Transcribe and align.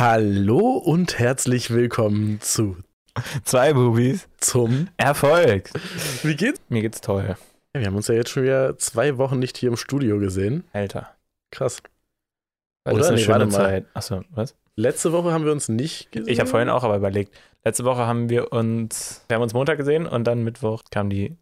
Hallo 0.00 0.76
und 0.76 1.18
herzlich 1.18 1.70
willkommen 1.72 2.40
zu 2.40 2.76
Zwei 3.42 3.72
Bubis. 3.72 4.28
zum 4.38 4.86
Erfolg. 4.96 5.70
Wie 6.22 6.36
geht's? 6.36 6.60
Mir 6.68 6.82
geht's 6.82 7.00
toll. 7.00 7.36
Ja, 7.74 7.80
wir 7.80 7.86
haben 7.88 7.96
uns 7.96 8.06
ja 8.06 8.14
jetzt 8.14 8.30
schon 8.30 8.44
wieder 8.44 8.78
zwei 8.78 9.18
Wochen 9.18 9.40
nicht 9.40 9.56
hier 9.58 9.70
im 9.70 9.76
Studio 9.76 10.20
gesehen. 10.20 10.62
Alter. 10.72 11.16
Krass. 11.50 11.82
War 12.84 12.94
Oder? 12.94 13.00
das 13.00 13.08
eine 13.08 13.16
Nee, 13.16 13.24
schöne. 13.24 13.48
Zeit. 13.48 13.86
Achso, 13.94 14.22
was? 14.30 14.54
Letzte 14.76 15.10
Woche 15.12 15.32
haben 15.32 15.44
wir 15.44 15.50
uns 15.50 15.68
nicht 15.68 16.12
gesehen. 16.12 16.32
Ich 16.32 16.38
habe 16.38 16.48
vorhin 16.48 16.68
auch 16.68 16.84
aber 16.84 16.96
überlegt. 16.96 17.36
Letzte 17.64 17.84
Woche 17.84 18.06
haben 18.06 18.28
wir 18.30 18.52
uns, 18.52 19.24
wir 19.26 19.34
haben 19.34 19.42
uns 19.42 19.52
Montag 19.52 19.78
gesehen 19.78 20.06
und 20.06 20.22
dann 20.24 20.44
Mittwoch 20.44 20.82
kam 20.92 21.10
die 21.10 21.36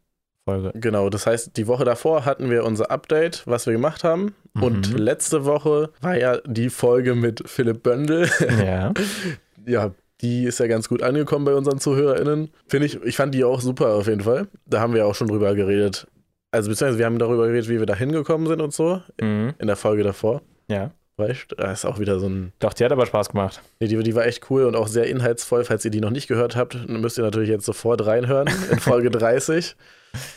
Folge. 0.47 0.73
Genau, 0.75 1.11
das 1.11 1.27
heißt, 1.27 1.57
die 1.57 1.67
Woche 1.67 1.85
davor 1.85 2.25
hatten 2.25 2.49
wir 2.51 2.65
unser 2.65 2.91
Update, 2.91 3.43
was 3.47 3.67
wir 3.67 3.73
gemacht 3.73 4.05
haben. 4.05 4.35
Und 4.55 4.93
Mhm. 4.93 4.97
letzte 4.99 5.45
Woche 5.45 5.91
war 6.01 6.17
ja 6.17 6.39
die 6.47 6.71
Folge 6.71 7.15
mit 7.15 7.43
Philipp 7.49 7.83
Böndel. 7.83 8.29
Ja. 8.65 8.95
ja, 9.67 9.91
die 10.23 10.45
ist 10.45 10.61
ja 10.61 10.67
ganz 10.69 10.89
gut 10.89 11.03
angekommen 11.03 11.45
bei 11.45 11.55
unseren 11.55 11.79
ZuhörerInnen. 11.79 12.51
Finde 12.69 12.87
ich, 12.87 13.03
ich 13.03 13.17
fand 13.17 13.35
die 13.35 13.45
auch 13.45 13.61
super 13.61 13.89
auf 13.95 14.07
jeden 14.07 14.23
Fall. 14.23 14.47
Da 14.65 14.81
haben 14.81 14.95
wir 14.95 15.07
auch 15.07 15.15
schon 15.15 15.29
drüber 15.29 15.55
geredet. 15.55 16.07
Also, 16.53 16.71
beziehungsweise 16.71 16.99
wir 16.99 17.07
haben 17.07 17.19
darüber 17.19 17.49
geredet, 17.49 17.69
wie 17.69 17.79
wir 17.81 17.87
da 17.87 17.97
hingekommen 17.97 18.47
sind 18.47 18.63
und 18.63 18.73
so. 18.73 19.03
Mhm. 19.21 19.53
In 19.59 19.67
der 19.67 19.77
Folge 19.77 20.05
davor. 20.05 20.43
Ja. 20.69 20.93
Weißt 21.19 21.47
du, 21.53 21.57
ist 21.65 21.85
auch 21.87 21.99
wieder 21.99 22.19
so 22.21 22.29
ein. 22.29 22.53
Doch, 22.59 22.73
die 22.75 22.85
hat 22.85 22.93
aber 22.93 23.07
Spaß 23.07 23.31
gemacht. 23.31 23.63
Nee, 23.81 23.89
die, 23.89 23.97
die 24.03 24.15
war 24.15 24.27
echt 24.27 24.51
cool 24.51 24.65
und 24.65 24.77
auch 24.77 24.87
sehr 24.87 25.07
inhaltsvoll. 25.07 25.65
Falls 25.65 25.83
ihr 25.85 25.91
die 25.91 26.01
noch 26.03 26.11
nicht 26.11 26.29
gehört 26.29 26.57
habt, 26.57 26.89
müsst 26.89 27.17
ihr 27.19 27.25
natürlich 27.25 27.49
jetzt 27.49 27.65
sofort 27.65 28.05
reinhören 28.07 28.49
in 28.71 28.79
Folge 28.79 29.11
30. 29.11 29.77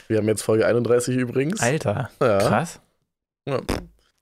Wir 0.08 0.18
haben 0.18 0.28
jetzt 0.28 0.42
Folge 0.44 0.66
31 0.66 1.16
übrigens. 1.18 1.60
Alter. 1.62 2.10
ja. 2.22 2.38
Krass. 2.40 2.80
Ja. 3.48 3.60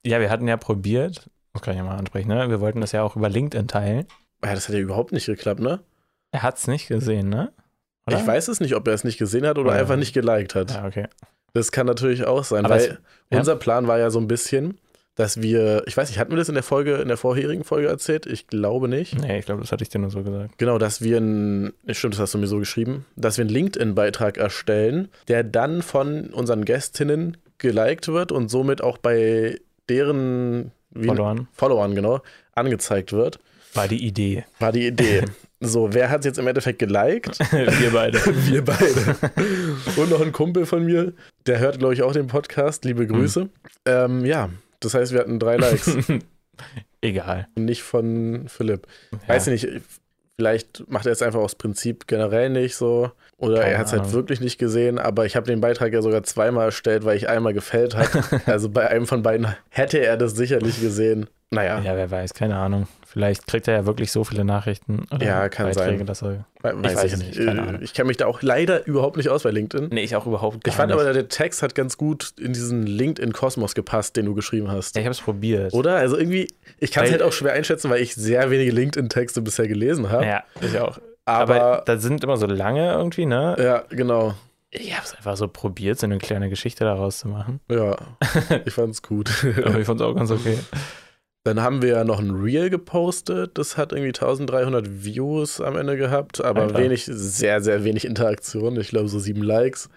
Ja, 0.04 0.20
wir 0.20 0.30
hatten 0.30 0.46
ja 0.48 0.56
probiert, 0.56 1.28
das 1.52 1.62
kann 1.62 1.74
ich 1.74 1.78
ja 1.78 1.84
mal 1.84 1.96
ansprechen, 1.96 2.28
ne? 2.28 2.48
Wir 2.48 2.60
wollten 2.60 2.80
das 2.80 2.92
ja 2.92 3.02
auch 3.02 3.16
über 3.16 3.28
LinkedIn 3.28 3.68
teilen. 3.68 4.06
ja, 4.44 4.54
das 4.54 4.68
hat 4.68 4.74
ja 4.74 4.80
überhaupt 4.80 5.12
nicht 5.12 5.26
geklappt, 5.26 5.60
ne? 5.60 5.80
Er 6.30 6.42
hat's 6.42 6.66
nicht 6.66 6.88
gesehen, 6.88 7.28
ne? 7.28 7.52
Oder? 8.06 8.18
Ich 8.20 8.26
weiß 8.26 8.48
es 8.48 8.60
nicht, 8.60 8.74
ob 8.74 8.86
er 8.88 8.94
es 8.94 9.04
nicht 9.04 9.18
gesehen 9.18 9.46
hat 9.46 9.58
oder 9.58 9.74
Ja. 9.74 9.80
einfach 9.80 9.96
nicht 9.96 10.14
geliked 10.14 10.54
hat. 10.54 10.70
Ja, 10.72 10.86
okay. 10.86 11.08
Das 11.52 11.72
kann 11.72 11.86
natürlich 11.86 12.24
auch 12.26 12.44
sein, 12.44 12.64
Aber 12.64 12.74
weil 12.76 12.98
es- 13.30 13.38
unser 13.38 13.56
Plan 13.56 13.86
war 13.86 13.98
ja 13.98 14.10
so 14.10 14.18
ein 14.20 14.28
bisschen, 14.28 14.78
dass 15.18 15.42
wir, 15.42 15.82
ich 15.86 15.96
weiß 15.96 16.10
nicht, 16.10 16.20
hatten 16.20 16.30
wir 16.30 16.36
das 16.36 16.48
in 16.48 16.54
der 16.54 16.62
Folge, 16.62 16.94
in 16.94 17.08
der 17.08 17.16
vorherigen 17.16 17.64
Folge 17.64 17.88
erzählt? 17.88 18.24
Ich 18.24 18.46
glaube 18.46 18.86
nicht. 18.86 19.18
Nee, 19.18 19.40
ich 19.40 19.46
glaube, 19.46 19.60
das 19.60 19.72
hatte 19.72 19.82
ich 19.82 19.88
dir 19.88 19.98
nur 19.98 20.10
so 20.10 20.22
gesagt. 20.22 20.56
Genau, 20.58 20.78
dass 20.78 21.02
wir 21.02 21.18
ein, 21.18 21.72
stimmt, 21.90 22.14
das 22.14 22.20
hast 22.20 22.34
du 22.34 22.38
mir 22.38 22.46
so 22.46 22.60
geschrieben, 22.60 23.04
dass 23.16 23.36
wir 23.36 23.42
einen 23.42 23.50
LinkedIn-Beitrag 23.50 24.38
erstellen, 24.38 25.08
der 25.26 25.42
dann 25.42 25.82
von 25.82 26.28
unseren 26.28 26.64
Gästinnen 26.64 27.36
geliked 27.58 28.06
wird 28.06 28.30
und 28.30 28.48
somit 28.48 28.80
auch 28.80 28.96
bei 28.96 29.58
deren 29.88 30.70
Verloren. 30.94 31.48
Followern, 31.52 31.96
genau, 31.96 32.20
angezeigt 32.54 33.12
wird. 33.12 33.40
War 33.74 33.88
die 33.88 34.06
Idee. 34.06 34.44
War 34.60 34.70
die 34.70 34.86
Idee. 34.86 35.24
so, 35.60 35.92
wer 35.94 36.10
hat 36.10 36.20
es 36.20 36.26
jetzt 36.26 36.38
im 36.38 36.46
Endeffekt 36.46 36.78
geliked? 36.78 37.40
wir 37.50 37.90
beide. 37.90 38.18
Wir 38.46 38.64
beide. 38.64 39.16
Und 39.96 40.10
noch 40.10 40.20
ein 40.20 40.30
Kumpel 40.30 40.64
von 40.64 40.84
mir, 40.84 41.12
der 41.46 41.58
hört, 41.58 41.80
glaube 41.80 41.94
ich, 41.94 42.04
auch 42.04 42.12
den 42.12 42.28
Podcast. 42.28 42.84
Liebe 42.84 43.04
Grüße. 43.04 43.48
Ähm, 43.84 44.24
ja, 44.24 44.48
das 44.80 44.94
heißt, 44.94 45.12
wir 45.12 45.20
hatten 45.20 45.38
drei 45.38 45.56
Likes. 45.56 45.96
Egal. 47.00 47.46
nicht 47.56 47.82
von 47.82 48.48
Philipp. 48.48 48.86
Ja. 49.12 49.34
Weiß 49.34 49.46
ich 49.46 49.64
nicht, 49.64 49.82
vielleicht 50.36 50.88
macht 50.88 51.06
er 51.06 51.12
es 51.12 51.22
einfach 51.22 51.40
aus 51.40 51.54
Prinzip 51.54 52.06
generell 52.06 52.50
nicht 52.50 52.76
so. 52.76 53.10
Oder 53.36 53.60
Keine 53.60 53.72
er 53.72 53.78
hat 53.78 53.86
es 53.86 53.92
halt 53.92 54.12
wirklich 54.12 54.40
nicht 54.40 54.58
gesehen, 54.58 54.98
aber 54.98 55.26
ich 55.26 55.36
habe 55.36 55.46
den 55.46 55.60
Beitrag 55.60 55.92
ja 55.92 56.02
sogar 56.02 56.22
zweimal 56.22 56.66
erstellt, 56.66 57.04
weil 57.04 57.16
ich 57.16 57.28
einmal 57.28 57.54
gefällt 57.54 57.96
habe. 57.96 58.42
also 58.46 58.68
bei 58.68 58.88
einem 58.88 59.06
von 59.06 59.22
beiden 59.22 59.46
hätte 59.68 59.98
er 59.98 60.16
das 60.16 60.34
sicherlich 60.34 60.80
gesehen. 60.80 61.28
Naja, 61.50 61.80
Ja, 61.80 61.96
wer 61.96 62.10
weiß, 62.10 62.34
keine 62.34 62.56
Ahnung. 62.56 62.86
Vielleicht 63.06 63.46
kriegt 63.46 63.66
er 63.68 63.74
ja 63.74 63.86
wirklich 63.86 64.12
so 64.12 64.22
viele 64.22 64.44
Nachrichten 64.44 65.06
oder 65.10 65.24
Ja, 65.24 65.48
kann 65.48 65.64
Beiträge, 65.66 65.96
sein. 65.98 66.06
dass 66.06 66.20
er. 66.22 66.44
we- 66.62 66.84
weiß 66.84 66.94
weiß 66.96 67.12
ich 67.14 67.18
nicht. 67.26 67.38
keine 67.38 67.60
Äh, 67.60 67.62
Ahnung. 67.68 67.82
Ich 67.82 67.94
kenne 67.94 68.08
mich 68.08 68.18
da 68.18 68.26
auch 68.26 68.42
leider 68.42 68.86
überhaupt 68.86 69.16
nicht 69.16 69.30
aus 69.30 69.44
bei 69.44 69.50
LinkedIn. 69.50 69.88
Nee, 69.90 70.02
ich 70.02 70.14
auch 70.14 70.26
überhaupt 70.26 70.62
gar 70.62 70.70
Ich 70.70 70.76
fand 70.76 70.92
nicht. 70.92 71.00
aber, 71.00 71.10
der 71.10 71.28
Text 71.28 71.62
hat 71.62 71.74
ganz 71.74 71.96
gut 71.96 72.34
in 72.38 72.52
diesen 72.52 72.86
LinkedIn-Kosmos 72.86 73.74
gepasst, 73.74 74.16
den 74.18 74.26
du 74.26 74.34
geschrieben 74.34 74.70
hast. 74.70 74.94
Ja, 74.94 75.00
ich 75.00 75.06
habe 75.06 75.12
es 75.14 75.22
probiert. 75.22 75.72
Oder? 75.72 75.96
Also 75.96 76.18
irgendwie, 76.18 76.48
ich 76.80 76.92
kann 76.92 77.04
es 77.06 77.12
halt 77.12 77.22
auch 77.22 77.32
schwer 77.32 77.54
einschätzen, 77.54 77.88
weil 77.88 78.02
ich 78.02 78.14
sehr 78.14 78.50
wenige 78.50 78.70
LinkedIn-Texte 78.72 79.40
bisher 79.40 79.66
gelesen 79.68 80.10
habe. 80.10 80.26
Ja, 80.26 80.44
ich 80.60 80.78
auch. 80.78 80.98
Aber, 81.24 81.54
aber, 81.54 81.82
da 81.86 81.96
sind 81.96 82.22
immer 82.24 82.36
so 82.36 82.46
lange 82.46 82.92
irgendwie, 82.92 83.24
ne? 83.24 83.56
ja, 83.58 83.84
genau. 83.88 84.34
Ich 84.70 84.94
habe 84.94 85.06
es 85.06 85.14
einfach 85.14 85.36
so 85.38 85.48
probiert, 85.48 85.98
so 85.98 86.04
eine 86.04 86.18
kleine 86.18 86.50
Geschichte 86.50 86.84
daraus 86.84 87.20
zu 87.20 87.28
machen. 87.28 87.60
Ja, 87.70 87.96
ich 88.66 88.74
fand's 88.74 89.00
gut. 89.00 89.30
Aber 89.64 89.78
ich 89.78 89.86
fand 89.86 89.98
es 90.00 90.06
auch 90.06 90.14
ganz 90.14 90.30
okay. 90.30 90.58
Dann 91.48 91.62
haben 91.62 91.80
wir 91.80 91.88
ja 91.88 92.04
noch 92.04 92.18
ein 92.20 92.30
Reel 92.30 92.68
gepostet. 92.68 93.56
Das 93.56 93.78
hat 93.78 93.92
irgendwie 93.92 94.08
1300 94.08 95.04
Views 95.04 95.60
am 95.62 95.76
Ende 95.76 95.96
gehabt, 95.96 96.44
aber 96.44 96.62
Alter. 96.62 96.78
wenig, 96.78 97.06
sehr, 97.06 97.62
sehr 97.62 97.84
wenig 97.84 98.04
Interaktion. 98.04 98.78
Ich 98.78 98.88
glaube, 98.90 99.08
so 99.08 99.18
sieben 99.18 99.42
Likes. 99.42 99.88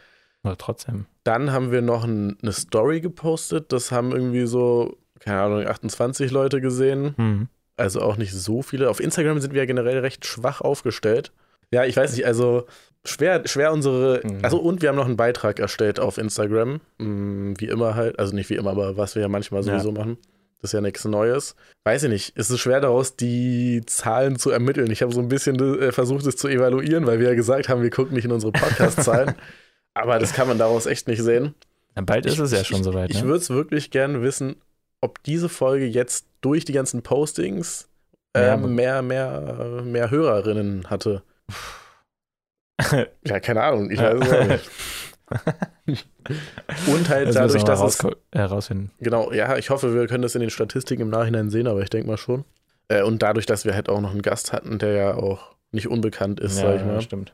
Aber 0.44 0.58
trotzdem. 0.58 1.08
Dann 1.26 1.52
haben 1.52 1.72
wir 1.72 1.82
noch 1.82 2.06
ein, 2.06 2.38
eine 2.42 2.54
Story 2.54 3.02
gepostet. 3.02 3.72
Das 3.74 3.92
haben 3.92 4.12
irgendwie 4.14 4.46
so, 4.46 4.98
keine 5.20 5.42
Ahnung, 5.42 5.68
28 5.68 6.32
Leute 6.32 6.62
gesehen. 6.62 7.16
Hm. 7.18 7.48
Also 7.76 8.02
auch 8.02 8.16
nicht 8.16 8.34
so 8.34 8.62
viele. 8.62 8.90
Auf 8.90 9.02
Instagram 9.02 9.40
sind 9.40 9.54
wir 9.54 9.62
ja 9.62 9.66
generell 9.66 10.00
recht 10.00 10.26
schwach 10.26 10.62
aufgestellt. 10.62 11.32
Ja, 11.74 11.86
ich 11.86 11.98
weiß 11.98 12.16
nicht, 12.16 12.26
also 12.26 12.66
schwer, 13.06 13.42
schwer 13.46 13.72
unsere. 13.74 14.22
Mhm. 14.24 14.40
Also 14.42 14.58
und 14.58 14.82
wir 14.82 14.90
haben 14.90 14.96
noch 14.96 15.06
einen 15.06 15.18
Beitrag 15.18 15.60
erstellt 15.60 16.00
auf 16.00 16.18
Instagram. 16.18 16.80
Mm, 16.98 17.54
Wie 17.58 17.68
immer 17.68 17.96
halt. 17.96 18.20
Also 18.20 18.34
nicht 18.36 18.50
wie 18.50 18.56
immer, 18.56 18.72
aber 18.72 18.98
was 18.98 19.16
wir 19.16 19.22
ja 19.22 19.28
manchmal 19.28 19.62
Ja. 19.64 19.80
sowieso 19.80 19.92
machen. 19.92 20.18
Das 20.62 20.70
ist 20.70 20.74
ja 20.74 20.82
nichts 20.82 21.06
Neues. 21.06 21.56
Weiß 21.84 22.04
ich 22.04 22.10
nicht. 22.10 22.34
Es 22.36 22.52
ist 22.52 22.60
schwer 22.60 22.82
daraus, 22.82 23.16
die 23.16 23.82
Zahlen 23.88 24.38
zu 24.38 24.52
ermitteln. 24.52 24.92
Ich 24.92 25.02
habe 25.02 25.12
so 25.12 25.20
ein 25.20 25.28
bisschen 25.28 25.60
äh, 25.80 25.92
versucht, 25.92 26.26
es 26.28 26.38
zu 26.38 26.48
evaluieren, 26.48 27.08
weil 27.08 27.20
wir 27.20 27.30
ja 27.30 27.36
gesagt 27.36 27.68
haben, 27.68 27.82
wir 27.82 27.90
gucken 27.90 28.14
nicht 28.14 28.26
in 28.26 28.32
unsere 28.32 28.52
Podcast-Zahlen. 28.52 29.34
aber 29.96 30.20
das 30.20 30.34
kann 30.34 30.48
man 30.48 30.60
daraus 30.60 30.86
echt 30.86 31.08
nicht 31.08 31.24
sehen. 31.24 31.56
Ja, 31.96 32.04
bald 32.04 32.28
ist 32.28 32.38
es 32.38 32.52
ja 32.52 32.64
schon 32.64 32.84
soweit, 32.84 33.10
Ich 33.10 33.22
ne? 33.24 33.28
würde 33.28 33.40
es 33.40 33.50
wirklich 33.50 33.90
gerne 33.90 34.22
wissen, 34.22 34.56
ob 35.02 35.24
diese 35.24 35.50
Folge 35.50 35.86
jetzt 35.86 36.28
durch 36.42 36.64
die 36.64 36.74
ganzen 36.74 37.02
Postings 37.02 37.90
ähm, 38.36 38.76
mehr, 38.76 39.02
mehr, 39.02 39.82
mehr 39.84 40.12
Hörerinnen 40.12 40.90
hatte. 40.90 41.24
Ja, 43.24 43.40
keine 43.40 43.62
Ahnung, 43.62 43.92
ich 43.92 44.00
weiß 44.00 44.20
es 44.20 44.34
auch 44.34 44.48
nicht. 44.48 44.70
Und 46.88 47.10
halt 47.10 47.28
Das 47.28 47.36
dadurch, 47.36 47.64
dass 47.64 47.82
es, 47.82 48.00
herausfinden. 48.32 48.92
genau, 49.00 49.32
ja, 49.32 49.58
ich 49.58 49.70
hoffe, 49.70 49.94
wir 49.94 50.08
können 50.08 50.22
das 50.24 50.36
in 50.36 50.42
den 50.42 50.50
Statistiken 50.50 51.02
im 51.04 51.10
Nachhinein 51.10 51.50
sehen, 51.50 51.68
aber 51.68 51.82
ich 51.82 51.90
denke 51.90 52.08
mal 52.08 52.18
schon. 52.18 52.46
Äh, 52.88 53.04
und 53.04 53.22
dadurch, 53.22 53.46
dass 53.46 53.66
wir 53.66 53.74
halt 53.74 53.90
auch 53.90 54.02
noch 54.02 54.12
einen 54.12 54.22
Gast 54.22 54.54
hatten, 54.54 54.80
der 54.80 54.92
ja 54.94 55.14
auch 55.16 55.56
nicht 55.72 55.88
unbekannt 55.88 56.40
ist, 56.40 56.58
sag 56.58 56.76
ich 56.78 56.86
mal. 56.86 57.02
stimmt. 57.02 57.34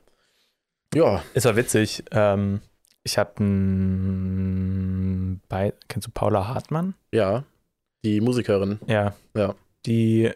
Ja, 0.94 1.22
Es 1.34 1.46
war 1.46 1.56
witzig. 1.56 2.04
Ähm, 2.12 2.62
ich 3.04 3.18
habe 3.18 3.44
ein 3.44 5.42
bei 5.50 5.74
kennst 5.88 6.08
du 6.08 6.12
Paula 6.12 6.48
Hartmann? 6.48 6.94
ja, 7.12 7.44
die 8.04 8.22
Musikerin. 8.22 8.80
Ja. 8.88 9.14
Ja. 9.36 9.56
Die 9.86 10.32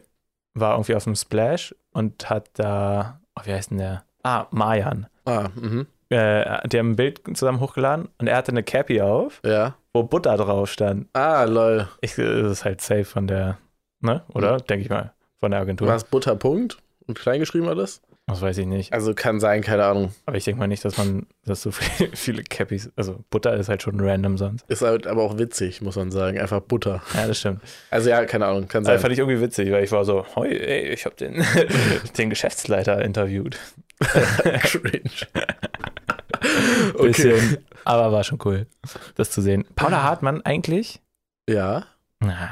war 0.54 0.74
irgendwie 0.74 0.96
auf 0.96 1.04
dem 1.06 1.16
Splash 1.16 1.74
und 1.92 2.30
hat 2.30 2.50
da, 2.54 3.22
oh, 3.38 3.42
wie 3.46 3.54
heißt 3.54 3.72
denn 3.72 3.78
der? 3.78 4.04
Ah, 4.24 4.48
Mayan. 4.52 5.08
Ah, 5.26 5.50
mhm. 5.56 5.86
Äh, 6.12 6.68
die 6.68 6.78
haben 6.78 6.92
ein 6.92 6.96
Bild 6.96 7.22
zusammen 7.34 7.60
hochgeladen 7.60 8.10
und 8.20 8.28
er 8.28 8.36
hatte 8.38 8.52
eine 8.52 8.64
Cappy 8.64 9.02
auf, 9.02 9.42
Ja. 9.46 9.76
wo 9.94 10.04
Butter 10.04 10.36
drauf 10.38 10.70
stand. 10.70 11.08
Ah, 11.14 11.44
lol. 11.46 11.88
Ich, 12.02 12.16
das 12.16 12.52
ist 12.52 12.66
halt 12.66 12.82
safe 12.82 13.06
von 13.06 13.28
der, 13.28 13.58
ne? 14.02 14.22
Oder? 14.34 14.58
Denke 14.58 14.84
ich 14.84 14.90
mal. 14.90 15.14
Von 15.40 15.52
der 15.52 15.62
Agentur. 15.62 15.88
War 15.88 15.96
es 15.96 16.04
Butterpunkt? 16.04 16.78
Und 17.08 17.18
kleingeschrieben 17.18 17.68
alles? 17.68 18.02
Das 18.28 18.42
weiß 18.42 18.60
ich 18.60 18.68
nicht. 18.68 18.94
Also 18.94 19.14
kann 19.16 19.40
sein, 19.40 19.62
keine 19.62 19.84
Ahnung. 19.86 20.14
Aber 20.26 20.38
ich 20.38 20.46
denke 20.46 20.60
mal 20.60 20.68
nicht, 20.68 20.86
dass 20.86 20.98
man, 20.98 21.26
dass 21.46 21.64
so 21.64 21.72
viel, 21.72 22.10
viele 22.14 22.44
Cappies, 22.44 22.92
also 22.96 23.24
Butter 23.30 23.56
ist 23.56 23.68
halt 23.68 23.82
schon 23.82 24.00
random 24.00 24.38
sonst. 24.38 24.64
Ist 24.70 24.84
halt 24.84 25.08
aber 25.08 25.24
auch 25.24 25.38
witzig, 25.40 25.82
muss 25.82 25.96
man 25.96 26.12
sagen. 26.12 26.40
Einfach 26.40 26.60
Butter. 26.62 27.02
Ja, 27.16 27.28
das 27.28 27.40
stimmt. 27.40 27.62
Also 27.90 28.10
ja, 28.10 28.24
keine 28.26 28.46
Ahnung, 28.46 28.68
kann 28.68 28.84
Das 28.84 28.92
sein. 28.94 29.00
fand 29.00 29.14
ich 29.14 29.20
irgendwie 29.20 29.42
witzig, 29.42 29.72
weil 29.72 29.84
ich 29.84 29.92
war 29.92 30.06
so, 30.06 30.26
hoi, 30.36 30.48
ey, 30.50 30.90
ich 30.94 31.06
habe 31.06 31.16
den, 31.16 31.44
den 32.18 32.30
Geschäftsleiter 32.30 33.02
interviewt. 33.02 33.58
Cringe. 34.64 35.12
okay. 36.96 37.08
Bisschen. 37.08 37.58
Aber 37.86 38.12
war 38.12 38.24
schon 38.24 38.40
cool, 38.46 38.68
das 39.16 39.32
zu 39.32 39.42
sehen. 39.42 39.66
Paula 39.76 40.04
Hartmann 40.04 40.42
eigentlich, 40.44 41.02
Ja. 41.50 41.86
na, 42.20 42.50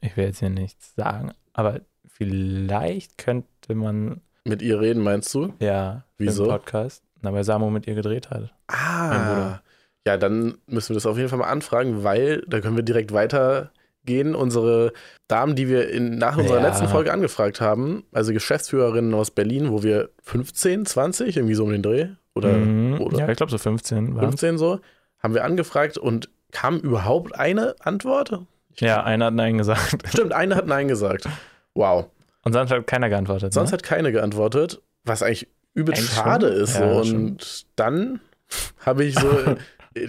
ich 0.00 0.16
will 0.16 0.24
jetzt 0.26 0.38
hier 0.40 0.50
nichts 0.50 0.94
sagen, 0.96 1.32
aber 1.52 1.80
vielleicht 2.06 3.18
könnte 3.18 3.74
man 3.74 4.20
Mit 4.44 4.62
ihr 4.62 4.80
reden, 4.80 5.02
meinst 5.02 5.32
du? 5.34 5.52
ja 5.60 6.04
Wieso? 6.18 6.44
im 6.44 6.50
Podcast, 6.50 7.02
na, 7.20 7.32
weil 7.32 7.44
Samo 7.44 7.70
mit 7.70 7.86
ihr 7.86 7.94
gedreht 7.94 8.30
hat. 8.30 8.52
Ah. 8.68 9.60
Ja, 10.06 10.16
dann 10.16 10.58
müssen 10.66 10.90
wir 10.90 10.94
das 10.94 11.06
auf 11.06 11.16
jeden 11.16 11.28
Fall 11.28 11.38
mal 11.38 11.48
anfragen, 11.48 12.02
weil 12.02 12.42
da 12.48 12.60
können 12.60 12.74
wir 12.76 12.82
direkt 12.82 13.12
weitergehen. 14.02 14.34
Unsere 14.34 14.92
Damen, 15.28 15.54
die 15.56 15.68
wir 15.68 15.88
in, 15.90 16.16
nach 16.18 16.36
unserer 16.36 16.60
Ja. 16.60 16.68
letzten 16.68 16.88
Folge 16.88 17.12
angefragt 17.12 17.60
haben, 17.60 18.04
also 18.12 18.32
Geschäftsführerinnen 18.32 19.14
aus 19.14 19.30
Berlin, 19.30 19.70
wo 19.70 19.82
wir 19.82 20.10
15, 20.22 20.86
20, 20.86 21.36
irgendwie 21.36 21.54
so 21.54 21.64
um 21.64 21.70
den 21.70 21.82
Dreh 21.82 22.08
oder, 22.34 22.52
Mhm. 22.52 23.00
oder 23.00 23.18
Ja, 23.18 23.28
ich 23.28 23.36
glaube 23.36 23.50
so 23.52 23.58
15 23.58 24.14
waren 24.16 24.28
15 24.28 24.58
so, 24.58 24.80
haben 25.22 25.34
wir 25.34 25.44
angefragt 25.44 25.98
und 25.98 26.28
kam 26.50 26.78
überhaupt 26.78 27.34
eine 27.38 27.74
Antwort? 27.80 28.40
Ja, 28.76 29.02
einer 29.04 29.26
hat 29.26 29.34
Nein 29.34 29.58
gesagt. 29.58 30.02
Stimmt, 30.08 30.32
eine 30.32 30.56
hat 30.56 30.66
Nein 30.66 30.88
gesagt. 30.88 31.28
Wow. 31.74 32.06
Und 32.44 32.52
sonst 32.52 32.70
hat 32.70 32.86
keiner 32.86 33.08
geantwortet. 33.08 33.52
Sonst 33.52 33.70
ne? 33.70 33.74
hat 33.74 33.82
keine 33.82 34.12
geantwortet, 34.12 34.80
was 35.04 35.22
eigentlich 35.22 35.48
übel 35.74 35.94
schade 35.96 36.48
schon. 36.52 36.62
ist. 36.62 36.74
Ja, 36.78 37.02
so. 37.04 37.16
Und 37.16 37.66
dann 37.76 38.20
habe 38.84 39.04
ich 39.04 39.14
so, 39.14 39.28
äh, 39.94 40.06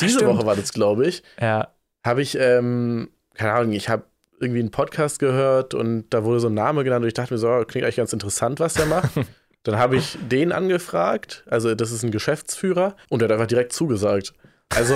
diese 0.00 0.18
Stimmt. 0.18 0.26
Woche 0.38 0.46
war 0.46 0.54
das, 0.56 0.72
glaube 0.72 1.06
ich, 1.06 1.22
Ja, 1.40 1.68
habe 2.04 2.22
ich, 2.22 2.36
ähm, 2.38 3.08
keine 3.40 3.54
Ahnung, 3.54 3.72
ich 3.72 3.88
habe 3.88 4.04
irgendwie 4.38 4.60
einen 4.60 4.70
Podcast 4.70 5.18
gehört 5.18 5.72
und 5.72 6.10
da 6.10 6.24
wurde 6.24 6.40
so 6.40 6.48
ein 6.48 6.54
Name 6.54 6.84
genannt 6.84 7.04
und 7.04 7.08
ich 7.08 7.14
dachte 7.14 7.32
mir 7.32 7.38
so, 7.38 7.48
oh, 7.48 7.64
klingt 7.64 7.84
eigentlich 7.84 7.96
ganz 7.96 8.12
interessant, 8.12 8.60
was 8.60 8.74
der 8.74 8.84
macht. 8.84 9.12
Dann 9.62 9.78
habe 9.78 9.96
ich 9.96 10.18
den 10.30 10.52
angefragt, 10.52 11.42
also 11.48 11.74
das 11.74 11.90
ist 11.90 12.02
ein 12.02 12.10
Geschäftsführer 12.10 12.96
und 13.08 13.20
der 13.20 13.28
hat 13.28 13.32
einfach 13.32 13.46
direkt 13.46 13.72
zugesagt. 13.72 14.34
Also 14.68 14.94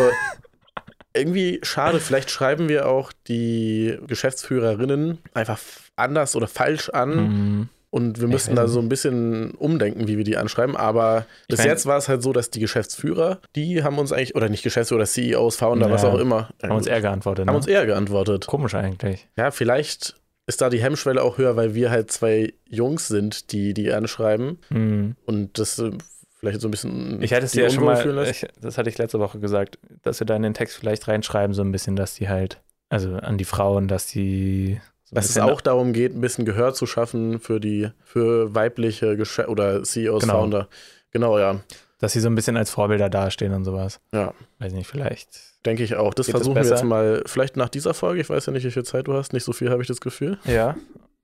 irgendwie 1.15 1.59
schade, 1.63 2.01
vielleicht 2.01 2.31
schreiben 2.31 2.69
wir 2.69 2.87
auch 2.87 3.13
die 3.29 3.99
Geschäftsführerinnen 4.07 5.21
einfach 5.33 5.59
anders 5.97 6.37
oder 6.37 6.47
falsch 6.47 6.91
an 6.91 7.17
mhm. 7.17 7.69
Und 7.95 8.21
wir 8.21 8.27
müssen 8.27 8.57
weiß 8.57 8.65
da 8.65 8.67
so 8.69 8.81
ein 8.81 8.89
bisschen 8.89 9.53
umdenken, 9.53 10.09
wie 10.09 10.17
wir 10.19 10.25
die 10.25 10.37
anschreiben. 10.37 10.75
Aber 10.77 11.27
Ich 11.43 11.47
bis 11.49 11.59
mein- 11.61 11.69
jetzt 11.69 11.87
war 11.87 11.97
es 11.97 12.09
halt 12.09 12.23
so, 12.25 12.33
dass 12.33 12.51
die 12.51 12.59
Geschäftsführer, 12.59 13.39
die 13.55 13.85
haben 13.85 13.99
uns 13.99 14.13
eigentlich, 14.13 14.35
oder 14.35 14.49
nicht 14.49 14.65
Geschäftsführer, 14.65 14.99
oder 15.03 15.07
CEOs, 15.07 15.57
Founder, 15.57 15.91
was 15.91 16.03
Ja. 16.03 16.09
auch 16.11 16.19
immer, 16.19 16.49
haben 16.63 16.73
uns 16.73 16.89
eher 16.89 17.01
geantwortet. 17.01 17.47
haben 17.47 17.53
Ne? 17.55 17.57
uns 17.59 17.67
eher 17.69 17.87
geantwortet. 17.87 18.47
Komisch 18.49 18.75
eigentlich. 18.75 19.29
Ja, 19.37 19.53
vielleicht 19.53 20.17
ist 20.47 20.61
da 20.61 20.71
die 20.71 20.83
Hemmschwelle 20.83 21.23
auch 21.23 21.39
höher, 21.39 21.55
weil 21.57 21.75
wir 21.77 21.91
halt 21.93 22.11
zwei 22.11 22.53
Jungs 22.69 23.07
sind, 23.07 23.53
die 23.53 23.75
die 23.75 23.93
anschreiben 23.93 24.59
Mhm. 24.71 25.15
und 25.25 25.59
das 25.61 25.79
äh, 25.79 25.93
vielleicht 26.41 26.61
so 26.61 26.69
ein 26.69 26.73
bisschen 26.73 27.23
Ich 27.23 27.33
hatte 27.33 27.47
es 27.47 27.55
ja 27.55 27.71
schon 27.71 27.85
mal, 27.85 28.27
ich, 28.29 28.45
das 28.61 28.77
hatte 28.77 28.91
ich 28.91 28.99
letzte 28.99 29.21
Woche 29.21 29.39
gesagt, 29.39 29.79
dass 30.03 30.19
wir 30.21 30.27
da 30.27 30.35
in 30.35 30.43
den 30.43 30.53
Text 30.55 30.77
vielleicht 30.77 31.07
reinschreiben, 31.07 31.55
so 31.55 31.63
ein 31.63 31.71
bisschen, 31.71 31.95
dass 31.95 32.15
die 32.17 32.29
halt, 32.29 32.61
also 32.89 33.15
an 33.15 33.39
die 33.39 33.45
Frauen, 33.45 33.87
dass 33.89 34.07
die 34.07 34.81
so 35.05 35.15
dass 35.15 35.29
es 35.31 35.39
auch 35.39 35.61
darum 35.61 35.93
geht, 35.93 36.15
ein 36.15 36.21
bisschen 36.21 36.45
Gehör 36.45 36.75
zu 36.75 36.87
schaffen 36.87 37.39
für 37.41 37.61
die 37.61 37.91
für 38.05 38.55
weibliche 38.55 39.17
Geschä 39.17 39.47
oder 39.47 39.83
CEOs, 39.83 40.23
Genau. 40.23 40.41
Founder. 40.41 40.69
Genau, 41.11 41.39
ja. 41.39 41.61
dass 42.01 42.13
sie 42.13 42.21
so 42.21 42.29
ein 42.29 42.35
bisschen 42.35 42.57
als 42.57 42.71
Vorbilder 42.71 43.09
dastehen 43.09 43.53
und 43.53 43.65
sowas. 43.65 44.01
Ja. 44.13 44.33
Weiß 44.59 44.73
nicht, 44.73 44.87
vielleicht. 44.89 45.29
Denke 45.65 45.83
ich 45.83 45.95
auch. 45.95 46.13
Das 46.13 46.29
versuchen 46.29 46.57
wir 46.57 46.63
jetzt 46.65 46.85
mal, 46.85 47.23
vielleicht 47.27 47.57
nach 47.57 47.69
dieser 47.69 47.95
Folge. 47.95 48.21
Ich 48.21 48.29
weiß 48.29 48.47
ja 48.47 48.53
nicht, 48.53 48.65
wie 48.65 48.71
viel 48.71 48.83
Zeit 48.85 49.07
du 49.07 49.15
hast. 49.15 49.33
Nicht 49.33 49.45
so 49.45 49.53
viel 49.53 49.71
habe 49.71 49.81
ich 49.81 49.89
das 49.89 50.01
Gefühl. 50.01 50.39
Ja, 50.45 50.77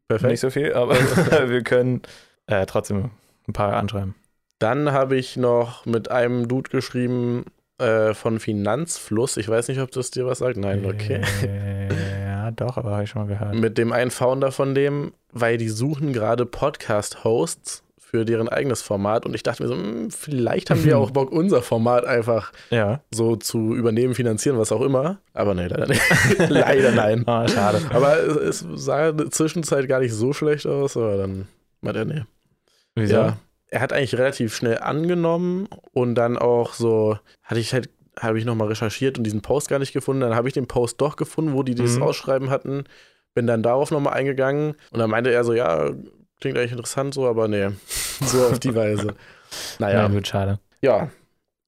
Perfekt. 0.09 0.31
nicht 0.31 0.41
so 0.41 0.49
viel, 0.51 0.73
aber 0.73 0.95
wir 1.49 1.63
können 1.63 2.03
äh, 2.47 2.65
trotzdem 2.67 3.11
ein 3.49 3.53
paar 3.53 3.75
anschreiben. 3.75 4.15
Dann 4.59 4.93
habe 4.93 5.17
ich 5.17 5.37
noch 5.37 5.85
mit 5.87 6.11
einem 6.11 6.47
Dude 6.49 6.71
geschrieben 6.71 7.45
äh, 7.79 8.15
von 8.15 8.39
Finanzfluss. 8.41 9.37
Ich 9.37 9.49
weiß 9.49 9.69
nicht, 9.69 9.81
ob 9.81 9.91
das 9.91 10.11
dir 10.11 10.27
was 10.27 10.39
sagt. 10.39 10.57
Nein, 10.57 10.85
okay. 10.87 11.23
Äh, 11.43 11.89
ja, 12.51 12.67
doch, 12.67 12.77
aber 12.77 12.91
habe 12.93 13.05
ich 13.05 13.11
schon 13.11 13.23
mal 13.23 13.29
gehört. 13.29 13.55
Mit 13.55 13.79
dem 13.79 13.93
einen 13.93 14.11
Founder 14.11 14.53
von 14.53 14.75
dem, 14.75 15.13
weil 15.33 15.57
die 15.57 15.69
suchen 15.69 16.13
gerade 16.13 16.47
Podcast-Hosts 16.47 17.83
für 17.99 18.25
deren 18.25 18.49
eigenes 18.49 18.83
Format. 18.83 19.25
Und 19.25 19.35
ich 19.35 19.43
dachte 19.45 19.63
mir 19.63 19.69
so, 19.69 19.77
hm, 19.77 20.11
vielleicht 20.11 20.71
haben 20.71 20.85
wir 20.85 20.99
auch 20.99 21.13
Bock, 21.13 21.31
unser 21.31 21.63
Format 21.63 22.05
einfach 22.05 22.53
Ja. 22.71 23.01
so 23.13 23.37
zu 23.37 23.75
übernehmen, 23.77 24.15
finanzieren, 24.15 24.59
was 24.59 24.73
auch 24.73 24.81
immer. 24.81 25.19
Aber 25.33 25.55
nee, 25.55 25.69
leider 25.69 25.87
nicht. 25.87 26.03
leider 26.49 26.91
nein. 26.93 27.23
Ah, 27.29 27.47
schade. 27.47 27.81
Aber 27.91 28.19
es, 28.19 28.65
sah 28.75 29.11
in 29.11 29.17
der 29.17 29.31
Zwischenzeit 29.31 29.89
gar 29.89 30.01
nicht 30.01 30.13
so 30.13 30.33
schlecht 30.33 30.67
aus, 30.67 30.97
aber 30.97 31.17
dann 31.19 31.47
meint 31.83 31.97
er, 31.97 32.05
nee. 32.05 32.23
Wieso? 32.97 33.15
Ja. 33.15 33.37
Er 33.69 33.81
hat 33.81 33.93
eigentlich 33.93 34.17
relativ 34.19 34.57
schnell 34.57 34.79
angenommen 34.79 35.69
und 35.93 36.17
dann 36.17 36.37
auch 36.37 36.75
so, 36.75 37.17
hatte 37.45 37.61
ich 37.61 37.73
halt, 37.73 37.89
habe 38.19 38.39
ich 38.39 38.45
nochmal 38.45 38.69
recherchiert 38.69 39.19
und 39.19 39.25
diesen 39.25 39.41
Post 39.43 39.69
gar 39.69 39.79
nicht 39.79 39.93
gefunden. 39.93 40.21
Dann 40.23 40.35
habe 40.35 40.49
ich 40.49 40.55
den 40.55 40.67
Post 40.67 41.01
doch 41.01 41.17
gefunden, 41.17 41.53
wo 41.53 41.63
die 41.63 41.75
dieses 41.75 41.97
Mhm. 41.97 42.03
Ausschreiben 42.03 42.51
hatten. 42.51 42.85
Bin 43.35 43.47
dann 43.47 43.63
darauf 43.63 43.91
nochmal 43.91 44.15
eingegangen 44.15 44.75
und 44.91 44.99
dann 44.99 45.11
meinte 45.11 45.31
er 45.33 45.45
so, 45.45 45.53
ja, 45.53 45.91
klingt 46.41 46.59
eigentlich 46.59 46.73
interessant 46.73 47.15
so, 47.15 47.27
aber 47.29 47.47
nee, 47.49 47.69
so 48.21 48.45
auf 48.47 48.59
die 48.59 48.75
Weise. 48.75 49.15
Naja, 49.81 50.03
Ja, 50.03 50.09
gut, 50.09 50.27
schade. 50.29 50.61
ja. 50.81 51.11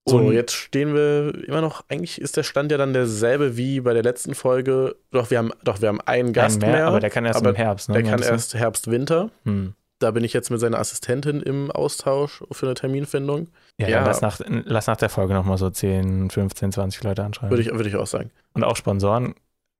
So, 0.06 0.18
Und- 0.18 0.32
jetzt 0.32 0.52
stehen 0.52 0.94
wir 0.94 1.32
immer 1.46 1.60
noch, 1.60 1.84
eigentlich 1.88 2.20
ist 2.20 2.36
der 2.36 2.42
Stand 2.42 2.72
ja 2.72 2.78
dann 2.78 2.92
derselbe 2.92 3.56
wie 3.56 3.80
bei 3.80 3.92
der 3.94 4.02
letzten 4.02 4.34
Folge. 4.34 4.96
Doch, 5.12 5.30
wir 5.30 5.38
haben, 5.38 5.50
doch, 5.64 5.80
wir 5.80 5.88
haben 5.88 6.00
einen 6.00 6.32
Gast 6.32 6.62
Ein 6.64 6.72
mehr, 6.72 6.86
aber 6.88 6.98
der 7.00 7.10
kann 7.10 7.24
erst 7.24 7.44
im 7.44 7.54
Herbst, 7.54 7.88
ne? 7.88 7.94
der 8.02 8.10
kann 8.10 8.20
erst 8.22 8.54
Herbst, 8.54 8.90
Winter. 8.90 9.30
Hm. 9.44 9.74
Da 10.02 10.10
bin 10.10 10.24
ich 10.24 10.32
jetzt 10.32 10.50
mit 10.50 10.60
seiner 10.60 10.78
Assistentin 10.78 11.40
im 11.40 11.70
Austausch 11.70 12.42
für 12.52 12.66
eine 12.66 12.74
Terminfindung. 12.74 13.48
Ja, 13.78 13.88
Ja. 13.88 13.96
Dann 13.98 14.06
lass, 14.06 14.20
nach, 14.20 14.40
lass 14.46 14.86
nach 14.86 14.96
der 14.96 15.08
Folge 15.08 15.34
nochmal 15.34 15.58
so 15.58 15.70
10, 15.70 16.30
15, 16.30 16.72
20 16.72 17.02
Leute 17.04 17.24
anschreiben. 17.24 17.50
Würde 17.50 17.62
ich, 17.62 17.72
würde 17.72 17.88
ich 17.88 17.96
auch 17.96 18.06
sagen. 18.06 18.30
Und 18.54 18.64
auch 18.64 18.76
Sponsoren. 18.76 19.34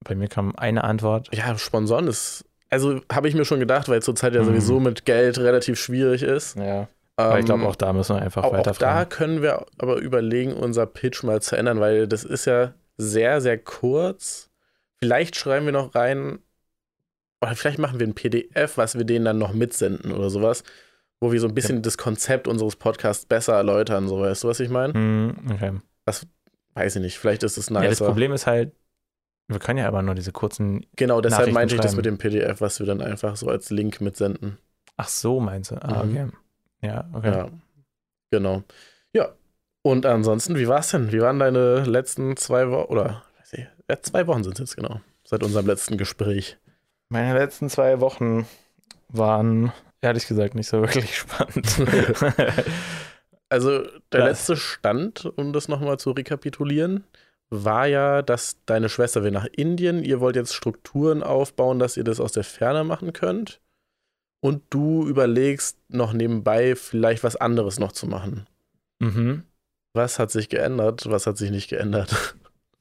Bei 0.05 0.15
mir 0.15 0.29
kam 0.29 0.55
eine 0.57 0.85
Antwort. 0.85 1.29
Ja, 1.35 1.57
Sponsoren 1.59 2.09
ist, 2.09 2.45
also 2.71 3.01
habe 3.13 3.29
ich 3.29 3.35
mir 3.35 3.45
schon 3.45 3.61
gedacht, 3.61 3.89
weil 3.89 4.03
zurzeit 4.03 4.35
ja 4.35 4.43
Mhm. 4.43 4.47
sowieso 4.47 4.81
mit 4.81 5.05
Geld 5.05 5.39
relativ 5.39 5.79
schwierig 5.81 6.23
ist. 6.23 6.57
Ja. 6.57 6.89
Aber 7.17 7.39
ich 7.39 7.45
glaube, 7.45 7.63
Ähm, 7.63 7.69
auch 7.69 7.77
da 7.77 7.93
müssen 7.93 8.17
wir 8.17 8.23
einfach 8.23 8.43
auch, 8.43 8.49
auch 8.49 8.53
weiter 8.59 8.73
da 8.73 8.75
fragen. 8.75 9.11
können 9.11 9.43
wir 9.43 9.67
aber 9.79 9.97
überlegen, 9.99 10.55
unser 10.55 10.87
Pitch 10.87 11.23
mal 11.23 11.41
zu 11.43 11.57
ändern, 11.57 11.79
weil 11.79 12.09
das 12.09 12.25
ist 12.25 12.47
ja 12.47 12.73
sehr, 12.97 13.41
sehr 13.41 13.59
kurz. 13.59 14.49
Vielleicht 14.99 15.37
schreiben 15.37 15.67
wir 15.67 15.73
noch 15.73 15.95
rein, 15.95 16.39
oder 17.43 17.55
vielleicht 17.57 17.79
machen 17.79 17.99
wir 18.01 18.07
ein 18.07 18.15
PDF, 18.15 18.77
was 18.77 18.97
wir 18.97 19.05
denen 19.05 19.25
dann 19.25 19.39
noch 19.39 19.53
mitsenden 19.53 20.13
oder 20.13 20.31
sowas, 20.31 20.63
wo 21.21 21.33
wir 21.33 21.41
so 21.41 21.49
ein 21.49 21.55
bisschen 21.55 21.83
das 21.83 21.99
Konzept 21.99 22.49
unseres 22.49 22.77
Podcasts 22.77 23.27
besser 23.27 23.55
erläutern, 23.55 24.09
so 24.09 24.21
weißt 24.21 24.45
du, 24.45 24.49
was 24.49 24.61
ich 24.61 24.71
meine? 24.71 24.95
Hm, 24.95 25.35
okay. 25.53 25.73
Weiß 26.75 26.97
ich 26.97 27.03
nicht, 27.03 27.19
vielleicht 27.19 27.43
ist 27.43 27.59
es 27.59 27.69
Ja, 27.69 27.83
das. 27.83 27.99
Problem 27.99 28.33
ist 28.33 28.47
halt, 28.47 28.73
wir 29.49 29.59
können 29.59 29.79
ja 29.79 29.89
aber 29.89 30.03
nur 30.03 30.15
diese 30.15 30.33
kurzen. 30.33 30.87
genau, 30.97 31.21
deshalb 31.21 31.53
meinte 31.53 31.75
ich 31.75 31.81
das 31.81 31.97
mit 31.97 32.07
dem 32.07 32.17
PDF, 32.17 32.61
was 32.61 32.79
wir 32.79 32.87
dann 32.87 33.03
einfach 33.03 33.37
so 33.37 33.49
als 33.49 33.71
Link 33.71 34.01
mitsenden. 34.01 34.59
Ach 34.97 35.09
so, 35.09 35.41
meinst 35.41 35.71
du? 35.71 35.77
Ah, 35.83 36.05
Mhm. 36.05 36.11
okay. 36.11 36.27
Ja, 36.81 37.11
okay. 37.13 37.31
Ja, 37.31 37.49
genau. 38.31 38.63
Ja, 39.13 39.33
und 39.83 40.07
ansonsten, 40.07 40.57
wie 40.57 40.69
war 40.69 40.81
es 40.81 40.91
denn? 40.91 41.13
Wie 41.13 41.21
waren 41.21 41.39
deine 41.39 41.85
letzten 41.85 42.37
zwei 42.37 42.71
Wochen, 42.71 42.91
oder, 42.91 43.23
ich, 43.53 43.67
ja, 43.91 44.01
zwei 44.01 44.27
Wochen 44.27 44.45
sind 44.45 44.55
es 44.55 44.59
jetzt 44.61 44.77
genau, 44.77 45.01
seit 45.25 45.43
unserem 45.43 45.67
letzten 45.67 45.99
Gespräch. 45.99 46.57
Meine 47.13 47.39
letzten 47.39 47.69
zwei 47.69 48.01
Wochen 48.01 48.47
waren 49.09 49.71
ehrlich 50.01 50.27
gesagt 50.27 50.55
nicht 50.55 50.69
so 50.69 50.81
wirklich 50.83 51.17
spannend. 51.17 51.67
Also 53.49 53.83
der 54.13 54.21
Ja. 54.21 54.27
letzte 54.29 54.57
Stand, 54.57 55.27
um 55.37 55.53
das 55.53 55.69
nochmal 55.69 55.99
zu 55.99 56.13
rekapitulieren, 56.13 57.05
war 57.51 57.87
ja, 57.87 58.23
dass 58.23 58.57
deine 58.65 58.89
Schwester 58.89 59.25
will 59.25 59.31
nach 59.31 59.45
Indien. 59.45 60.03
Ihr 60.03 60.21
wollt 60.21 60.37
jetzt 60.37 60.55
Strukturen 60.55 61.23
aufbauen, 61.23 61.79
dass 61.79 61.99
ihr 61.99 62.05
das 62.05 62.19
aus 62.19 62.33
der 62.33 62.45
Ferne 62.45 62.83
machen 62.83 63.13
könnt. 63.13 63.61
Und 64.41 64.63
du 64.71 65.07
überlegst 65.07 65.77
noch 65.89 66.15
nebenbei 66.15 66.77
vielleicht 66.77 67.25
was 67.25 67.37
anderes 67.37 67.79
noch 67.79 67.93
zu 67.93 68.07
machen. 68.07 68.47
mhm. 69.01 69.43
Was 69.95 70.19
hat 70.19 70.31
sich 70.31 70.49
geändert? 70.49 71.11
Was 71.11 71.27
hat 71.27 71.37
sich 71.37 71.51
nicht 71.51 71.69
geändert? 71.69 72.35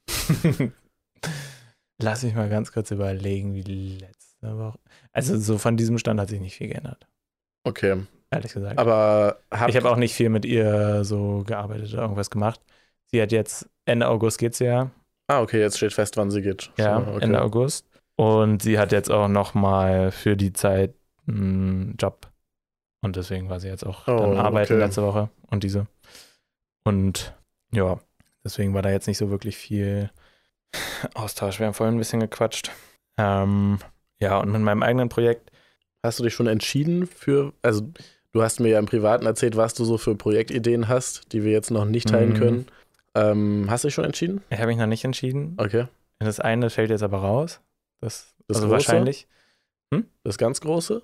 Lass 2.01 2.23
mich 2.23 2.33
mal 2.33 2.47
ganz 2.47 2.71
kurz 2.71 2.91
überlegen, 2.91 3.53
wie 3.53 3.61
letzte 3.63 4.07
Woche. 4.07 4.20
Also, 5.11 5.37
so 5.37 5.57
von 5.57 5.77
diesem 5.77 5.97
Stand 5.97 6.19
hat 6.19 6.29
sich 6.29 6.39
nicht 6.39 6.55
viel 6.55 6.67
geändert, 6.69 7.07
Okay, 7.63 8.03
ehrlich 8.31 8.53
gesagt. 8.53 8.79
aber 8.79 9.37
ich 9.67 9.75
habe 9.75 9.89
auch 9.91 9.97
nicht 9.97 10.15
viel 10.15 10.29
mit 10.29 10.45
ihr 10.45 11.03
so 11.03 11.43
gearbeitet 11.45 11.93
oder 11.93 12.01
irgendwas 12.03 12.29
gemacht. 12.29 12.59
Sie 13.05 13.21
hat 13.21 13.31
jetzt, 13.31 13.69
Ende 13.85 14.07
August 14.07 14.39
geht's 14.39 14.59
ja. 14.59 14.89
Ah, 15.27 15.41
okay, 15.41 15.59
jetzt 15.59 15.77
steht 15.77 15.93
fest, 15.93 16.17
wann 16.17 16.31
sie 16.31 16.41
geht. 16.41 16.71
Ja, 16.77 16.97
okay. 16.97 17.23
Ende 17.23 17.41
August. 17.41 17.85
Und 18.15 18.61
sie 18.63 18.79
hat 18.79 18.91
jetzt 18.91 19.09
auch 19.11 19.27
nochmal 19.27 20.11
für 20.11 20.35
die 20.35 20.53
Zeit 20.53 20.93
einen 21.27 21.95
Job. 21.99 22.27
Und 23.01 23.15
deswegen 23.15 23.49
war 23.49 23.59
sie 23.59 23.67
jetzt 23.67 23.85
auch 23.85 24.07
Oh, 24.07 24.17
dann 24.17 24.37
arbeiten 24.37 24.73
okay. 24.73 24.81
letzte 24.83 25.03
Woche 25.03 25.29
und 25.49 25.63
diese. 25.63 25.87
Und 26.83 27.35
ja, 27.71 27.99
deswegen 28.43 28.73
war 28.73 28.81
da 28.81 28.89
jetzt 28.89 29.07
nicht 29.07 29.17
so 29.17 29.29
wirklich 29.29 29.57
viel 29.57 30.09
Austausch. 31.13 31.59
Wir 31.59 31.67
haben 31.67 31.73
vorhin 31.73 31.95
ein 31.95 31.99
bisschen 31.99 32.19
gequatscht. 32.19 32.71
Ähm, 33.17 33.79
ja, 34.21 34.37
und 34.39 34.51
mit 34.51 34.61
meinem 34.61 34.83
eigenen 34.83 35.09
Projekt, 35.09 35.51
Hast 36.03 36.17
du 36.17 36.23
dich 36.23 36.33
schon 36.33 36.47
entschieden 36.47 37.05
für, 37.05 37.53
also 37.61 37.87
du 38.31 38.41
hast 38.41 38.59
mir 38.59 38.69
ja 38.69 38.79
im 38.79 38.87
Privaten 38.87 39.27
erzählt, 39.27 39.55
was 39.55 39.75
du 39.75 39.85
so 39.85 39.99
für 39.99 40.15
Projektideen 40.15 40.87
hast, 40.87 41.31
die 41.31 41.43
wir 41.43 41.51
jetzt 41.51 41.69
noch 41.69 41.85
nicht 41.85 42.07
teilen 42.09 42.29
Mhm. 42.31 42.33
können. 42.33 42.65
Ähm, 43.13 43.67
hast 43.69 43.83
du 43.83 43.89
dich 43.89 43.93
schon 43.93 44.05
entschieden? 44.05 44.41
ich 44.49 44.57
habe 44.57 44.65
mich 44.69 44.77
noch 44.77 44.87
nicht 44.87 45.03
entschieden. 45.05 45.53
Okay. 45.57 45.85
Das 46.17 46.39
eine 46.39 46.71
fällt 46.71 46.89
jetzt 46.89 47.03
aber 47.03 47.19
raus. 47.19 47.61
Das, 47.99 48.33
Das 48.47 48.57
also 48.57 48.67
große? 48.69 48.71
wahrscheinlich. 48.71 49.27
Das 50.23 50.39
ganz 50.39 50.59
große? 50.61 51.03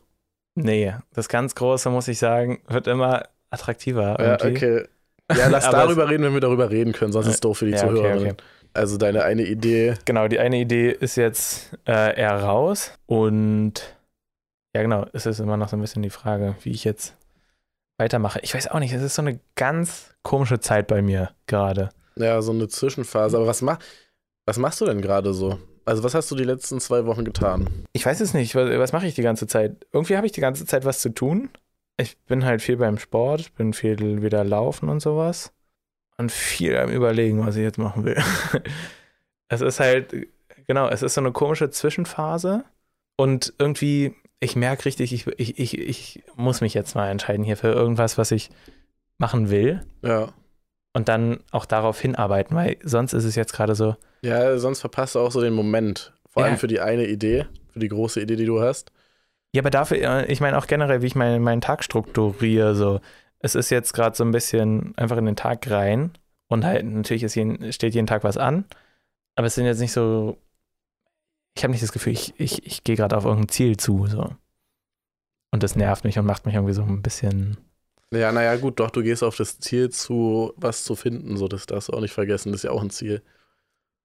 Nee, 0.55 0.95
das 1.13 1.29
ganz 1.29 1.53
Große, 1.53 1.91
muss 1.91 2.07
ich 2.07 2.17
sagen, 2.17 2.61
wird 2.67 2.87
immer 2.87 3.23
attraktiver. 3.51 4.17
Ja, 4.19 4.43
irgendwie. 4.43 4.47
okay. 4.57 4.87
Ja, 5.37 5.47
lass 5.49 5.65
darüber 5.69 6.09
reden, 6.09 6.23
wenn 6.23 6.33
wir 6.33 6.41
darüber 6.41 6.71
reden 6.71 6.93
können, 6.93 7.11
sonst 7.11 7.27
ist 7.27 7.33
es 7.35 7.39
doof 7.41 7.59
für 7.59 7.65
die 7.65 7.73
Ja, 7.73 7.83
okay, 7.83 7.93
Zuhörerinnen. 7.95 8.31
okay. 8.31 8.43
Also 8.77 8.97
deine 8.97 9.23
eine 9.23 9.43
Idee. 9.43 9.95
Genau, 10.05 10.27
die 10.27 10.39
eine 10.39 10.59
Idee 10.59 10.91
ist 10.91 11.15
jetzt 11.15 11.71
äh, 11.87 12.19
eher 12.19 12.43
raus 12.43 12.91
und 13.07 13.97
ja, 14.75 14.83
genau, 14.83 15.07
es 15.13 15.25
ist 15.25 15.39
immer 15.39 15.57
noch 15.57 15.69
so 15.69 15.77
ein 15.77 15.81
bisschen 15.81 16.03
die 16.03 16.11
Frage, 16.11 16.55
wie 16.61 16.69
ich 16.69 16.83
jetzt 16.83 17.15
weitermache. 17.97 18.39
Ich 18.43 18.53
weiß 18.53 18.67
auch 18.67 18.79
nicht, 18.79 18.93
es 18.93 19.01
ist 19.01 19.15
so 19.15 19.23
eine 19.23 19.39
ganz 19.55 20.13
komische 20.21 20.59
Zeit 20.59 20.85
bei 20.85 21.01
mir 21.01 21.31
gerade. 21.47 21.89
Ja, 22.15 22.39
so 22.43 22.51
eine 22.51 22.67
Zwischenphase. 22.67 23.37
Aber 23.37 23.47
was, 23.47 23.63
mach, 23.63 23.79
was 24.45 24.59
machst 24.59 24.79
du 24.81 24.85
denn 24.85 25.01
gerade 25.01 25.33
so? 25.33 25.57
Also, 25.85 26.03
was 26.03 26.13
hast 26.13 26.29
du 26.29 26.35
die 26.35 26.43
letzten 26.43 26.79
zwei 26.79 27.05
Wochen 27.07 27.25
getan? 27.25 27.69
Ich 27.93 28.05
weiß 28.05 28.19
es 28.19 28.35
nicht. 28.35 28.53
Was, 28.53 28.69
was 28.77 28.91
mache 28.91 29.07
ich 29.07 29.15
die 29.15 29.23
ganze 29.23 29.47
Zeit? 29.47 29.87
Irgendwie 29.91 30.17
habe 30.17 30.27
ich 30.27 30.33
die 30.33 30.41
ganze 30.41 30.67
Zeit 30.67 30.85
was 30.85 30.99
zu 30.99 31.09
tun. 31.09 31.49
Ich 31.97 32.17
bin 32.25 32.45
halt 32.45 32.61
viel 32.61 32.77
beim 32.77 32.99
Sport, 32.99 33.55
bin 33.55 33.73
viel 33.73 34.21
wieder 34.21 34.43
laufen 34.43 34.89
und 34.89 34.99
sowas. 34.99 35.51
Und 36.17 36.31
viel 36.31 36.75
am 36.77 36.89
Überlegen, 36.89 37.45
was 37.45 37.55
ich 37.55 37.63
jetzt 37.63 37.77
machen 37.77 38.03
will. 38.03 38.17
es 39.49 39.61
ist 39.61 39.79
halt, 39.79 40.13
genau, 40.67 40.89
es 40.89 41.01
ist 41.03 41.13
so 41.13 41.21
eine 41.21 41.31
komische 41.31 41.69
Zwischenphase. 41.69 42.63
Und 43.17 43.53
irgendwie, 43.59 44.15
ich 44.39 44.55
merke 44.55 44.85
richtig, 44.85 45.13
ich, 45.13 45.27
ich, 45.39 45.59
ich, 45.59 45.77
ich 45.77 46.23
muss 46.35 46.61
mich 46.61 46.73
jetzt 46.73 46.95
mal 46.95 47.09
entscheiden 47.09 47.43
hier 47.45 47.57
für 47.57 47.69
irgendwas, 47.69 48.17
was 48.17 48.31
ich 48.31 48.49
machen 49.17 49.49
will. 49.49 49.81
Ja. 50.03 50.29
Und 50.93 51.07
dann 51.07 51.39
auch 51.51 51.65
darauf 51.65 51.99
hinarbeiten, 51.99 52.55
weil 52.55 52.77
sonst 52.83 53.13
ist 53.13 53.23
es 53.23 53.35
jetzt 53.35 53.53
gerade 53.53 53.75
so, 53.75 53.95
Ja, 54.23 54.57
sonst 54.57 54.81
verpasst 54.81 55.15
du 55.15 55.19
auch 55.19 55.31
so 55.31 55.41
den 55.41 55.53
Moment. 55.53 56.13
Vor 56.29 56.41
Ja. 56.43 56.49
allem 56.49 56.57
für 56.57 56.67
die 56.67 56.79
eine 56.79 57.05
Idee, 57.07 57.45
für 57.71 57.79
die 57.79 57.89
große 57.89 58.19
Idee, 58.21 58.35
die 58.35 58.45
du 58.45 58.61
hast. 58.61 58.91
Ja, 59.53 59.61
aber 59.61 59.69
dafür, 59.69 59.97
äh, 59.97 60.25
ich 60.31 60.41
meine 60.41 60.57
auch 60.57 60.67
generell, 60.67 61.01
wie 61.03 61.07
ich 61.07 61.15
meinen 61.15 61.43
meinen 61.43 61.61
Tag 61.61 61.83
strukturiere, 61.83 62.75
so. 62.75 62.99
Es 63.39 63.55
ist 63.55 63.69
jetzt 63.69 63.93
gerade 63.93 64.15
so 64.15 64.23
ein 64.23 64.31
bisschen 64.31 64.95
einfach 64.97 65.17
in 65.17 65.25
den 65.25 65.35
Tag 65.35 65.69
rein 65.69 66.11
und 66.47 66.65
halt, 66.65 66.85
natürlich 66.85 67.23
ist 67.23 67.35
jeden, 67.35 67.71
steht 67.73 67.93
jeden 67.95 68.07
Tag 68.07 68.23
was 68.23 68.37
an, 68.37 68.65
aber 69.35 69.47
es 69.47 69.55
sind 69.55 69.65
jetzt 69.65 69.79
nicht 69.79 69.93
so, 69.93 70.37
ich 71.55 71.63
habe 71.63 71.71
nicht 71.71 71.83
das 71.83 71.91
Gefühl, 71.91 72.13
ich, 72.13 72.39
ich, 72.39 72.65
ich 72.65 72.83
gehe 72.85 72.95
gerade 72.95 73.17
auf 73.17 73.25
irgendein 73.25 73.49
Ziel 73.49 73.75
zu, 73.77 74.05
so. 74.07 74.35
Und 75.51 75.63
das 75.63 75.75
nervt 75.75 76.03
mich 76.05 76.17
und 76.19 76.25
macht 76.25 76.45
mich 76.45 76.55
irgendwie 76.55 76.73
so 76.73 76.83
ein 76.83 77.01
bisschen, 77.01 77.57
Ja, 78.13 78.31
naja, 78.31 78.55
gut, 78.57 78.79
doch, 78.79 78.89
du 78.91 79.01
gehst 79.03 79.23
auf 79.23 79.35
das 79.37 79.59
Ziel 79.59 79.89
zu, 79.89 80.53
was 80.57 80.83
zu 80.83 80.95
finden, 80.95 81.37
so 81.37 81.47
das 81.47 81.65
darfst 81.65 81.89
du 81.89 81.93
auch 81.93 82.01
nicht 82.01 82.13
vergessen, 82.13 82.51
das 82.51 82.59
ist 82.61 82.63
ja 82.63 82.71
auch 82.71 82.81
ein 82.81 82.89
Ziel. 82.89 83.21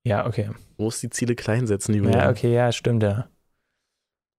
ja, 0.05 0.27
okay. 0.27 0.51
Du 0.77 0.85
musst 0.85 1.03
die 1.03 1.11
Ziele 1.11 1.35
klein 1.37 1.67
setzen, 1.67 1.95
Julian. 1.95 2.13
Ja, 2.13 2.31
okay, 2.31 2.53
ja, 2.55 2.71
stimmt, 2.73 3.03
ja. 3.03 3.29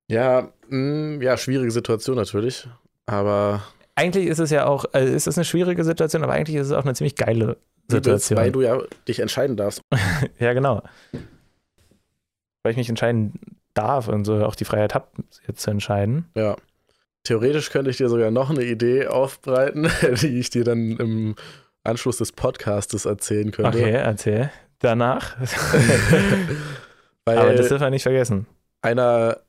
Ja, 0.10 0.54
mh, 0.70 1.24
ja, 1.24 1.38
schwierige 1.38 1.72
Situation 1.72 2.16
natürlich, 2.18 2.68
aber 3.06 3.64
Eigentlich 3.96 4.28
ist 4.28 4.40
es 4.40 4.50
ja 4.50 4.66
auch, 4.66 4.86
es 4.94 5.28
ist 5.28 5.38
eine 5.38 5.46
schwierige 5.46 5.84
Situation, 5.84 6.24
aber 6.24 6.34
eigentlich 6.34 6.56
ist 6.56 6.68
es 6.68 6.74
auch 6.74 6.84
eine 6.84 6.96
ziemlich 6.96 7.16
geile 7.16 7.58
Situation. 7.88 8.40
weil 8.40 8.52
du 8.52 8.62
ja 8.62 8.82
dich 9.08 9.20
entscheiden 9.20 9.56
darfst. 9.58 9.82
Ja, 10.40 10.54
genau. 10.54 10.82
Weil 12.64 12.72
ich 12.72 12.78
mich 12.78 12.90
entscheiden 12.90 13.34
darf 13.74 14.08
und 14.08 14.26
so 14.26 14.44
auch 14.46 14.56
die 14.56 14.66
Freiheit 14.66 14.96
habe, 14.96 15.08
jetzt 15.48 15.62
zu 15.62 15.70
entscheiden. 15.72 16.30
Ja. 16.36 16.56
Theoretisch 17.24 17.70
könnte 17.70 17.90
ich 17.92 17.98
dir 17.98 18.10
sogar 18.10 18.32
noch 18.32 18.50
eine 18.50 18.64
Idee 18.64 19.08
aufbreiten, 19.08 19.90
die 20.22 20.40
ich 20.40 20.50
dir 20.50 20.64
dann 20.64 20.98
im 20.98 21.36
Anschluss 21.84 22.18
des 22.18 22.32
Podcastes 22.32 23.06
erzählen 23.06 23.52
könnte. 23.52 23.78
Okay, 23.78 23.92
erzähl. 23.92 24.52
Danach. 24.80 25.38
Aber 27.26 27.54
das 27.54 27.68
dürfen 27.70 27.84
wir 27.84 27.90
nicht 27.90 28.04
vergessen. 28.04 28.48
einer, 28.82 29.40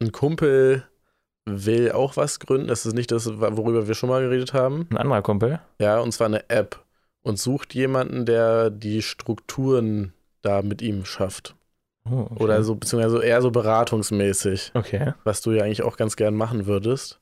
ein 0.00 0.10
Kumpel 0.10 0.84
will 1.44 1.92
auch 1.92 2.16
was 2.16 2.38
gründen. 2.40 2.68
Das 2.68 2.86
ist 2.86 2.94
nicht 2.94 3.10
das, 3.10 3.26
worüber 3.38 3.88
wir 3.88 3.94
schon 3.94 4.08
mal 4.08 4.22
geredet 4.22 4.52
haben. 4.52 4.86
Ein 4.90 4.96
anderer 4.98 5.22
Kumpel. 5.22 5.60
Ja, 5.78 5.98
und 5.98 6.12
zwar 6.12 6.26
eine 6.28 6.48
App. 6.50 6.78
Und 7.22 7.38
sucht 7.38 7.74
jemanden, 7.74 8.26
der 8.26 8.70
die 8.70 9.00
Strukturen 9.02 10.12
da 10.42 10.62
mit 10.62 10.82
ihm 10.82 11.04
schafft. 11.04 11.54
Oh, 12.04 12.26
okay. 12.30 12.42
Oder 12.42 12.64
so, 12.64 12.74
beziehungsweise 12.74 13.22
eher 13.22 13.40
so 13.42 13.52
beratungsmäßig, 13.52 14.72
Okay. 14.74 15.14
was 15.22 15.40
du 15.40 15.52
ja 15.52 15.62
eigentlich 15.62 15.82
auch 15.82 15.96
ganz 15.96 16.16
gern 16.16 16.34
machen 16.34 16.66
würdest. 16.66 17.20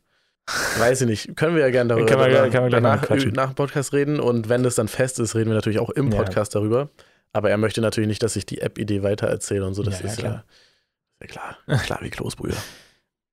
Weiß 0.78 1.02
ich 1.02 1.06
nicht. 1.06 1.36
Können 1.36 1.54
wir 1.54 1.62
ja 1.62 1.70
gerne 1.70 1.88
darüber 1.88 2.06
danach, 2.06 2.22
können 2.24 2.32
wir 2.32 2.48
gleich 2.50 2.62
mal 2.62 2.70
danach 2.70 3.08
nach 3.34 3.46
dem 3.50 3.54
Podcast 3.56 3.92
reden. 3.92 4.20
Und 4.20 4.48
wenn 4.48 4.62
das 4.62 4.74
dann 4.74 4.88
fest 4.88 5.20
ist, 5.20 5.34
reden 5.34 5.50
wir 5.50 5.54
natürlich 5.54 5.78
auch 5.80 5.90
im 5.90 6.10
Ja. 6.10 6.18
Podcast 6.22 6.54
darüber. 6.54 6.88
Aber 7.32 7.50
er 7.50 7.58
möchte 7.58 7.80
natürlich 7.82 8.08
nicht, 8.08 8.22
dass 8.22 8.34
ich 8.36 8.46
die 8.46 8.60
App-Idee 8.62 9.02
weitererzähle 9.02 9.66
und 9.66 9.74
so. 9.74 9.82
Das 9.82 10.00
Ja, 10.00 10.06
ja, 10.06 10.12
ist 10.12 10.18
klar. 10.18 10.32
ja, 10.32 10.44
ja 11.20 11.26
klar. 11.26 11.78
Klar 11.84 11.98
wie 12.02 12.10
Kloßbrühe. 12.10 12.54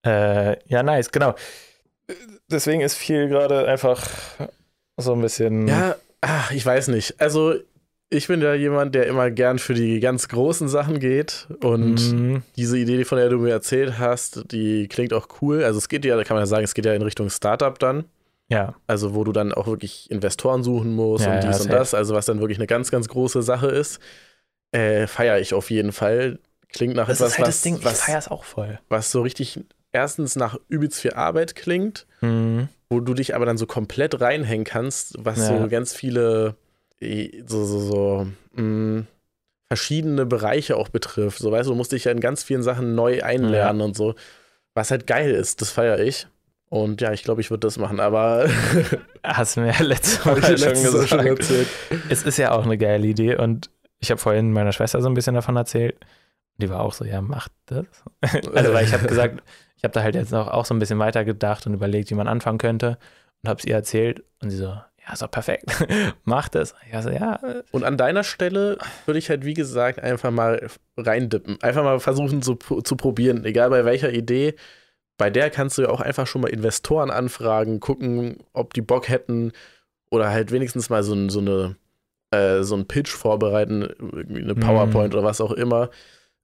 Äh, 0.08 0.58
ja, 0.68 0.84
nice, 0.84 1.12
genau. 1.12 1.36
Deswegen 2.50 2.82
ist 2.82 2.96
viel 2.96 3.28
gerade 3.28 3.68
einfach 3.68 4.08
so 4.98 5.14
ein 5.14 5.22
bisschen. 5.22 5.68
Ja, 5.68 5.96
ach, 6.22 6.52
ich 6.52 6.66
weiß 6.66 6.88
nicht. 6.90 7.20
Also, 7.20 7.56
ich 8.10 8.28
bin 8.28 8.42
ja 8.42 8.54
jemand, 8.54 8.96
der 8.96 9.08
immer 9.08 9.30
gern 9.32 9.60
für 9.60 9.74
die 9.74 10.00
ganz 10.00 10.30
großen 10.30 10.70
Sachen 10.70 11.00
geht. 11.00 11.48
Und 11.62 11.96
Mhm. 12.14 12.44
diese 12.56 12.78
Idee, 12.78 13.04
von 13.04 13.18
der 13.18 13.28
du 13.30 13.38
mir 13.38 13.52
erzählt 13.52 14.00
hast, 14.00 14.52
die 14.54 14.88
klingt 14.88 15.12
auch 15.12 15.28
cool. 15.42 15.64
Also, 15.64 15.78
es 15.78 15.90
geht 15.90 16.06
ja, 16.06 16.16
da 16.16 16.24
kann 16.24 16.36
man 16.36 16.44
ja 16.44 16.48
sagen, 16.48 16.64
es 16.64 16.74
geht 16.74 16.86
ja 16.86 16.94
in 16.94 17.02
Richtung 17.02 17.30
Startup 17.30 17.78
dann. 17.78 18.06
ja, 18.50 18.76
Also, 18.88 19.14
wo 19.14 19.26
du 19.26 19.34
dann 19.34 19.52
auch 19.54 19.68
wirklich 19.68 20.10
Investoren 20.10 20.64
suchen 20.64 20.94
musst 20.96 21.26
Ja, 21.26 21.32
und 21.36 21.44
ja, 21.44 21.50
dies 21.50 21.60
und 21.60 21.66
safe. 21.68 21.76
das. 21.78 21.94
Also, 21.94 22.16
was 22.16 22.26
dann 22.26 22.40
wirklich 22.40 22.58
eine 22.60 22.68
ganz, 22.68 22.90
ganz 22.92 23.10
große 23.10 23.42
Sache 23.42 23.68
ist. 23.68 24.00
Äh, 24.72 25.08
Feiere 25.08 25.40
ich 25.42 25.54
auf 25.54 25.70
jeden 25.70 25.92
Fall. 25.92 26.40
Klingt 26.70 26.96
nach 26.96 27.08
das 27.08 27.20
etwas, 27.20 27.32
ist 27.34 27.38
halt 27.40 27.48
was, 27.50 27.56
das 27.56 27.62
Ding. 27.64 27.78
Ich 27.80 27.86
was, 27.86 28.02
feier's 28.02 28.28
auch 28.30 28.46
voll. 28.46 28.80
was 28.88 29.12
so 29.12 29.22
richtig 29.22 29.60
erstens 29.92 30.36
nach 30.36 30.58
übelst 30.70 31.00
viel 31.00 31.14
Arbeit 31.14 31.56
klingt 31.56 32.06
Mhm. 32.22 32.70
wo 32.90 33.00
du 33.00 33.14
dich 33.14 33.36
aber 33.36 33.46
dann 33.46 33.58
so 33.58 33.66
komplett 33.66 34.20
reinhängen 34.22 34.64
kannst, 34.66 35.16
was 35.20 35.38
Ja. 35.40 35.60
so 35.62 35.68
ganz 35.68 35.94
viele 35.94 36.56
so, 37.46 37.64
so, 37.66 37.80
so 37.80 38.28
mh, 38.54 39.04
verschiedene 39.68 40.26
Bereiche 40.26 40.78
auch 40.78 40.90
betrifft. 40.90 41.40
So 41.40 41.52
weißt 41.52 41.68
du, 41.68 41.72
du 41.74 41.76
musst 41.78 41.92
dich 41.92 42.06
ja 42.06 42.12
in 42.12 42.20
ganz 42.22 42.44
vielen 42.44 42.64
Sachen 42.64 42.96
neu 42.96 43.22
einlernen 43.22 43.82
und 43.82 43.96
so. 43.96 44.16
Was 44.74 44.90
halt 44.92 45.06
geil 45.08 45.32
ist, 45.32 45.62
das 45.62 45.70
feiere 45.72 46.00
ich. 46.00 46.28
Und 46.70 47.00
ja, 47.02 47.12
ich 47.14 47.24
glaube, 47.24 47.42
ich 47.42 47.50
würde 47.50 47.68
das 47.68 47.78
machen, 47.78 48.00
aber 48.00 48.50
Hast 49.24 49.58
du 49.58 49.62
mir 49.62 49.68
ja 49.74 49.82
ich 49.82 50.00
dir 50.00 50.58
schon 50.58 50.74
gesagt. 50.74 51.10
schon 51.10 51.26
erzählt. 51.28 51.68
Es 52.10 52.24
ist 52.24 52.38
ja 52.38 52.52
auch 52.52 52.64
eine 52.66 52.78
geile 52.78 53.06
Idee 53.08 53.36
und 53.36 53.70
ich 54.00 54.10
habe 54.12 54.20
vorhin 54.20 54.52
meiner 54.52 54.72
Schwester 54.74 55.02
so 55.02 55.08
ein 55.10 55.14
bisschen 55.14 55.36
davon 55.36 55.56
erzählt. 55.56 55.96
Die 56.58 56.70
war 56.70 56.80
auch 56.82 56.94
so, 56.94 57.06
ja, 57.06 57.22
macht 57.22 57.52
das. 57.68 57.86
Also, 58.54 58.74
weil 58.74 58.86
ich 58.86 58.94
habe 58.94 59.08
gesagt, 59.08 59.44
ich 59.78 59.84
habe 59.84 59.94
da 59.94 60.04
halt 60.04 60.16
jetzt 60.16 60.34
auch, 60.34 60.48
auch 60.48 60.66
so 60.66 60.74
ein 60.74 60.80
bisschen 60.80 61.00
weiter 61.00 61.24
gedacht 61.24 61.66
und 61.68 61.74
überlegt, 61.74 62.10
wie 62.10 62.16
man 62.16 62.28
anfangen 62.28 62.58
könnte 62.58 62.98
und 63.44 63.50
habe 63.50 63.60
es 63.60 63.66
ihr 63.66 63.76
erzählt 63.76 64.24
und 64.42 64.50
sie 64.50 64.58
so, 64.58 64.66
ja, 64.66 65.16
doch 65.20 65.32
perfekt, 65.32 65.66
mach 66.26 66.50
das. 66.50 66.76
Ich 66.92 67.02
so, 67.02 67.10
ja, 67.10 67.36
äh, 67.44 67.64
Und 67.72 67.84
an 67.84 67.96
deiner 67.98 68.24
Stelle 68.24 68.78
würde 69.06 69.20
ich 69.20 69.30
halt, 69.30 69.46
wie 69.46 69.54
gesagt, 69.54 70.00
einfach 70.00 70.32
mal 70.32 70.68
reindippen. 70.98 71.62
Einfach 71.62 71.84
mal 71.84 72.00
versuchen 72.00 72.42
zu, 72.42 72.56
zu 72.56 72.96
probieren, 72.98 73.46
egal 73.46 73.70
bei 73.70 73.86
welcher 73.86 74.12
Idee. 74.12 74.56
Bei 75.18 75.30
der 75.30 75.50
kannst 75.50 75.78
du 75.78 75.84
ja 75.84 75.90
auch 75.90 76.02
einfach 76.02 76.28
schon 76.28 76.42
mal 76.42 76.50
Investoren 76.50 77.10
anfragen, 77.10 77.80
gucken, 77.80 78.38
ob 78.54 78.74
die 78.74 78.82
Bock 78.82 79.08
hätten 79.10 79.52
oder 80.12 80.30
halt 80.30 80.52
wenigstens 80.52 80.90
mal 80.90 81.04
so, 81.04 81.30
so 81.30 81.40
eine 81.40 81.76
äh, 82.32 82.62
so 82.64 82.76
einen 82.76 82.88
Pitch 82.88 83.10
vorbereiten, 83.10 83.84
irgendwie 83.84 84.42
eine 84.44 84.54
Mhm. 84.56 84.60
PowerPoint 84.60 85.14
oder 85.16 85.24
was 85.24 85.40
auch 85.40 85.52
immer. 85.54 85.90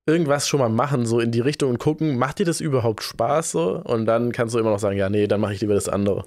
Irgendwas 0.06 0.50
schon 0.50 0.60
mal 0.60 0.68
machen, 0.68 1.06
so 1.06 1.22
in 1.22 1.32
die 1.32 1.40
Richtung 1.40 1.70
und 1.70 1.78
gucken, 1.80 2.18
macht 2.18 2.40
dir 2.40 2.46
das 2.46 2.60
überhaupt 2.60 3.04
Spaß 3.04 3.52
so? 3.52 3.82
Und 3.86 4.06
dann 4.06 4.34
kannst 4.34 4.54
du 4.54 4.60
immer 4.60 4.72
noch 4.72 4.80
sagen, 4.80 4.98
ja, 4.98 5.10
nee, 5.10 5.28
dann 5.28 5.40
mache 5.40 5.54
ich 5.54 5.62
lieber 5.62 5.76
das 5.76 5.88
andere. 5.88 6.26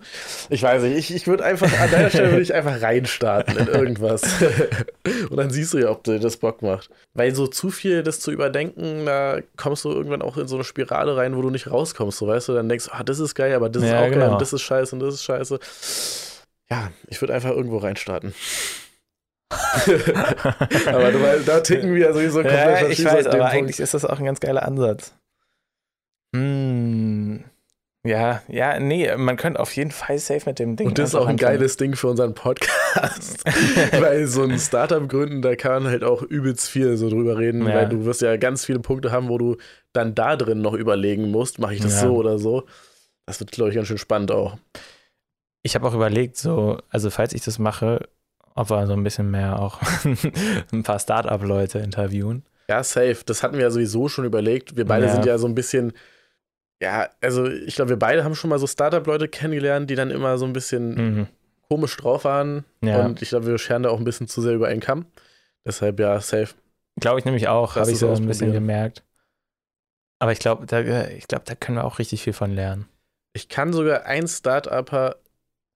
Ich 0.48 0.62
weiß 0.62 0.82
nicht, 0.82 0.96
ich, 0.96 1.14
ich 1.14 1.26
würde 1.26 1.44
einfach, 1.44 1.70
an 1.78 1.90
deiner 1.90 2.08
Stelle 2.08 2.30
würde 2.30 2.42
ich 2.42 2.54
einfach 2.54 2.80
reinstarten 2.80 3.58
in 3.58 3.66
irgendwas. 3.66 4.22
und 5.30 5.36
dann 5.36 5.50
siehst 5.50 5.74
du 5.74 5.78
ja, 5.78 5.90
ob 5.90 6.04
dir 6.04 6.18
das 6.18 6.38
Bock 6.38 6.62
macht. 6.62 6.88
Weil 7.12 7.34
so 7.34 7.46
zu 7.46 7.68
viel 7.70 8.02
das 8.02 8.18
zu 8.20 8.30
überdenken, 8.30 9.04
da 9.04 9.40
kommst 9.58 9.84
du 9.84 9.90
irgendwann 9.90 10.22
auch 10.22 10.38
in 10.38 10.48
so 10.48 10.54
eine 10.54 10.64
Spirale 10.64 11.14
rein, 11.18 11.36
wo 11.36 11.42
du 11.42 11.50
nicht 11.50 11.70
rauskommst. 11.70 12.16
So 12.16 12.26
weißt 12.26 12.48
du, 12.48 12.54
dann 12.54 12.70
denkst 12.70 12.86
du, 12.86 12.92
ah, 12.94 13.04
das 13.04 13.18
ist 13.18 13.34
geil, 13.34 13.54
aber 13.54 13.68
das 13.68 13.82
ist 13.82 13.90
Ja, 13.90 13.98
auch 13.98 14.04
geil 14.04 14.12
genau. 14.14 14.32
und 14.32 14.40
das 14.40 14.54
ist 14.54 14.62
scheiße 14.62 14.96
und 14.96 15.00
das 15.00 15.14
ist 15.16 15.24
scheiße. 15.24 15.58
Ja, 16.70 16.90
ich 17.08 17.20
würde 17.20 17.34
einfach 17.34 17.50
irgendwo 17.50 17.76
reinstarten. 17.76 18.34
aber 20.86 21.12
du 21.12 21.42
da 21.46 21.60
ticken 21.60 21.94
wir 21.94 22.08
also 22.08 22.20
so 22.28 22.42
komplett 22.42 22.54
ja 22.58 22.74
ich 22.88 23.02
verschieden 23.02 23.06
weiß, 23.06 23.26
an 23.26 23.32
dem 23.32 23.40
aber 23.40 23.50
Punkt. 23.50 23.54
eigentlich 23.54 23.80
ist 23.80 23.94
das 23.94 24.04
auch 24.04 24.18
ein 24.18 24.24
ganz 24.24 24.40
geiler 24.40 24.64
Ansatz. 24.64 25.14
Hm. 26.34 27.44
Ja, 28.04 28.42
ja, 28.46 28.78
nee, 28.78 29.16
man 29.16 29.36
könnte 29.36 29.58
auf 29.58 29.74
jeden 29.74 29.90
Fall 29.90 30.18
safe 30.18 30.42
mit 30.46 30.60
dem 30.60 30.76
Ding. 30.76 30.86
Und 30.88 30.98
das 30.98 31.08
ist 31.08 31.14
auch 31.16 31.22
ein 31.26 31.30
anfangen. 31.34 31.58
geiles 31.58 31.76
Ding 31.76 31.96
für 31.96 32.06
unseren 32.06 32.34
Podcast. 32.34 33.44
weil 34.00 34.28
so 34.28 34.42
ein 34.44 34.58
Startup 34.60 35.08
gründen, 35.08 35.42
da 35.42 35.56
kann 35.56 35.82
man 35.82 35.90
halt 35.92 36.04
auch 36.04 36.22
übelst 36.22 36.68
viel 36.68 36.96
so 36.96 37.08
drüber 37.10 37.36
reden, 37.38 37.66
Ja. 37.66 37.74
weil 37.74 37.88
du 37.88 38.04
wirst 38.04 38.22
ja 38.22 38.36
ganz 38.36 38.64
viele 38.64 38.78
Punkte 38.78 39.10
haben, 39.10 39.28
wo 39.28 39.38
du 39.38 39.56
dann 39.92 40.14
da 40.14 40.36
drin 40.36 40.60
noch 40.60 40.74
überlegen 40.74 41.32
musst, 41.32 41.58
mache 41.58 41.74
ich 41.74 41.80
das 41.80 41.94
Ja. 41.94 42.08
so 42.08 42.14
oder 42.14 42.38
so. 42.38 42.64
Das 43.26 43.40
wird, 43.40 43.50
glaube 43.50 43.70
ich, 43.70 43.76
ganz 43.76 43.88
schön 43.88 43.98
spannend 43.98 44.30
auch. 44.30 44.56
Ich 45.64 45.74
habe 45.74 45.88
auch 45.88 45.94
überlegt, 45.94 46.36
so, 46.36 46.78
also 46.90 47.10
falls 47.10 47.32
ich 47.32 47.42
das 47.42 47.58
mache, 47.58 48.08
ob 48.56 48.70
wir 48.70 48.86
so 48.86 48.94
ein 48.94 49.04
bisschen 49.04 49.30
mehr 49.30 49.58
auch 49.60 49.80
ein 50.72 50.82
paar 50.82 50.98
Startup-Leute 50.98 51.78
interviewen. 51.78 52.44
Ja, 52.68 52.82
safe. 52.82 53.18
Das 53.24 53.42
hatten 53.42 53.54
wir 53.54 53.62
ja 53.62 53.70
sowieso 53.70 54.08
schon 54.08 54.24
überlegt. 54.24 54.76
Wir 54.76 54.86
beide 54.86 55.06
Ja. 55.06 55.12
sind 55.12 55.24
ja 55.24 55.38
so 55.38 55.46
ein 55.46 55.54
bisschen, 55.54 55.92
ja, 56.82 57.08
also 57.20 57.46
ich 57.46 57.76
glaube, 57.76 57.90
wir 57.90 57.98
beide 57.98 58.24
haben 58.24 58.34
schon 58.34 58.50
mal 58.50 58.58
so 58.58 58.66
Startup-Leute 58.66 59.28
kennengelernt, 59.28 59.88
die 59.88 59.94
dann 59.94 60.10
immer 60.10 60.36
so 60.38 60.44
ein 60.46 60.52
bisschen 60.52 60.94
Mhm. 61.18 61.26
komisch 61.68 61.96
drauf 61.96 62.24
waren. 62.24 62.64
Ja. 62.82 63.04
Und 63.04 63.22
ich 63.22 63.28
glaube, 63.28 63.46
wir 63.46 63.58
scheren 63.58 63.84
da 63.84 63.90
auch 63.90 63.98
ein 63.98 64.04
bisschen 64.04 64.26
zu 64.26 64.40
sehr 64.42 64.54
über 64.54 64.66
einen 64.68 64.80
Kamm. 64.80 65.06
Deshalb 65.64 66.00
ja, 66.00 66.20
safe. 66.20 66.54
Glaube 67.00 67.18
ich 67.18 67.24
nämlich 67.24 67.48
auch, 67.48 67.76
habe 67.76 67.90
ich 67.90 67.98
so 67.98 68.10
ein 68.12 68.26
bisschen 68.26 68.52
gemerkt. 68.52 69.02
Aber 70.18 70.32
ich 70.32 70.38
glaube, 70.38 70.64
da, 70.66 70.80
ich 71.08 71.28
glaube, 71.28 71.44
da 71.46 71.54
können 71.54 71.76
wir 71.78 71.84
auch 71.84 71.98
richtig 71.98 72.22
viel 72.22 72.32
von 72.32 72.50
lernen. 72.52 72.88
Ich 73.34 73.48
kann 73.50 73.72
sogar 73.74 74.06
ein 74.06 74.26
Start-Upper. 74.26 75.16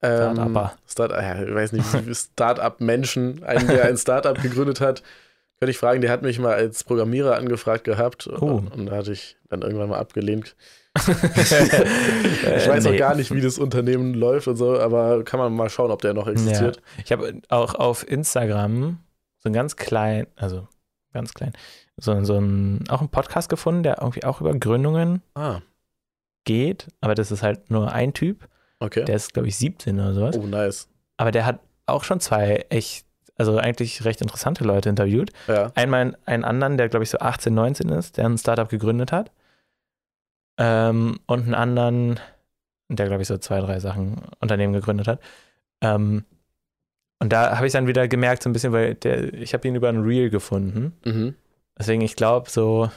Ähm, 0.03 0.35
Start-Upper. 0.35 0.73
Start, 0.87 1.11
ja, 1.13 1.43
ich 1.43 1.55
weiß 1.55 1.73
nicht, 1.73 2.07
wie 2.07 2.15
Start-up-Menschen, 2.15 3.45
einen, 3.45 3.67
der 3.69 3.85
ein 3.87 3.97
Start-up 3.97 4.41
gegründet 4.43 4.81
hat, 4.81 5.03
könnte 5.59 5.71
ich 5.73 5.79
fragen, 5.79 6.01
der 6.01 6.11
hat 6.11 6.23
mich 6.23 6.39
mal 6.39 6.55
als 6.55 6.85
Programmierer 6.85 7.37
angefragt 7.37 7.85
gehabt 7.85 8.27
Oh. 8.27 8.47
und, 8.47 8.69
und 8.69 8.87
da 8.87 8.97
hatte 8.97 9.13
ich 9.13 9.37
dann 9.51 9.61
irgendwann 9.63 9.91
mal 9.91 9.99
abgelehnt. 9.99 10.57
ich 10.97 12.69
weiß 12.69 12.87
auch 12.87 12.97
gar 12.97 13.15
nicht, 13.15 13.33
wie 13.33 13.41
das 13.41 13.59
Unternehmen 13.59 14.15
läuft 14.15 14.49
und 14.49 14.57
so, 14.57 14.79
aber 14.81 15.23
kann 15.25 15.39
man 15.39 15.55
mal 15.55 15.69
schauen, 15.71 15.91
ob 15.91 16.03
der 16.03 16.15
noch 16.15 16.27
existiert. 16.27 16.81
Ich 17.05 17.13
habe 17.13 17.41
auch 17.49 17.75
auf 17.75 18.09
Instagram 18.09 18.99
so 19.39 19.49
einen 19.49 19.55
ganz 19.55 19.77
klein, 19.77 20.27
also 20.37 20.67
ganz 21.13 21.35
klein, 21.35 21.53
so, 21.97 22.25
so 22.25 22.39
ein, 22.39 22.85
auch 22.89 23.01
einen 23.01 23.09
Podcast 23.09 23.49
gefunden, 23.49 23.83
der 23.83 23.99
irgendwie 24.01 24.25
auch 24.25 24.41
über 24.41 24.55
Gründungen 24.55 25.23
Ah, 25.35 25.61
geht, 26.45 26.89
aber 27.01 27.15
das 27.15 27.31
ist 27.31 27.43
halt 27.43 27.71
nur 27.71 27.93
ein 27.93 28.13
Typ, 28.13 28.49
okay. 28.81 29.05
der 29.05 29.17
ist, 29.17 29.33
glaube 29.33 29.49
ich, 29.49 29.57
17 29.57 29.99
oder 29.99 30.15
sowas. 30.15 30.37
oh, 30.37 30.47
nice. 30.47 30.89
Aber 31.17 31.31
der 31.31 31.47
hat 31.47 31.61
auch 31.87 32.05
schon 32.05 32.21
zwei 32.21 32.67
echt, 32.71 33.07
also 33.37 33.57
eigentlich 33.59 34.05
recht 34.05 34.21
interessante 34.21 34.65
Leute 34.65 34.89
interviewt. 34.89 35.31
Ja. 35.47 35.71
Einmal 35.75 36.17
einen 36.27 36.45
anderen, 36.45 36.77
der, 36.77 36.89
glaube 36.89 37.05
ich, 37.05 37.11
so 37.11 37.19
18, 37.19 37.55
19 37.55 37.89
ist, 37.91 38.17
der 38.17 38.27
ein 38.27 38.39
Startup 38.39 38.69
gegründet 38.69 39.13
hat. 39.13 39.31
Ähm, 40.59 41.21
und 41.27 41.45
einen 41.45 41.55
anderen, 41.55 42.21
der, 42.89 43.07
glaube 43.07 43.23
ich, 43.23 43.29
so 43.29 43.39
zwei, 43.39 43.61
drei 43.61 43.81
Sachen 43.81 44.23
Unternehmen 44.41 44.73
gegründet 44.73 45.09
hat. 45.09 45.21
Ähm, 45.81 46.25
und 47.19 47.33
da 47.33 47.57
habe 47.57 47.67
ich 47.67 47.73
dann 47.73 47.87
wieder 47.87 48.09
gemerkt, 48.09 48.43
so 48.43 48.51
ein 48.51 48.53
bisschen, 48.53 48.73
weil 48.73 48.95
der, 48.95 49.33
ich 49.35 49.53
habe 49.53 49.69
ihn 49.69 49.75
über 49.75 49.89
ein 49.89 50.03
Reel 50.03 50.31
gefunden. 50.31 50.95
Mhm. 51.05 51.35
Deswegen, 51.79 52.01
ich 52.03 52.17
glaube, 52.17 52.51
so 52.51 52.91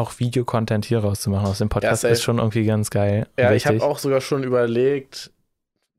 auch 0.00 0.18
Videocontent 0.18 0.84
hier 0.84 0.98
rauszumachen 1.00 1.46
aus 1.46 1.58
dem 1.58 1.68
Podcast 1.68 2.02
safe. 2.02 2.12
ist 2.12 2.22
schon 2.22 2.38
irgendwie 2.38 2.64
ganz 2.64 2.90
geil. 2.90 3.26
Ja, 3.38 3.52
ich 3.52 3.66
habe 3.66 3.82
auch 3.82 3.98
sogar 3.98 4.20
schon 4.20 4.42
überlegt, 4.42 5.30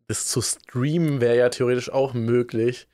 das 0.08 0.28
zu 0.28 0.42
streamen 0.42 1.22
wäre 1.22 1.38
ja 1.38 1.50
theoretisch 1.50 1.90
auch 1.92 2.14
möglich. 2.14 2.88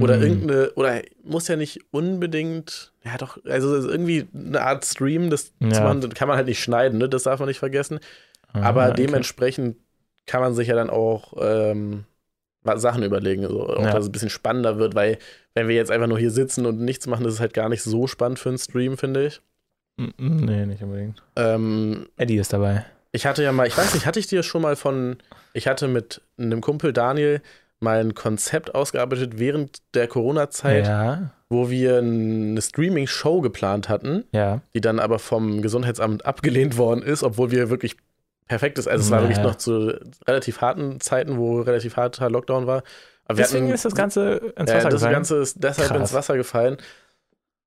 Oder 0.00 0.16
Mhm. 0.16 0.22
irgendeine, 0.22 0.72
oder 0.74 1.02
muss 1.22 1.48
ja 1.48 1.56
nicht 1.56 1.80
unbedingt, 1.90 2.94
ja 3.04 3.18
doch, 3.18 3.38
also 3.44 3.76
es 3.76 3.84
irgendwie 3.84 4.26
eine 4.34 4.62
Art 4.62 4.86
Stream, 4.86 5.28
das 5.28 5.52
Ja. 5.60 5.92
das 5.92 6.14
kann 6.14 6.28
man 6.28 6.36
halt 6.38 6.46
nicht 6.46 6.62
schneiden, 6.62 6.98
ne? 6.98 7.08
das 7.10 7.24
darf 7.24 7.40
man 7.40 7.48
nicht 7.48 7.58
vergessen. 7.58 7.98
Ah, 8.54 8.62
Aber 8.62 8.86
okay. 8.86 9.04
dementsprechend 9.06 9.76
kann 10.24 10.40
man 10.40 10.54
sich 10.54 10.68
ja 10.68 10.76
dann 10.76 10.88
auch 10.88 11.34
ähm, 11.42 12.04
Sachen 12.76 13.02
überlegen, 13.02 13.42
so, 13.46 13.66
auch 13.68 13.82
Ja. 13.82 13.92
dass 13.92 14.04
es 14.04 14.08
ein 14.08 14.12
bisschen 14.12 14.30
spannender 14.30 14.78
wird, 14.78 14.94
weil 14.94 15.18
wenn 15.52 15.68
wir 15.68 15.74
jetzt 15.74 15.90
einfach 15.90 16.06
nur 16.06 16.18
hier 16.18 16.30
sitzen 16.30 16.64
und 16.64 16.80
nichts 16.80 17.06
machen, 17.06 17.24
das 17.24 17.34
ist 17.34 17.40
halt 17.40 17.52
gar 17.52 17.68
nicht 17.68 17.82
so 17.82 18.06
spannend 18.06 18.38
für 18.38 18.48
einen 18.48 18.58
Stream, 18.58 18.96
finde 18.96 19.26
ich. 19.26 19.42
Nee, 19.96 20.66
nicht 20.66 20.82
unbedingt. 20.82 21.22
Ähm, 21.36 22.06
Eddie 22.16 22.38
ist 22.38 22.52
dabei. 22.52 22.84
ich 23.12 23.26
hatte 23.26 23.42
ja 23.42 23.52
mal, 23.52 23.66
ich 23.66 23.76
weiß 23.76 23.94
nicht, 23.94 24.06
hatte 24.06 24.18
ich 24.18 24.26
dir 24.26 24.42
schon 24.42 24.62
mal 24.62 24.74
von, 24.76 25.16
ich 25.52 25.66
hatte 25.68 25.86
mit 25.88 26.22
einem 26.38 26.60
Kumpel 26.60 26.92
Daniel 26.92 27.40
mal 27.80 28.00
ein 28.00 28.14
Konzept 28.14 28.74
ausgearbeitet 28.74 29.38
während 29.38 29.82
der 29.94 30.06
Corona-Zeit, 30.08 30.86
Ja, 30.86 31.30
wo 31.48 31.68
wir 31.68 31.98
eine 31.98 32.62
Streaming-Show 32.62 33.40
geplant 33.42 33.88
hatten, 33.88 34.24
ja. 34.32 34.60
die 34.74 34.80
dann 34.80 34.98
aber 35.00 35.18
vom 35.18 35.62
Gesundheitsamt 35.62 36.24
abgelehnt 36.24 36.76
worden 36.78 37.02
ist, 37.02 37.22
obwohl 37.22 37.50
wir 37.50 37.70
wirklich 37.70 37.96
perfekt 38.46 38.78
ist. 38.78 38.86
Also 38.88 39.04
es 39.04 39.10
war 39.10 39.20
wirklich 39.22 39.38
noch 39.42 39.56
zu 39.56 39.98
relativ 40.26 40.60
harten 40.60 41.00
Zeiten, 41.00 41.36
wo 41.38 41.60
relativ 41.60 41.96
harter 41.96 42.30
Lockdown 42.30 42.66
war. 42.66 42.82
Aber 43.26 43.36
Deswegen 43.36 43.64
hatten- 43.66 43.74
ist 43.74 43.84
das 43.84 43.94
Ganze 43.94 44.36
ins 44.56 44.70
Wasser 44.72 44.88
das 44.88 44.94
gefallen. 44.94 45.12
Ganze 45.12 45.36
ist 45.38 45.56
deshalb 45.62 45.88
Krass. 45.88 46.00
ins 46.00 46.12
Wasser 46.14 46.36
gefallen. 46.36 46.76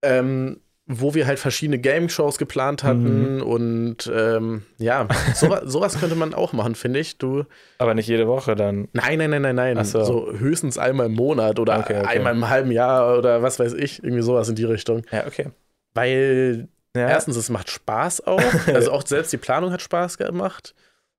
Ähm, 0.01 0.59
wo 0.87 1.15
wir 1.15 1.25
halt 1.25 1.39
verschiedene 1.39 1.79
Game-Shows 1.79 2.37
geplant 2.37 2.83
Mhm. 2.83 2.87
hatten 2.87 3.41
und 3.41 4.11
ähm, 4.13 4.63
ja, 4.77 5.07
sowas, 5.33 5.61
sowas 5.65 5.99
könnte 5.99 6.15
man 6.15 6.33
auch 6.35 6.53
machen, 6.53 6.75
finde 6.75 6.99
ich. 6.99 7.17
Du, 7.17 7.45
Aber 7.79 7.93
nicht 7.95 8.07
jede 8.07 8.27
Woche 8.27 8.55
dann. 8.55 8.87
nein, 8.93 9.17
nein, 9.17 9.31
nein, 9.31 9.41
nein, 9.41 9.55
nein. 9.55 9.83
So. 9.85 10.03
So 10.03 10.31
höchstens 10.31 10.77
einmal 10.77 11.07
im 11.07 11.13
Monat 11.13 11.59
oder 11.59 11.79
Okay, 11.79 11.99
okay. 12.01 12.07
einmal 12.07 12.35
im 12.35 12.47
halben 12.49 12.71
Jahr 12.71 13.17
oder 13.17 13.41
was 13.41 13.57
weiß 13.59 13.73
ich, 13.73 14.03
irgendwie 14.03 14.21
sowas 14.21 14.47
in 14.49 14.55
die 14.55 14.63
Richtung. 14.65 15.01
Ja, 15.11 15.25
okay. 15.25 15.47
Weil 15.95 16.67
Ja. 16.95 17.09
Erstens, 17.09 17.35
es 17.35 17.49
macht 17.49 17.69
Spaß 17.69 18.25
auch. 18.27 18.39
Also 18.73 18.91
auch 18.91 19.05
selbst 19.05 19.33
die 19.33 19.37
Planung 19.37 19.71
hat 19.71 19.81
Spaß 19.81 20.17
gemacht. 20.17 20.75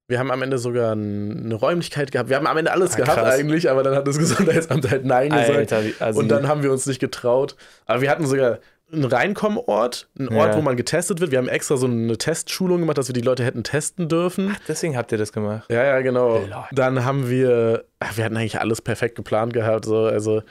Wir 0.08 0.20
haben 0.20 0.30
am 0.30 0.40
Ende 0.42 0.58
sogar 0.58 0.92
eine 0.92 1.54
Räumlichkeit 1.54 2.12
gehabt. 2.12 2.28
Wir 2.30 2.36
haben 2.36 2.46
am 2.46 2.56
Ende 2.56 2.70
alles 2.70 2.94
Ah, 2.94 2.98
gehabt 2.98 3.18
krass. 3.18 3.34
eigentlich, 3.34 3.68
aber 3.68 3.82
dann 3.82 3.96
hat 3.96 4.06
das 4.06 4.18
Gesundheitsamt 4.20 4.88
halt 4.88 5.04
Nein 5.04 5.30
gesagt. 5.30 5.72
Wie, 5.84 5.94
also 5.98 6.20
Und 6.20 6.28
dann 6.28 6.46
haben 6.46 6.62
wir 6.62 6.70
uns 6.70 6.86
nicht 6.86 7.00
getraut. 7.00 7.56
Aber 7.86 8.00
wir 8.02 8.08
hatten 8.10 8.24
sogar 8.24 8.60
einen 8.92 9.04
Reinkommenort, 9.04 10.08
einen 10.18 10.28
Ort, 10.28 10.52
Ja. 10.52 10.56
wo 10.56 10.62
man 10.62 10.76
getestet 10.76 11.20
wird. 11.20 11.30
Wir 11.32 11.38
haben 11.38 11.48
extra 11.48 11.76
so 11.76 11.86
eine 11.86 12.16
Testschulung 12.18 12.80
gemacht, 12.80 12.98
dass 12.98 13.08
wir 13.08 13.14
die 13.14 13.20
Leute 13.20 13.44
hätten 13.44 13.64
testen 13.64 14.08
dürfen. 14.08 14.52
Ach, 14.54 14.60
deswegen 14.68 14.96
habt 14.96 15.10
ihr 15.12 15.18
das 15.18 15.32
gemacht. 15.32 15.68
Ja, 15.70 15.82
ja, 15.84 16.00
genau. 16.02 16.40
Dann 16.72 17.04
haben 17.04 17.28
wir, 17.28 17.84
ach, 17.98 18.16
wir 18.16 18.24
hatten 18.24 18.36
eigentlich 18.36 18.60
alles 18.60 18.80
perfekt 18.82 19.16
geplant 19.16 19.52
gehabt. 19.52 19.84
So. 19.86 20.04
Also, 20.04 20.42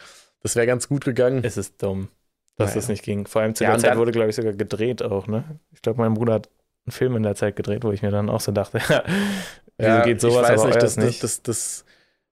das 0.42 0.56
wäre 0.56 0.68
ganz 0.68 0.90
gut 0.90 1.06
gegangen. 1.06 1.44
Es 1.44 1.56
ist 1.56 1.82
dumm, 1.82 2.10
dass 2.58 2.70
Naja. 2.72 2.76
das 2.82 2.90
nicht 2.90 3.04
ging. 3.04 3.26
Vor 3.26 3.42
allem 3.42 3.56
zu 3.56 3.64
Ja, 3.64 3.72
der 3.72 3.80
Zeit 3.80 3.98
wurde, 3.98 4.12
glaube 4.12 4.30
ich, 4.30 4.36
sogar 4.36 4.54
gedreht 4.54 5.02
auch, 5.02 5.28
ne? 5.28 5.44
Ich 5.74 5.82
glaube, 5.82 6.02
mein 6.02 6.14
Bruder 6.14 6.34
hat 6.34 6.50
einen 6.86 6.92
Film 6.92 7.16
in 7.16 7.24
der 7.24 7.36
Zeit 7.36 7.56
gedreht, 7.56 7.84
wo 7.86 7.92
ich 7.94 8.02
mir 8.02 8.12
dann 8.12 8.30
auch 8.30 8.42
so 8.42 8.52
dachte, 8.52 8.80
wieso 9.78 10.02
geht 10.04 10.20
sowas, 10.22 10.50
ich 10.50 10.56
weiß 10.58 10.66
nicht, 10.66 10.84
das, 10.84 10.96
das, 10.96 11.20
das, 11.20 11.42
das 11.44 11.86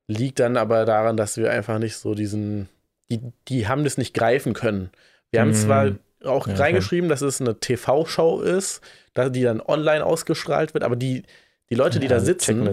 liegt 0.08 0.40
dann 0.40 0.58
aber 0.58 0.84
daran, 0.86 1.16
dass 1.18 1.38
wir 1.38 1.50
einfach 1.52 1.80
nicht 1.80 1.96
so 1.96 2.14
diesen, 2.14 2.68
die, 3.10 3.22
die 3.48 3.68
haben 3.70 3.84
das 3.86 3.98
nicht 3.98 4.14
greifen 4.14 4.54
können. 4.54 4.90
Wir 5.34 5.42
haben 5.42 5.50
Mm. 5.50 5.54
zwar 5.56 5.92
auch 6.24 6.48
Ja, 6.48 6.56
reingeschrieben, 6.56 7.10
dass 7.10 7.22
es 7.22 7.42
eine 7.42 7.60
TV-Show 7.60 8.40
ist, 8.40 8.80
die 9.18 9.42
dann 9.44 9.60
online 9.62 10.06
ausgestrahlt 10.06 10.74
wird, 10.74 10.84
aber 10.86 10.96
die, 10.96 11.24
die 11.70 11.76
Leute, 11.76 12.00
die 12.00 12.06
Ja, 12.08 12.14
da 12.14 12.20
sitzen, 12.22 12.70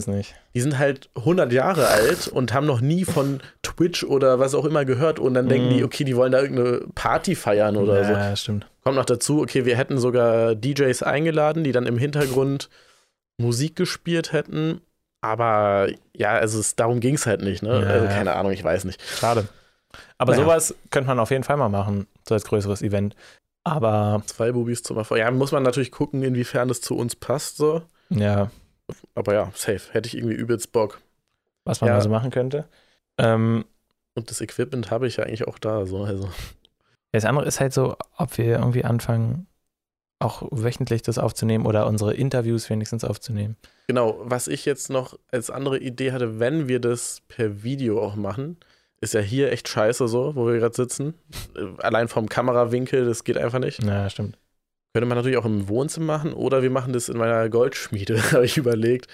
die 0.55 0.61
sind 0.61 0.79
halt 0.79 1.09
100 1.17 1.53
Jahre 1.53 1.89
alt 1.89 2.29
und 2.29 2.53
haben 2.53 2.67
noch 2.67 2.81
nie 2.81 3.05
von 3.05 3.41
Twitch 3.63 4.05
oder 4.05 4.39
was 4.39 4.55
auch 4.55 4.65
immer 4.65 4.85
gehört 4.85 5.19
und 5.19 5.35
dann 5.35 5.49
denken 5.49 5.69
Mm. 5.69 5.75
die, 5.79 5.85
okay, 5.85 6.05
die 6.05 6.15
wollen 6.17 6.33
da 6.33 6.41
irgendeine 6.41 6.83
Party 6.95 7.35
feiern 7.35 7.77
oder 7.77 8.05
so. 8.05 8.13
Ja, 8.13 8.37
stimmt. 8.37 8.67
Kommt 8.85 8.97
noch 8.97 9.05
dazu, 9.05 9.41
okay, 9.43 9.65
wir 9.65 9.77
hätten 9.77 9.99
sogar 9.99 10.55
DJs 10.55 11.03
eingeladen, 11.03 11.65
die 11.65 11.73
dann 11.73 11.87
im 11.87 11.99
Hintergrund 11.99 12.69
Musik 13.39 13.75
gespielt 13.75 14.33
hätten. 14.33 14.81
Aber 15.23 15.89
ja, 16.17 16.33
also 16.33 16.59
es, 16.61 16.77
darum 16.77 17.01
ging 17.01 17.15
es 17.15 17.27
halt 17.27 17.43
nicht, 17.43 17.63
ne? 17.63 17.69
Ja, 17.83 17.87
also 17.89 18.05
ja. 18.07 18.11
keine 18.11 18.35
Ahnung, 18.37 18.53
ich 18.53 18.63
weiß 18.65 18.85
nicht. 18.85 19.03
Schade. 19.03 19.49
Aber 20.19 20.33
Naja. 20.33 20.45
sowas 20.45 20.75
könnte 20.91 21.09
man 21.09 21.19
auf 21.19 21.31
jeden 21.31 21.45
Fall 21.45 21.57
mal 21.57 21.69
machen, 21.69 22.07
so 22.29 22.35
als 22.35 22.45
größeres 22.45 22.83
Event. 22.83 23.15
Aber 23.65 24.23
Zwei 24.27 24.53
Bubis 24.53 24.83
zum 24.83 24.97
Erfolg. 24.97 25.21
Ja, 25.21 25.31
muss 25.31 25.53
man 25.53 25.63
natürlich 25.63 25.91
gucken, 25.93 26.23
inwiefern 26.23 26.69
das 26.69 26.81
zu 26.81 26.97
uns 26.97 27.15
passt, 27.17 27.57
so. 27.57 27.83
ja, 28.09 28.51
Aber 29.15 29.35
ja, 29.35 29.51
safe. 29.55 29.81
Hätte 29.93 30.07
ich 30.09 30.17
irgendwie 30.17 30.35
übelst 30.37 30.73
Bock. 30.73 31.01
was 31.65 31.81
man 31.81 31.89
Ja. 31.89 31.97
da 31.97 32.01
so 32.01 32.09
machen 32.09 32.31
könnte. 32.31 32.65
Ähm, 33.19 33.65
Und 34.17 34.31
das 34.31 34.41
Equipment 34.41 34.91
habe 34.91 35.07
ich 35.07 35.17
ja 35.19 35.25
eigentlich 35.25 35.47
auch 35.47 35.59
da, 35.59 35.85
so. 35.87 36.03
Also. 36.05 36.31
das 37.13 37.25
andere 37.25 37.45
ist 37.47 37.61
halt 37.61 37.73
so, 37.73 37.97
ob 38.17 38.39
wir 38.39 38.47
irgendwie 38.59 38.85
anfangen, 38.85 39.47
auch 40.21 40.43
wöchentlich 40.51 41.03
das 41.03 41.19
aufzunehmen 41.19 41.65
oder 41.67 41.87
unsere 41.87 42.15
Interviews 42.15 42.69
wenigstens 42.71 43.05
aufzunehmen. 43.05 43.57
Genau, 43.89 44.19
was 44.23 44.49
ich 44.49 44.65
jetzt 44.65 44.91
noch 44.91 45.19
als 45.31 45.51
andere 45.51 45.79
Idee 45.79 46.13
hatte, 46.13 46.39
wenn 46.41 46.67
wir 46.69 46.81
das 46.81 47.23
per 47.29 47.63
Video 47.63 48.03
auch 48.03 48.17
machen, 48.17 48.57
ist 49.01 49.15
ja 49.15 49.21
hier 49.21 49.51
echt 49.53 49.69
scheiße 49.69 50.09
so, 50.09 50.35
wo 50.37 50.47
wir 50.47 50.59
gerade 50.59 50.75
sitzen. 50.75 51.15
Allein 51.79 52.09
vom 52.09 52.29
Kamerawinkel, 52.29 53.05
das 53.07 53.25
geht 53.25 53.39
einfach 53.39 53.59
nicht. 53.59 53.83
Ja, 53.83 54.09
stimmt. 54.11 54.39
Könnte 54.93 55.07
man 55.07 55.17
natürlich 55.17 55.39
auch 55.39 55.45
im 55.47 55.69
Wohnzimmer 55.69 56.19
machen 56.19 56.33
oder 56.33 56.63
wir 56.63 56.71
machen 56.71 56.93
das 56.93 57.09
in 57.09 57.17
meiner 57.17 57.49
Goldschmiede, 57.49 58.21
habe 58.33 58.45
ich 58.45 58.57
überlegt, 58.57 59.07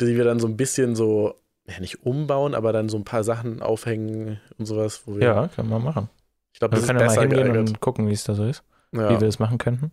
die 0.00 0.16
wir 0.16 0.24
dann 0.24 0.38
so 0.40 0.46
ein 0.46 0.56
bisschen 0.56 0.94
so, 0.94 1.34
ja 1.68 1.80
nicht 1.80 2.06
umbauen, 2.06 2.54
aber 2.54 2.72
dann 2.72 2.88
so 2.88 2.96
ein 2.96 3.04
paar 3.04 3.24
Sachen 3.24 3.60
aufhängen 3.62 4.40
und 4.58 4.66
sowas. 4.66 5.02
Wo 5.06 5.16
wir, 5.16 5.24
Ja, 5.24 5.48
können 5.48 5.68
wir 5.68 5.78
machen. 5.80 6.08
ich 6.52 6.60
glaube, 6.60 6.72
Wir 6.72 6.76
das 6.76 6.82
ist 6.82 6.86
können 6.88 7.00
ja 7.00 7.06
mal 7.06 7.08
besser 7.10 7.22
hingehen 7.22 7.44
geeignet. 7.52 7.68
und 7.70 7.80
gucken, 7.80 8.08
wie 8.08 8.12
es 8.12 8.24
da 8.24 8.34
so 8.34 8.44
ist, 8.44 8.62
Ja, 8.92 9.10
wie 9.10 9.20
wir 9.20 9.28
es 9.28 9.38
machen 9.38 9.58
könnten. 9.58 9.90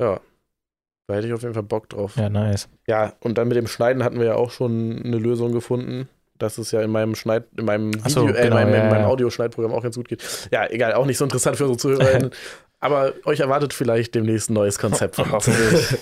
ja, 0.00 0.18
da 1.06 1.14
hätte 1.14 1.26
ich 1.26 1.32
auf 1.32 1.42
jeden 1.42 1.54
Fall 1.54 1.62
Bock 1.62 1.88
drauf. 1.90 2.16
Ja, 2.16 2.28
nice. 2.28 2.68
Ja, 2.86 3.14
und 3.20 3.38
dann 3.38 3.48
mit 3.48 3.56
dem 3.56 3.66
Schneiden 3.66 4.02
hatten 4.04 4.18
wir 4.18 4.26
ja 4.26 4.34
auch 4.34 4.50
schon 4.50 5.02
eine 5.04 5.16
Lösung 5.18 5.52
gefunden. 5.52 6.08
Dass 6.38 6.58
es 6.58 6.70
ja 6.70 6.80
in 6.82 6.90
meinem 6.90 7.14
Schneid, 7.14 7.44
in 7.56 7.64
meinem 7.64 7.92
Video, 7.94 8.08
so, 8.08 8.26
äh, 8.26 8.30
in 8.30 8.34
genau, 8.34 8.54
meinem, 8.56 8.74
ja, 8.74 8.82
in 8.84 8.88
meinem 8.90 9.02
ja. 9.02 9.08
Audioschneidprogramm 9.08 9.72
auch 9.72 9.82
ganz 9.82 9.96
gut 9.96 10.08
geht. 10.08 10.22
Ja, 10.50 10.66
egal, 10.70 10.94
auch 10.94 11.06
nicht 11.06 11.18
so 11.18 11.24
interessant 11.24 11.56
für 11.56 11.66
unsere 11.66 11.98
Zuhörer. 11.98 12.30
aber 12.80 13.12
euch 13.24 13.40
erwartet 13.40 13.72
vielleicht 13.72 14.14
demnächst 14.14 14.50
ein 14.50 14.54
neues 14.54 14.78
Konzept 14.78 15.16
von 15.16 15.30
uns. 15.30 15.48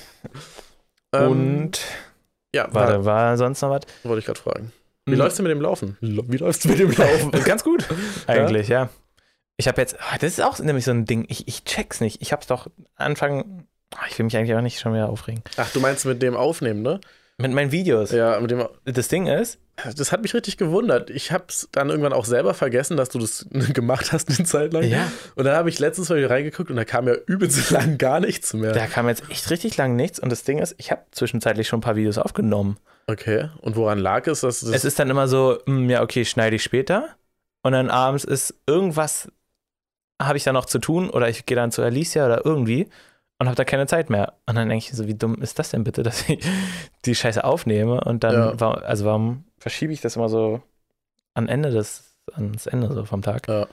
Ähm, 1.13 1.31
und 1.31 1.81
ja, 2.53 2.67
warte, 2.73 3.05
war 3.05 3.37
sonst 3.37 3.63
noch 3.63 3.71
was? 3.71 3.83
wollte 4.03 4.19
ich 4.19 4.27
gerade 4.27 4.41
fragen. 4.41 4.73
Wie 5.07 5.13
Hm. 5.13 5.19
läuft's 5.21 5.37
denn 5.37 5.45
mit 5.45 5.53
dem 5.53 5.61
Laufen? 5.61 5.97
Wie 6.01 6.37
läuft's 6.37 6.65
mit 6.65 6.79
dem 6.81 6.91
Laufen? 6.91 7.31
Ganz 7.45 7.63
gut. 7.63 7.87
Eigentlich, 8.27 8.69
ja. 8.69 8.89
Ich 9.57 9.69
habe 9.69 9.81
jetzt, 9.81 9.97
ah, 10.01 10.19
das 10.19 10.33
ist 10.33 10.43
auch 10.43 10.59
nämlich 10.59 10.85
so 10.85 10.91
ein 10.91 11.05
Ding, 11.05 11.25
ich, 11.29 11.47
ich 11.49 11.65
check's 11.65 12.01
nicht. 12.01 12.21
Ich 12.21 12.33
hab's 12.33 12.49
doch 12.49 12.67
Anfang, 12.97 13.67
ah, 13.95 14.01
ich 14.11 14.19
will 14.19 14.25
mich 14.25 14.37
eigentlich 14.37 14.55
auch 14.57 14.61
nicht 14.61 14.81
schon 14.81 14.93
wieder 14.95 15.09
aufregen. 15.09 15.43
Ach, 15.57 15.71
du 15.73 15.81
meinst 15.81 16.05
mit 16.07 16.21
dem 16.23 16.37
Aufnehmen, 16.37 16.83
ne? 16.83 17.01
Mit 17.39 17.53
meinen 17.53 17.71
Videos. 17.71 18.13
Ja, 18.13 18.41
mit 18.41 18.51
dem. 18.51 18.67
Das 18.85 19.09
Ding 19.09 19.27
ist, 19.27 19.59
Das 19.97 20.11
hat 20.11 20.23
mich 20.23 20.33
richtig 20.33 20.57
gewundert. 20.57 21.11
Ich 21.11 21.33
hab's 21.33 21.69
dann 21.73 21.91
irgendwann 21.91 22.15
auch 22.15 22.25
selber 22.25 22.55
vergessen, 22.55 22.97
dass 22.97 23.11
du 23.11 23.19
das 23.19 23.47
gemacht 23.75 24.13
hast 24.13 24.31
eine 24.31 24.47
Zeit 24.47 24.73
lang. 24.73 24.85
ja, 24.85 25.11
Und 25.35 25.45
dann 25.45 25.55
habe 25.55 25.69
ich 25.69 25.79
letztens 25.79 26.09
mal 26.09 26.17
wieder 26.17 26.31
reingeguckt 26.31 26.71
und 26.71 26.77
da 26.77 26.85
kam 26.87 27.07
ja 27.07 27.15
übelst 27.27 27.71
lang 27.73 27.99
gar 27.99 28.21
nichts 28.21 28.55
mehr. 28.55 28.73
da 28.73 28.87
kam 28.87 29.07
jetzt 29.09 29.23
echt 29.31 29.51
richtig 29.51 29.77
lang 29.77 29.97
nichts. 29.97 30.19
Und 30.19 30.31
das 30.33 30.45
Ding 30.45 30.59
ist, 30.59 30.75
ich 30.79 30.91
habe 30.91 31.03
zwischenzeitlich 31.11 31.69
schon 31.69 31.79
ein 31.81 31.83
paar 31.83 31.97
Videos 31.97 32.17
aufgenommen. 32.17 32.79
Okay. 33.07 33.51
Und 33.61 33.77
woran 33.77 33.99
lag 33.99 34.27
es? 34.27 34.41
Dass 34.41 34.61
das 34.61 34.71
Es 34.71 34.85
ist 34.87 34.99
dann 34.99 35.11
immer 35.11 35.29
so, 35.29 35.59
hm, 35.67 35.91
ja, 35.91 36.03
okay, 36.03 36.25
schneide 36.25 36.57
ich 36.57 36.63
später. 36.63 37.11
Und 37.63 37.73
dann 37.73 37.91
abends 37.91 38.25
ist 38.25 38.55
irgendwas 38.67 39.29
habe 40.23 40.39
ich 40.39 40.45
da 40.45 40.53
noch 40.55 40.65
zu 40.65 40.79
tun 40.79 41.11
oder 41.11 41.29
ich 41.29 41.45
gehe 41.45 41.57
dann 41.57 41.71
zu 41.71 41.83
Alicia 41.83 42.25
oder 42.25 42.47
irgendwie 42.47 42.89
und 43.39 43.47
habe 43.47 43.57
da 43.57 43.65
keine 43.65 43.87
Zeit 43.87 44.11
mehr. 44.11 44.35
Und 44.47 44.57
dann 44.57 44.69
denke 44.69 44.85
ich 44.85 44.97
so, 44.97 45.07
wie 45.07 45.15
dumm 45.15 45.41
ist 45.43 45.59
das 45.59 45.71
denn 45.71 45.85
bitte, 45.85 46.03
dass 46.05 46.29
ich 46.29 46.39
die 47.05 47.15
Scheiße 47.15 47.45
aufnehme 47.45 48.01
und 48.03 48.25
dann, 48.25 48.35
Ja. 48.35 48.61
wa- 48.61 48.75
also 48.75 49.05
warum 49.05 49.45
verschiebe 49.59 49.93
ich 49.93 50.01
das 50.01 50.17
immer 50.17 50.29
so 50.29 50.63
an 51.35 51.49
Ende 51.49 51.71
des, 51.71 52.15
ans 52.35 52.67
Ende 52.67 52.93
so 52.93 53.05
vom 53.05 53.23
Tag? 53.23 53.49
Ja. 53.49 53.67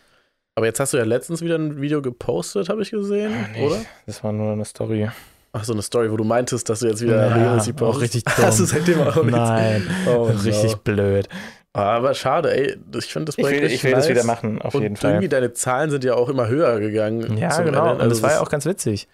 Aber 0.56 0.66
jetzt 0.68 0.80
hast 0.80 0.94
du 0.94 0.98
ja 0.98 1.04
letztens 1.04 1.42
wieder 1.42 1.56
ein 1.58 1.82
Video 1.82 2.02
gepostet, 2.02 2.70
habe 2.70 2.82
ich 2.84 2.92
gesehen, 2.92 3.34
nee, 3.54 3.66
oder? 3.66 3.78
Das 4.06 4.24
war 4.24 4.32
nur 4.32 4.52
eine 4.52 4.66
Story. 4.66 5.10
Ach, 5.56 5.64
so 5.64 5.74
eine 5.74 5.82
Story, 5.82 6.12
wo 6.12 6.18
du 6.18 6.24
meintest, 6.24 6.68
dass 6.70 6.80
du 6.80 6.88
jetzt 6.88 7.02
wieder 7.02 7.28
Ja, 7.28 7.34
regelmäßig 7.36 7.74
auch 7.76 7.78
postest. 7.94 8.16
richtig 8.16 8.24
Hast 8.38 8.60
du 8.60 8.64
dumm. 8.64 8.72
seitdem 8.72 9.02
auch 9.02 9.16
nicht? 9.24 9.32
Nein, 9.32 9.88
Oh, 10.08 10.24
richtig 10.24 10.72
no. 10.74 10.78
blöd. 10.84 11.30
Aber 11.74 12.14
schade, 12.14 12.56
ey. 12.56 12.78
Ich 12.98 13.06
finde 13.12 13.26
das 13.26 13.38
Ich 13.38 13.44
Projekt 13.44 13.62
will, 13.62 13.68
richtig 13.68 13.76
ich 13.80 13.84
will 13.84 13.92
das 13.94 14.08
nice. 14.08 14.16
wieder 14.18 14.26
machen, 14.26 14.62
auf 14.62 14.76
Und 14.76 14.84
jeden 14.84 14.96
Fall. 14.96 15.12
irgendwie 15.12 15.30
deine 15.30 15.54
Zahlen 15.54 15.90
sind 15.90 16.04
ja 16.04 16.14
auch 16.16 16.30
immer 16.30 16.48
höher 16.48 16.80
gegangen. 16.80 17.38
Ja, 17.38 17.60
genau. 17.62 17.92
Ende. 17.92 18.04
Und 18.04 18.10
das 18.12 18.22
war 18.22 18.32
ja 18.32 18.42
auch 18.42 18.50
ganz 18.50 18.66
witzig. 18.68 19.08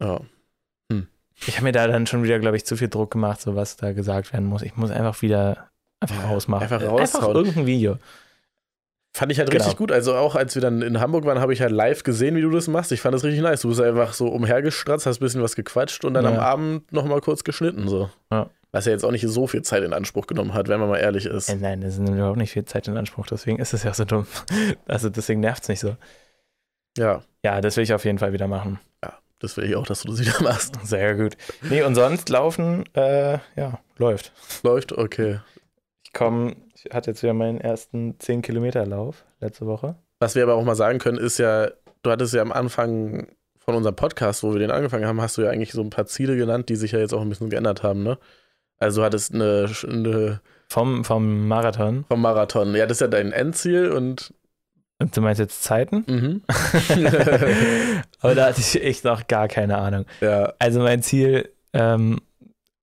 Ja. 0.00 0.20
Ich 1.46 1.54
habe 1.54 1.64
mir 1.64 1.72
da 1.72 1.86
dann 1.86 2.06
schon 2.08 2.24
wieder, 2.24 2.40
glaube 2.40 2.56
ich, 2.56 2.64
zu 2.66 2.76
viel 2.76 2.88
Druck 2.88 3.12
gemacht, 3.12 3.40
so 3.40 3.54
was 3.54 3.76
da 3.76 3.92
gesagt 3.92 4.32
werden 4.32 4.46
muss. 4.46 4.62
Ich 4.62 4.74
muss 4.76 4.90
einfach 4.90 5.22
wieder 5.22 5.68
einfach 6.00 6.16
Ja, 6.24 6.28
rausmachen. 6.30 6.64
einfach 6.64 6.80
Einfach 6.82 7.20
raushauen. 7.20 7.36
irgendein 7.36 7.66
Video. 7.66 7.98
Fand 9.14 9.30
ich 9.30 9.38
halt 9.38 9.48
Genau. 9.50 9.62
richtig 9.62 9.78
gut. 9.78 9.92
Also 9.92 10.16
auch 10.16 10.34
als 10.34 10.56
wir 10.56 10.62
dann 10.62 10.82
in 10.82 10.98
Hamburg 11.00 11.24
waren, 11.26 11.38
habe 11.40 11.52
ich 11.52 11.60
halt 11.60 11.70
live 11.70 12.02
gesehen, 12.02 12.34
wie 12.34 12.40
du 12.42 12.50
das 12.50 12.66
machst. 12.66 12.90
Ich 12.90 13.00
fand 13.00 13.14
das 13.14 13.22
richtig 13.22 13.40
nice. 13.40 13.62
Du 13.62 13.68
bist 13.68 13.80
einfach 13.80 14.14
so 14.14 14.26
umhergestratzt, 14.28 15.06
hast 15.06 15.18
ein 15.18 15.24
bisschen 15.24 15.40
was 15.42 15.54
gequatscht 15.54 16.04
und 16.04 16.14
dann 16.14 16.24
Ja. 16.24 16.30
am 16.32 16.38
Abend 16.40 16.92
nochmal 16.92 17.20
kurz 17.20 17.44
geschnitten. 17.44 17.86
So. 17.88 18.10
Ja. 18.32 18.50
Was 18.72 18.86
ja 18.86 18.92
jetzt 18.92 19.04
auch 19.04 19.12
nicht 19.12 19.24
so 19.26 19.46
viel 19.46 19.62
Zeit 19.62 19.84
in 19.84 19.92
Anspruch 19.92 20.26
genommen 20.26 20.54
hat, 20.54 20.66
wenn 20.68 20.80
man 20.80 20.88
mal 20.88 20.98
ehrlich 20.98 21.24
ist. 21.26 21.48
Äh, 21.48 21.54
nein, 21.56 21.80
das 21.80 21.98
nimmt 21.98 22.16
überhaupt 22.16 22.36
nicht 22.36 22.50
viel 22.52 22.64
Zeit 22.64 22.86
in 22.88 22.96
Anspruch, 22.96 23.26
deswegen 23.26 23.60
ist 23.60 23.72
es 23.74 23.84
ja 23.84 23.94
so 23.94 24.04
dumm. 24.04 24.26
Also 24.88 25.08
deswegen 25.08 25.38
nervt 25.40 25.62
es 25.62 25.68
nicht 25.68 25.80
so. 25.80 25.96
Ja, 26.98 27.22
Ja, 27.44 27.60
das 27.60 27.76
will 27.76 27.84
ich 27.84 27.94
auf 27.94 28.04
jeden 28.04 28.18
Fall 28.18 28.32
wieder 28.32 28.48
machen. 28.48 28.80
Das 29.40 29.56
will 29.56 29.64
ich 29.64 29.76
auch, 29.76 29.86
dass 29.86 30.02
du 30.02 30.08
das 30.08 30.20
wieder 30.20 30.42
machst. 30.42 30.74
Sehr 30.84 31.14
gut. 31.14 31.36
Nee, 31.62 31.82
und 31.82 31.94
sonst 31.94 32.28
laufen, 32.28 32.84
äh, 32.94 33.38
ja, 33.56 33.78
läuft. 33.96 34.32
Läuft, 34.62 34.92
okay. 34.92 35.40
Ich 36.02 36.12
komme, 36.12 36.56
ich 36.74 36.92
hatte 36.94 37.10
jetzt 37.10 37.22
wieder 37.22 37.34
meinen 37.34 37.60
ersten 37.60 38.18
10 38.18 38.42
Kilometer 38.42 38.86
Lauf 38.86 39.24
letzte 39.40 39.66
Woche. 39.66 39.96
Was 40.20 40.34
wir 40.34 40.42
aber 40.42 40.54
auch 40.54 40.64
mal 40.64 40.74
sagen 40.74 40.98
können, 40.98 41.18
ist 41.18 41.38
ja, 41.38 41.70
du 42.02 42.10
hattest 42.10 42.34
ja 42.34 42.42
am 42.42 42.52
Anfang 42.52 43.28
von 43.58 43.74
unserem 43.74 43.96
Podcast, 43.96 44.42
wo 44.42 44.52
wir 44.52 44.58
den 44.58 44.70
angefangen 44.70 45.06
haben, 45.06 45.20
hast 45.20 45.36
du 45.36 45.42
ja 45.42 45.50
eigentlich 45.50 45.72
so 45.72 45.82
ein 45.82 45.90
paar 45.90 46.06
Ziele 46.06 46.36
genannt, 46.36 46.68
die 46.70 46.76
sich 46.76 46.92
ja 46.92 46.98
jetzt 46.98 47.12
auch 47.12 47.20
ein 47.20 47.28
bisschen 47.28 47.50
geändert 47.50 47.82
haben, 47.82 48.02
ne? 48.02 48.18
Also 48.78 49.00
du 49.00 49.04
hattest 49.04 49.34
eine, 49.34 49.68
eine 49.86 50.40
Vom, 50.68 51.04
vom 51.04 51.48
Marathon. 51.48 52.04
vom 52.06 52.20
Marathon. 52.20 52.74
Ja, 52.74 52.86
das 52.86 52.96
ist 52.96 53.00
ja 53.00 53.08
dein 53.08 53.32
Endziel 53.32 53.90
und 53.90 54.32
Und 55.00 55.16
du 55.16 55.20
meinst 55.20 55.38
jetzt 55.38 55.62
Zeiten? 55.62 56.04
mhm. 56.08 56.42
Aber 58.20 58.34
da 58.34 58.46
hatte 58.46 58.60
ich 58.60 58.82
echt 58.82 59.04
noch 59.04 59.26
gar 59.28 59.48
keine 59.48 59.78
Ahnung. 59.78 60.06
ja, 60.20 60.52
Also 60.58 60.80
mein 60.80 61.02
Ziel, 61.02 61.48
ähm, 61.72 62.20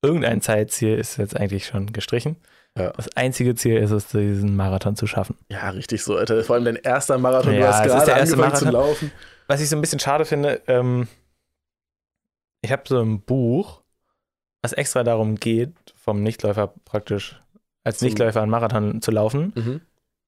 irgendein 0.02 0.40
Zeitziel 0.40 0.98
ist 0.98 1.18
jetzt 1.18 1.36
eigentlich 1.36 1.66
schon 1.66 1.92
gestrichen. 1.92 2.36
Ja. 2.76 2.90
Das 2.92 3.14
einzige 3.16 3.54
Ziel 3.54 3.76
ist 3.76 3.90
es, 3.90 4.08
diesen 4.08 4.54
Marathon 4.56 4.96
zu 4.96 5.06
schaffen. 5.06 5.36
ja, 5.50 5.70
richtig 5.70 6.02
so, 6.02 6.16
Alter. 6.16 6.42
Vor 6.44 6.56
allem 6.56 6.64
dein 6.66 6.76
erster 6.76 7.16
Marathon, 7.18 7.52
du 7.52 7.58
Ja, 7.60 7.68
hast 7.68 7.80
es 7.80 7.86
ist 7.86 8.04
gerade 8.06 8.14
angefangen 8.14 8.54
zu 8.54 8.64
Marathon. 8.66 8.72
laufen. 8.72 9.12
Was 9.46 9.60
ich 9.60 9.68
so 9.68 9.76
ein 9.76 9.80
bisschen 9.80 10.00
schade 10.00 10.24
finde, 10.24 10.60
ähm, 10.66 11.08
ich 12.62 12.72
habe 12.72 12.82
so 12.86 13.00
ein 13.00 13.20
Buch, 13.20 13.82
was 14.62 14.72
extra 14.72 15.04
darum 15.04 15.36
geht, 15.36 15.72
vom 15.96 16.22
Nichtläufer 16.22 16.72
praktisch 16.84 17.40
als 17.84 18.02
Nichtläufer 18.02 18.42
einen 18.42 18.50
Marathon 18.50 19.00
zu 19.00 19.10
laufen. 19.10 19.52
Mhm. 19.54 19.80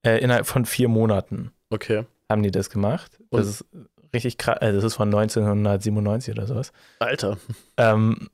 Äh, 0.05 0.19
innerhalb 0.19 0.45
von 0.47 0.65
vier 0.65 0.87
Monaten 0.87 1.51
Okay. 1.69 2.05
haben 2.29 2.43
die 2.43 2.51
das 2.51 2.69
gemacht. 2.69 3.19
Und- 3.29 3.39
Das 3.41 3.47
ist 3.47 3.65
richtig 4.13 4.37
krass. 4.37 4.57
Also 4.59 4.77
das 4.77 4.85
ist 4.85 4.95
von 4.95 5.09
1997 5.09 6.33
oder 6.33 6.47
sowas. 6.47 6.71
Alter. 6.99 7.37
Ähm, 7.77 8.29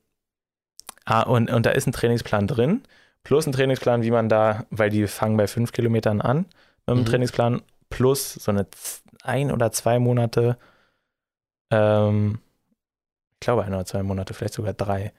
ah, 1.04 1.22
und, 1.22 1.50
und 1.50 1.66
da 1.66 1.70
ist 1.70 1.86
ein 1.86 1.92
Trainingsplan 1.92 2.46
drin, 2.46 2.82
plus 3.24 3.46
ein 3.46 3.52
Trainingsplan, 3.52 4.02
wie 4.02 4.10
man 4.10 4.28
da, 4.28 4.64
weil 4.70 4.90
die 4.90 5.06
fangen 5.06 5.36
bei 5.36 5.46
fünf 5.46 5.72
Kilometern 5.72 6.20
an 6.20 6.46
mit 6.86 6.88
dem 6.88 6.98
Mhm. 7.00 7.04
Trainingsplan, 7.06 7.62
plus 7.90 8.34
so 8.34 8.50
eine 8.52 8.66
ein 9.22 9.50
oder 9.50 9.72
zwei 9.72 9.98
Monate, 9.98 10.56
ähm, 11.70 12.38
ich 13.34 13.40
glaube 13.40 13.64
ein 13.64 13.74
oder 13.74 13.84
zwei 13.84 14.02
Monate, 14.02 14.34
vielleicht 14.34 14.54
sogar 14.54 14.72
drei, 14.72 15.12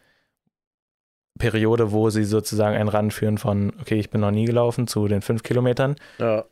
Periode, 1.40 1.92
wo 1.92 2.10
sie 2.10 2.24
sozusagen 2.24 2.76
einen 2.76 2.90
ranführen 2.90 3.38
von, 3.38 3.72
okay, 3.80 4.00
ich 4.00 4.10
bin 4.10 4.22
noch 4.22 4.32
nie 4.32 4.46
gelaufen 4.46 4.88
zu 4.88 5.08
den 5.08 5.22
fünf 5.22 5.44
Kilometern. 5.44 5.96
Ja, 6.18 6.46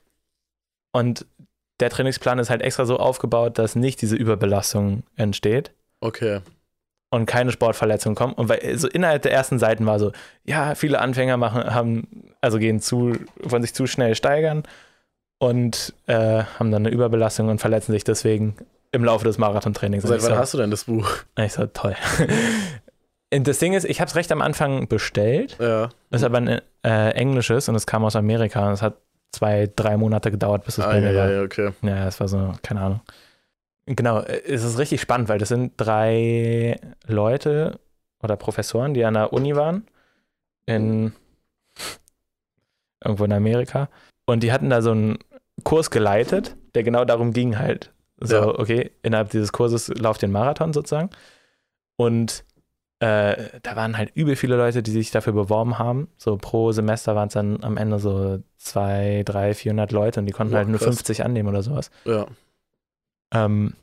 Und 0.93 1.25
der 1.79 1.89
Trainingsplan 1.89 2.39
ist 2.39 2.49
halt 2.49 2.61
extra 2.61 2.85
so 2.85 2.97
aufgebaut, 2.97 3.57
dass 3.57 3.75
nicht 3.75 4.01
diese 4.01 4.15
Überbelastung 4.15 5.03
entsteht 5.15 5.71
okay. 5.99 6.39
und 7.09 7.25
keine 7.25 7.51
Sportverletzungen 7.51 8.15
kommen. 8.15 8.33
Und 8.33 8.49
weil 8.49 8.77
so 8.77 8.87
innerhalb 8.87 9.21
der 9.23 9.33
ersten 9.33 9.59
Seiten 9.59 9.85
war 9.85 9.99
so, 9.99 10.11
ja, 10.43 10.75
viele 10.75 10.99
Anfänger 10.99 11.37
machen, 11.37 11.73
haben, 11.73 12.33
also 12.41 12.59
gehen 12.59 12.79
zu, 12.79 13.17
wollen 13.41 13.61
sich 13.61 13.73
zu 13.73 13.87
schnell 13.87 14.15
steigern 14.15 14.63
und 15.39 15.93
äh, 16.07 16.43
haben 16.43 16.71
dann 16.71 16.85
eine 16.85 16.89
Überbelastung 16.89 17.49
und 17.49 17.59
verletzen 17.59 17.91
sich 17.91 18.03
deswegen 18.03 18.55
im 18.91 19.03
Laufe 19.03 19.25
des 19.25 19.37
Marathontrainings. 19.37 20.03
Seit 20.03 20.21
wann 20.23 20.29
so, 20.29 20.37
hast 20.37 20.53
du 20.53 20.57
denn 20.57 20.71
das 20.71 20.85
Buch? 20.85 21.09
ich 21.37 21.53
so, 21.53 21.65
toll. 21.67 21.95
Das 23.31 23.59
Ding 23.59 23.73
ist, 23.73 23.83
ich 23.85 23.99
habe 23.99 24.07
es 24.07 24.15
recht 24.15 24.31
am 24.31 24.41
Anfang 24.41 24.87
bestellt, 24.87 25.57
Ja. 25.59 25.89
ist 26.09 26.23
aber 26.23 26.37
ein 26.37 26.61
äh, 26.85 27.09
englisches 27.15 27.67
und 27.67 27.75
es 27.75 27.85
kam 27.85 28.05
aus 28.05 28.15
Amerika 28.15 28.65
und 28.67 28.73
es 28.73 28.81
hat 28.81 28.97
zwei, 29.35 29.69
drei 29.75 29.97
Monate 29.97 30.31
gedauert, 30.31 30.65
bis 30.65 30.77
es 30.77 30.85
Ah, 30.85 30.89
bei 30.91 30.99
ja, 30.99 31.11
mir 31.11 31.15
war. 31.17 31.31
ja, 31.31 31.41
okay. 31.43 31.71
Ja, 31.81 32.07
es 32.07 32.19
war 32.19 32.27
so, 32.27 32.53
keine 32.63 32.81
Ahnung. 32.81 33.01
Genau, 33.85 34.19
äh, 34.21 34.41
es 34.45 34.63
ist 34.63 34.77
richtig 34.79 35.01
spannend, 35.01 35.29
weil 35.29 35.37
das 35.39 35.49
sind 35.49 35.73
drei 35.77 36.79
Leute 37.05 37.79
oder 38.23 38.35
Professoren, 38.35 38.93
die 38.93 39.05
an 39.05 39.13
der 39.13 39.31
Uni 39.33 39.55
waren, 39.55 39.85
in 40.65 41.13
irgendwo 43.03 43.25
in 43.25 43.33
Amerika. 43.33 43.89
Und 44.25 44.41
die 44.41 44.51
hatten 44.51 44.69
da 44.69 44.81
so 44.81 44.91
einen 44.91 45.19
Kurs 45.63 45.91
geleitet, 45.91 46.55
der 46.73 46.83
genau 46.83 47.05
darum 47.05 47.33
ging 47.33 47.57
halt. 47.59 47.91
So, 48.19 48.35
Ja. 48.35 48.47
okay, 48.59 48.91
innerhalb 49.03 49.29
dieses 49.29 49.51
Kurses 49.51 49.89
lauft 49.89 50.21
den 50.21 50.31
Marathon 50.31 50.73
sozusagen. 50.73 51.09
Und 51.97 52.43
äh, 52.99 53.59
da 53.61 53.75
waren 53.75 53.97
halt 53.97 54.11
übel 54.15 54.35
viele 54.35 54.55
Leute, 54.55 54.81
die 54.81 54.91
sich 54.91 55.11
dafür 55.11 55.33
beworben 55.33 55.77
haben. 55.77 56.07
So 56.17 56.37
pro 56.37 56.71
Semester 56.71 57.15
waren 57.15 57.27
es 57.27 57.33
dann 57.33 57.63
am 57.63 57.77
Ende 57.77 57.99
so 57.99 58.41
zwei, 58.57 59.23
drei, 59.25 59.53
400 59.53 59.91
Leute 59.91 60.19
und 60.19 60.25
die 60.27 60.31
konnten 60.31 60.51
Boah, 60.51 60.59
halt 60.59 60.69
nur 60.69 60.79
krass. 60.79 60.95
50 60.95 61.23
annehmen 61.25 61.49
oder 61.49 61.61
sowas. 61.61 61.91
Ja. 62.05 62.25
Ähm, 63.33 63.73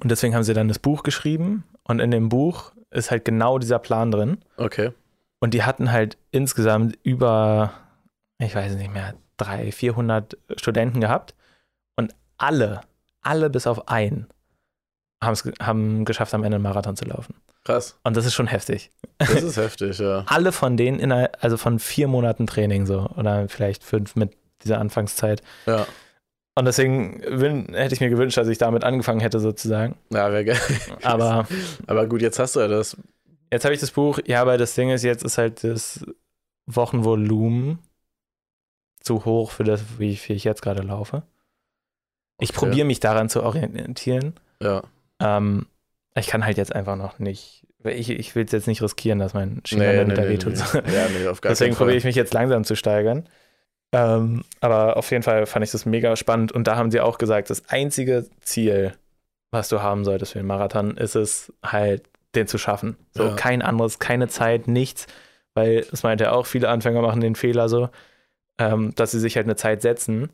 und 0.00 0.10
deswegen 0.10 0.34
haben 0.34 0.44
sie 0.44 0.54
dann 0.54 0.68
das 0.68 0.78
Buch 0.78 1.02
geschrieben 1.02 1.64
und 1.82 1.98
in 1.98 2.12
dem 2.12 2.28
Buch 2.28 2.72
ist 2.90 3.10
halt 3.10 3.24
genau 3.24 3.58
dieser 3.58 3.80
Plan 3.80 4.12
drin. 4.12 4.38
Okay. 4.56 4.92
Und 5.40 5.54
die 5.54 5.64
hatten 5.64 5.90
halt 5.90 6.16
insgesamt 6.30 6.98
über, 7.02 7.72
ich 8.38 8.54
weiß 8.54 8.76
nicht 8.76 8.92
mehr, 8.92 9.14
300, 9.38 9.74
400 9.74 10.38
Studenten 10.56 11.00
gehabt 11.00 11.34
und 11.96 12.14
alle, 12.36 12.82
alle 13.22 13.50
bis 13.50 13.66
auf 13.66 13.88
einen 13.88 14.28
haben 15.22 16.04
geschafft, 16.04 16.32
am 16.34 16.44
Ende 16.44 16.56
einen 16.56 16.62
Marathon 16.62 16.96
zu 16.96 17.04
laufen. 17.04 17.34
Krass. 17.64 17.98
Und 18.04 18.16
das 18.16 18.24
ist 18.24 18.34
schon 18.34 18.46
heftig. 18.46 18.90
Das 19.18 19.42
ist 19.42 19.56
heftig, 19.58 19.98
ja. 19.98 20.24
Alle 20.26 20.50
von 20.52 20.76
denen, 20.76 20.98
innerhalb, 20.98 21.36
also 21.42 21.56
von 21.58 21.78
vier 21.78 22.08
Monaten 22.08 22.46
Training 22.46 22.86
so 22.86 23.06
oder 23.16 23.48
vielleicht 23.48 23.84
fünf 23.84 24.16
mit 24.16 24.32
dieser 24.64 24.78
Anfangszeit. 24.78 25.42
Ja. 25.66 25.86
Und 26.54 26.64
deswegen 26.64 27.20
wün- 27.22 27.74
hätte 27.74 27.94
ich 27.94 28.00
mir 28.00 28.08
gewünscht, 28.10 28.36
dass 28.38 28.48
ich 28.48 28.58
damit 28.58 28.82
angefangen 28.84 29.20
hätte 29.20 29.40
sozusagen. 29.40 29.96
Ja, 30.12 30.32
wäre 30.32 30.44
geil. 30.44 30.60
Aber 31.02 31.46
Aber 31.86 32.06
gut, 32.06 32.22
jetzt 32.22 32.38
hast 32.38 32.56
du 32.56 32.60
ja 32.60 32.68
das. 32.68 32.96
Jetzt 33.52 33.64
habe 33.64 33.74
ich 33.74 33.80
das 33.80 33.90
Buch, 33.90 34.18
ja, 34.26 34.40
aber 34.40 34.56
das 34.58 34.74
Ding 34.74 34.90
ist, 34.90 35.02
jetzt 35.02 35.22
ist 35.24 35.36
halt 35.38 35.64
das 35.64 36.04
Wochenvolumen 36.66 37.78
zu 39.00 39.24
hoch 39.24 39.50
für 39.50 39.64
das, 39.64 39.82
wie 39.98 40.16
viel 40.16 40.36
ich 40.36 40.44
jetzt 40.44 40.62
gerade 40.62 40.82
laufe. 40.82 41.22
Ich 42.38 42.50
Okay. 42.50 42.58
probiere 42.58 42.86
mich 42.86 43.00
daran 43.00 43.28
zu 43.28 43.42
orientieren. 43.42 44.34
Ja. 44.62 44.82
Ähm, 45.20 45.66
ich 46.14 46.26
kann 46.26 46.44
halt 46.44 46.56
jetzt 46.56 46.74
einfach 46.74 46.96
noch 46.96 47.18
nicht, 47.18 47.66
ich, 47.84 48.10
ich 48.10 48.34
will 48.34 48.44
es 48.44 48.52
jetzt 48.52 48.66
nicht 48.66 48.82
riskieren, 48.82 49.18
dass 49.18 49.34
mein 49.34 49.62
Schienbein 49.64 49.88
Nee, 49.88 49.96
dann 49.98 50.08
nee, 50.08 50.14
da 50.14 50.22
nee, 50.22 50.28
wehtut. 50.28 50.54
nee. 50.54 50.94
Ja, 50.94 51.08
nee, 51.08 51.26
auf 51.28 51.40
gar 51.40 51.50
Deswegen 51.50 51.74
probiere 51.76 51.96
ich 51.96 52.04
mich 52.04 52.16
jetzt 52.16 52.34
langsam 52.34 52.64
zu 52.64 52.74
steigern. 52.76 53.28
Ähm, 53.92 54.44
aber 54.60 54.96
auf 54.96 55.10
jeden 55.10 55.22
Fall 55.22 55.46
fand 55.46 55.64
ich 55.64 55.72
das 55.72 55.84
mega 55.86 56.14
spannend 56.16 56.52
und 56.52 56.66
da 56.66 56.76
haben 56.76 56.90
sie 56.90 57.00
auch 57.00 57.18
gesagt, 57.18 57.50
das 57.50 57.68
einzige 57.68 58.26
Ziel, 58.40 58.94
was 59.50 59.68
du 59.68 59.82
haben 59.82 60.04
solltest 60.04 60.32
für 60.32 60.38
den 60.38 60.46
Marathon, 60.46 60.96
ist 60.96 61.16
es 61.16 61.52
halt, 61.64 62.04
den 62.36 62.46
zu 62.46 62.58
schaffen. 62.58 62.96
So 63.12 63.24
Ja. 63.24 63.34
kein 63.34 63.62
anderes, 63.62 63.98
keine 63.98 64.28
Zeit, 64.28 64.68
nichts, 64.68 65.08
weil 65.54 65.82
das 65.90 66.04
meinte 66.04 66.24
er 66.24 66.34
auch, 66.34 66.46
viele 66.46 66.68
Anfänger 66.68 67.02
machen 67.02 67.20
den 67.20 67.34
Fehler 67.34 67.68
so, 67.68 67.90
ähm, 68.58 68.94
dass 68.96 69.12
sie 69.12 69.20
sich 69.20 69.36
halt 69.36 69.46
eine 69.46 69.56
Zeit 69.56 69.82
setzen 69.82 70.30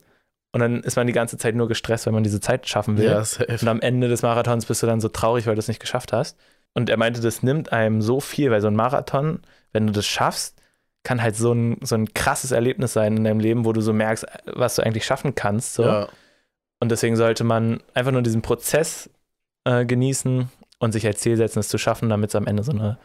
und 0.51 0.61
dann 0.61 0.81
ist 0.81 0.95
man 0.95 1.07
die 1.07 1.13
ganze 1.13 1.37
Zeit 1.37 1.55
nur 1.55 1.67
gestresst, 1.67 2.05
wenn 2.05 2.13
man 2.13 2.23
diese 2.23 2.39
Zeit 2.39 2.67
schaffen 2.67 2.97
will. 2.97 3.05
Ja. 3.05 3.23
Und 3.47 3.67
am 3.67 3.81
Ende 3.81 4.07
des 4.07 4.21
Marathons 4.21 4.65
bist 4.65 4.81
du 4.81 4.87
dann 4.87 5.01
so 5.01 5.09
traurig, 5.09 5.45
weil 5.45 5.55
du 5.55 5.59
es 5.59 5.67
nicht 5.67 5.79
geschafft 5.79 6.13
hast. 6.13 6.37
Und 6.73 6.89
er 6.89 6.97
meinte, 6.97 7.21
das 7.21 7.43
nimmt 7.43 7.71
einem 7.71 8.01
so 8.01 8.19
viel, 8.19 8.51
weil 8.51 8.61
so 8.61 8.67
ein 8.67 8.75
Marathon, 8.75 9.41
wenn 9.73 9.87
du 9.87 9.93
das 9.93 10.05
schaffst, 10.05 10.61
kann 11.03 11.21
halt 11.21 11.35
so 11.35 11.53
ein, 11.53 11.77
so 11.81 11.95
ein 11.95 12.13
krasses 12.13 12.51
Erlebnis 12.51 12.93
sein 12.93 13.17
in 13.17 13.23
deinem 13.23 13.39
Leben, 13.39 13.65
wo 13.65 13.73
du 13.73 13.81
so 13.81 13.93
merkst, 13.93 14.25
was 14.45 14.75
du 14.75 14.83
eigentlich 14.83 15.05
schaffen 15.05 15.35
kannst. 15.35 15.73
So. 15.75 15.83
Ja. 15.83 16.09
Und 16.79 16.91
deswegen 16.91 17.15
sollte 17.15 17.43
man 17.43 17.81
einfach 17.93 18.11
nur 18.11 18.21
diesen 18.21 18.41
Prozess 18.41 19.09
äh, 19.63 19.85
genießen 19.85 20.49
und 20.79 20.91
sich 20.91 21.05
als 21.05 21.19
Ziel 21.19 21.37
setzen, 21.37 21.59
es 21.59 21.69
zu 21.69 21.77
schaffen, 21.77 22.09
damit 22.09 22.29
es 22.29 22.35
am 22.35 22.45
Ende 22.45 22.63
so 22.63 22.71
eine 22.71 22.97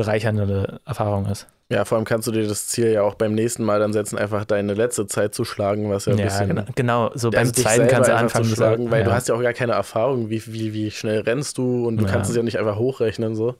bereichernde 0.00 0.80
Erfahrung 0.84 1.26
ist. 1.26 1.46
Ja, 1.70 1.84
vor 1.84 1.96
allem 1.96 2.04
kannst 2.04 2.26
du 2.26 2.32
dir 2.32 2.48
das 2.48 2.66
Ziel 2.66 2.88
ja 2.90 3.02
auch 3.02 3.14
beim 3.14 3.32
nächsten 3.34 3.62
Mal 3.64 3.78
dann 3.78 3.92
setzen, 3.92 4.18
einfach 4.18 4.44
deine 4.44 4.74
letzte 4.74 5.06
Zeit 5.06 5.34
zu 5.34 5.44
schlagen, 5.44 5.88
was 5.88 6.06
ja 6.06 6.12
ein 6.14 6.18
Ja, 6.18 6.24
bisschen. 6.24 6.48
genau, 6.48 6.64
genau. 6.74 7.10
So 7.14 7.28
Also 7.28 7.30
beim 7.30 7.52
dich 7.52 7.62
zweiten 7.64 7.86
kannst 7.88 8.08
du 8.08 8.12
einfach 8.12 8.24
anfangen 8.24 8.44
zu 8.46 8.56
schlagen, 8.56 8.90
weil 8.90 9.00
ja. 9.00 9.04
du 9.06 9.12
hast 9.12 9.28
ja 9.28 9.34
auch 9.36 9.42
gar 9.42 9.52
keine 9.52 9.72
Erfahrung, 9.72 10.30
wie, 10.30 10.42
wie, 10.52 10.74
wie 10.74 10.90
schnell 10.90 11.20
rennst 11.20 11.58
du 11.58 11.86
und 11.86 11.98
du 11.98 12.04
Ja. 12.06 12.10
kannst 12.10 12.28
es 12.30 12.36
ja 12.36 12.42
nicht 12.42 12.58
einfach 12.58 12.76
hochrechnen. 12.76 13.36
So. 13.36 13.54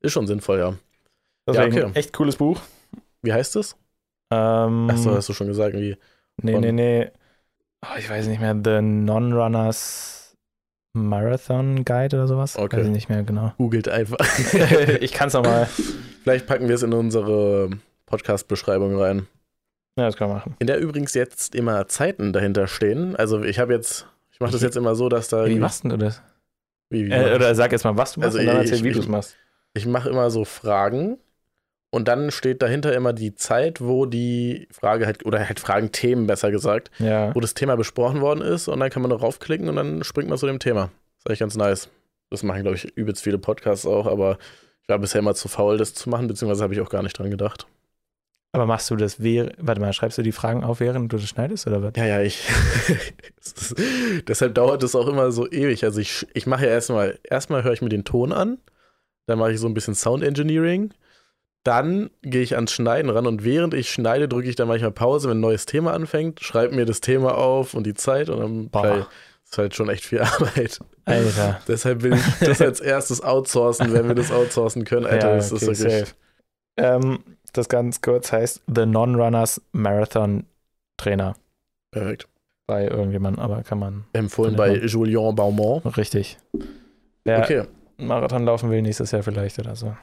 Ist 0.00 0.12
schon 0.12 0.26
sinnvoll, 0.26 0.58
ja. 0.58 0.74
Deswegen 1.48 1.76
ja, 1.76 1.86
okay. 1.86 1.98
echt 1.98 2.12
cooles 2.12 2.36
Buch. 2.36 2.60
Wie 3.22 3.32
heißt 3.32 3.56
es? 3.56 3.76
Ähm, 4.30 4.88
Achso, 4.90 5.14
hast 5.14 5.28
du 5.30 5.32
schon 5.32 5.46
gesagt, 5.46 5.74
wie. 5.74 5.96
nee, 6.42 6.58
nee, 6.58 6.72
nee. 6.72 7.10
Oh, 7.82 7.96
ich 7.98 8.08
weiß 8.10 8.26
nicht 8.26 8.40
mehr. 8.40 8.54
The 8.62 8.82
Non-Runners 8.82 10.13
Marathon 10.94 11.84
Guide 11.84 12.16
oder 12.16 12.26
sowas. 12.28 12.56
Okay. 12.56 12.78
Weiß 12.78 12.86
ich 12.86 12.92
nicht 12.92 13.08
mehr 13.08 13.22
genau. 13.24 13.52
Googelt 13.58 13.88
einfach. 13.88 14.18
ich 15.00 15.12
kann 15.12 15.28
es 15.28 15.34
nochmal. 15.34 15.66
Vielleicht 16.22 16.46
packen 16.46 16.68
wir 16.68 16.74
es 16.74 16.82
in 16.82 16.92
unsere 16.92 17.70
Podcast-Beschreibung 18.06 18.96
rein. 18.98 19.26
Ja, 19.96 20.06
das 20.06 20.16
kann 20.16 20.28
man 20.28 20.38
machen. 20.38 20.56
In 20.60 20.66
der 20.66 20.78
übrigens 20.78 21.14
jetzt 21.14 21.54
immer 21.54 21.86
Zeiten 21.88 22.32
dahinter 22.32 22.66
stehen. 22.66 23.14
Also 23.16 23.42
ich 23.42 23.58
habe 23.58 23.72
jetzt, 23.74 24.06
ich 24.32 24.40
mache 24.40 24.52
das 24.52 24.62
jetzt 24.62 24.76
immer 24.76 24.94
so, 24.94 25.08
dass 25.08 25.28
da. 25.28 25.46
Wie 25.46 25.58
machst 25.58 25.84
du 25.84 25.96
das? 25.96 26.22
Wie, 26.90 27.06
wie 27.06 27.10
Äh, 27.10 27.34
oder 27.34 27.54
sag 27.54 27.72
jetzt 27.72 27.84
mal, 27.84 27.96
was 27.96 28.12
du 28.14 28.20
machst 28.20 28.36
Also 28.36 28.38
und 28.38 28.46
dann 28.46 28.64
ich- 28.64 28.70
erzähl, 28.70 28.84
wie 28.84 28.92
du 28.92 29.00
es 29.00 29.08
machst. 29.08 29.36
ich 29.74 29.86
mache 29.86 30.08
immer 30.08 30.30
so 30.30 30.44
Fragen 30.44 31.18
und 31.94 32.08
dann 32.08 32.30
steht 32.30 32.60
dahinter 32.62 32.94
immer 32.94 33.12
die 33.12 33.34
Zeit, 33.34 33.80
wo 33.80 34.04
die 34.06 34.68
Frage 34.70 35.06
halt, 35.06 35.24
oder 35.24 35.46
halt 35.46 35.60
Fragenthemen 35.60 36.26
besser 36.26 36.50
gesagt, 36.50 36.90
Ja. 36.98 37.34
wo 37.34 37.40
das 37.40 37.54
Thema 37.54 37.76
besprochen 37.76 38.20
worden 38.20 38.42
ist 38.42 38.68
und 38.68 38.80
dann 38.80 38.90
kann 38.90 39.02
man 39.02 39.10
noch 39.10 39.22
raufklicken 39.22 39.68
und 39.68 39.76
dann 39.76 40.04
springt 40.04 40.28
man 40.28 40.38
zu 40.38 40.46
dem 40.46 40.58
Thema. 40.58 40.82
Das 40.82 40.90
ist 41.20 41.26
eigentlich 41.28 41.38
ganz 41.40 41.56
nice. 41.56 41.88
Das 42.30 42.42
machen, 42.42 42.62
glaube 42.62 42.76
ich, 42.76 42.84
übelst 42.96 43.22
viele 43.22 43.38
Podcasts 43.38 43.86
auch, 43.86 44.06
aber 44.06 44.38
ich 44.82 44.88
war 44.88 44.98
bisher 44.98 45.20
immer 45.20 45.34
zu 45.34 45.48
faul, 45.48 45.78
das 45.78 45.94
zu 45.94 46.10
machen, 46.10 46.26
beziehungsweise 46.26 46.62
habe 46.62 46.74
ich 46.74 46.80
auch 46.80 46.90
gar 46.90 47.02
nicht 47.02 47.18
dran 47.18 47.30
gedacht. 47.30 47.66
Aber 48.52 48.66
machst 48.66 48.88
du 48.90 48.94
das 48.96 49.20
während, 49.20 49.54
warte 49.58 49.80
mal, 49.80 49.92
schreibst 49.92 50.16
du 50.18 50.22
die 50.22 50.30
Fragen 50.32 50.62
auf, 50.62 50.78
während 50.80 51.12
du 51.12 51.16
das 51.16 51.28
schneidest 51.28 51.66
oder 51.66 51.82
was? 51.82 51.92
Ja, 51.96 52.06
ja, 52.06 52.20
ich. 52.22 52.40
Ist- 53.44 53.74
Deshalb 54.28 54.54
dauert 54.54 54.82
es 54.82 54.94
auch 54.94 55.08
immer 55.08 55.32
so 55.32 55.50
ewig. 55.50 55.84
Also 55.84 56.00
ich, 56.00 56.26
ich 56.34 56.46
mache 56.46 56.64
ja 56.66 56.70
erstmal, 56.70 57.18
erstmal 57.24 57.64
höre 57.64 57.72
ich 57.72 57.82
mir 57.82 57.88
den 57.88 58.04
Ton 58.04 58.32
an, 58.32 58.58
dann 59.26 59.38
mache 59.38 59.52
ich 59.52 59.58
so 59.60 59.66
ein 59.66 59.74
bisschen 59.74 59.94
Sound 59.94 60.22
Engineering, 60.22 60.92
dann 61.64 62.10
gehe 62.22 62.42
ich 62.42 62.54
ans 62.54 62.72
Schneiden 62.72 63.10
ran 63.10 63.26
und 63.26 63.42
während 63.42 63.74
ich 63.74 63.90
schneide, 63.90 64.28
drücke 64.28 64.48
ich 64.48 64.54
dann 64.56 64.68
manchmal 64.68 64.92
Pause, 64.92 65.30
wenn 65.30 65.38
ein 65.38 65.40
neues 65.40 65.66
Thema 65.66 65.94
anfängt, 65.94 66.40
schreibe 66.40 66.74
mir 66.74 66.84
das 66.84 67.00
Thema 67.00 67.36
auf 67.36 67.74
und 67.74 67.86
die 67.86 67.94
Zeit 67.94 68.28
und 68.28 68.38
dann 68.40 68.68
Boah. 68.68 69.08
ist 69.44 69.58
halt 69.58 69.74
schon 69.74 69.88
echt 69.88 70.04
viel 70.04 70.20
Arbeit. 70.22 70.78
Alter. 71.06 71.60
Deshalb 71.66 72.02
will 72.02 72.14
ich 72.14 72.46
das 72.46 72.60
als 72.60 72.80
erstes 72.80 73.22
outsourcen, 73.22 73.92
wenn 73.92 74.06
wir 74.08 74.14
das 74.14 74.30
outsourcen 74.30 74.84
können. 74.84 75.06
Alter, 75.06 75.36
das 75.36 75.52
okay, 75.52 75.70
ist 75.70 75.80
wirklich. 75.82 76.00
safe. 76.00 76.14
Ähm, 76.76 77.18
das 77.52 77.68
ganz 77.68 78.02
kurz 78.02 78.30
heißt 78.30 78.62
The 78.72 78.84
Non-Runners 78.84 79.62
Marathon 79.72 80.44
Trainer. 80.98 81.34
Perfekt. 81.90 82.28
Bei 82.66 82.88
irgendjemandem, 82.88 83.42
aber 83.42 83.62
kann 83.62 83.78
man 83.78 84.04
Empfohlen 84.12 84.56
bei 84.56 84.76
ich 84.76 84.92
Julien 84.92 85.34
Baumont. 85.34 85.96
richtig. 85.96 86.38
Wer 87.24 87.40
Okay. 87.40 87.62
Marathon 87.96 88.44
laufen 88.44 88.70
will 88.70 88.82
nächstes 88.82 89.12
Jahr 89.12 89.22
vielleicht 89.22 89.58
oder 89.58 89.76
so. 89.76 89.94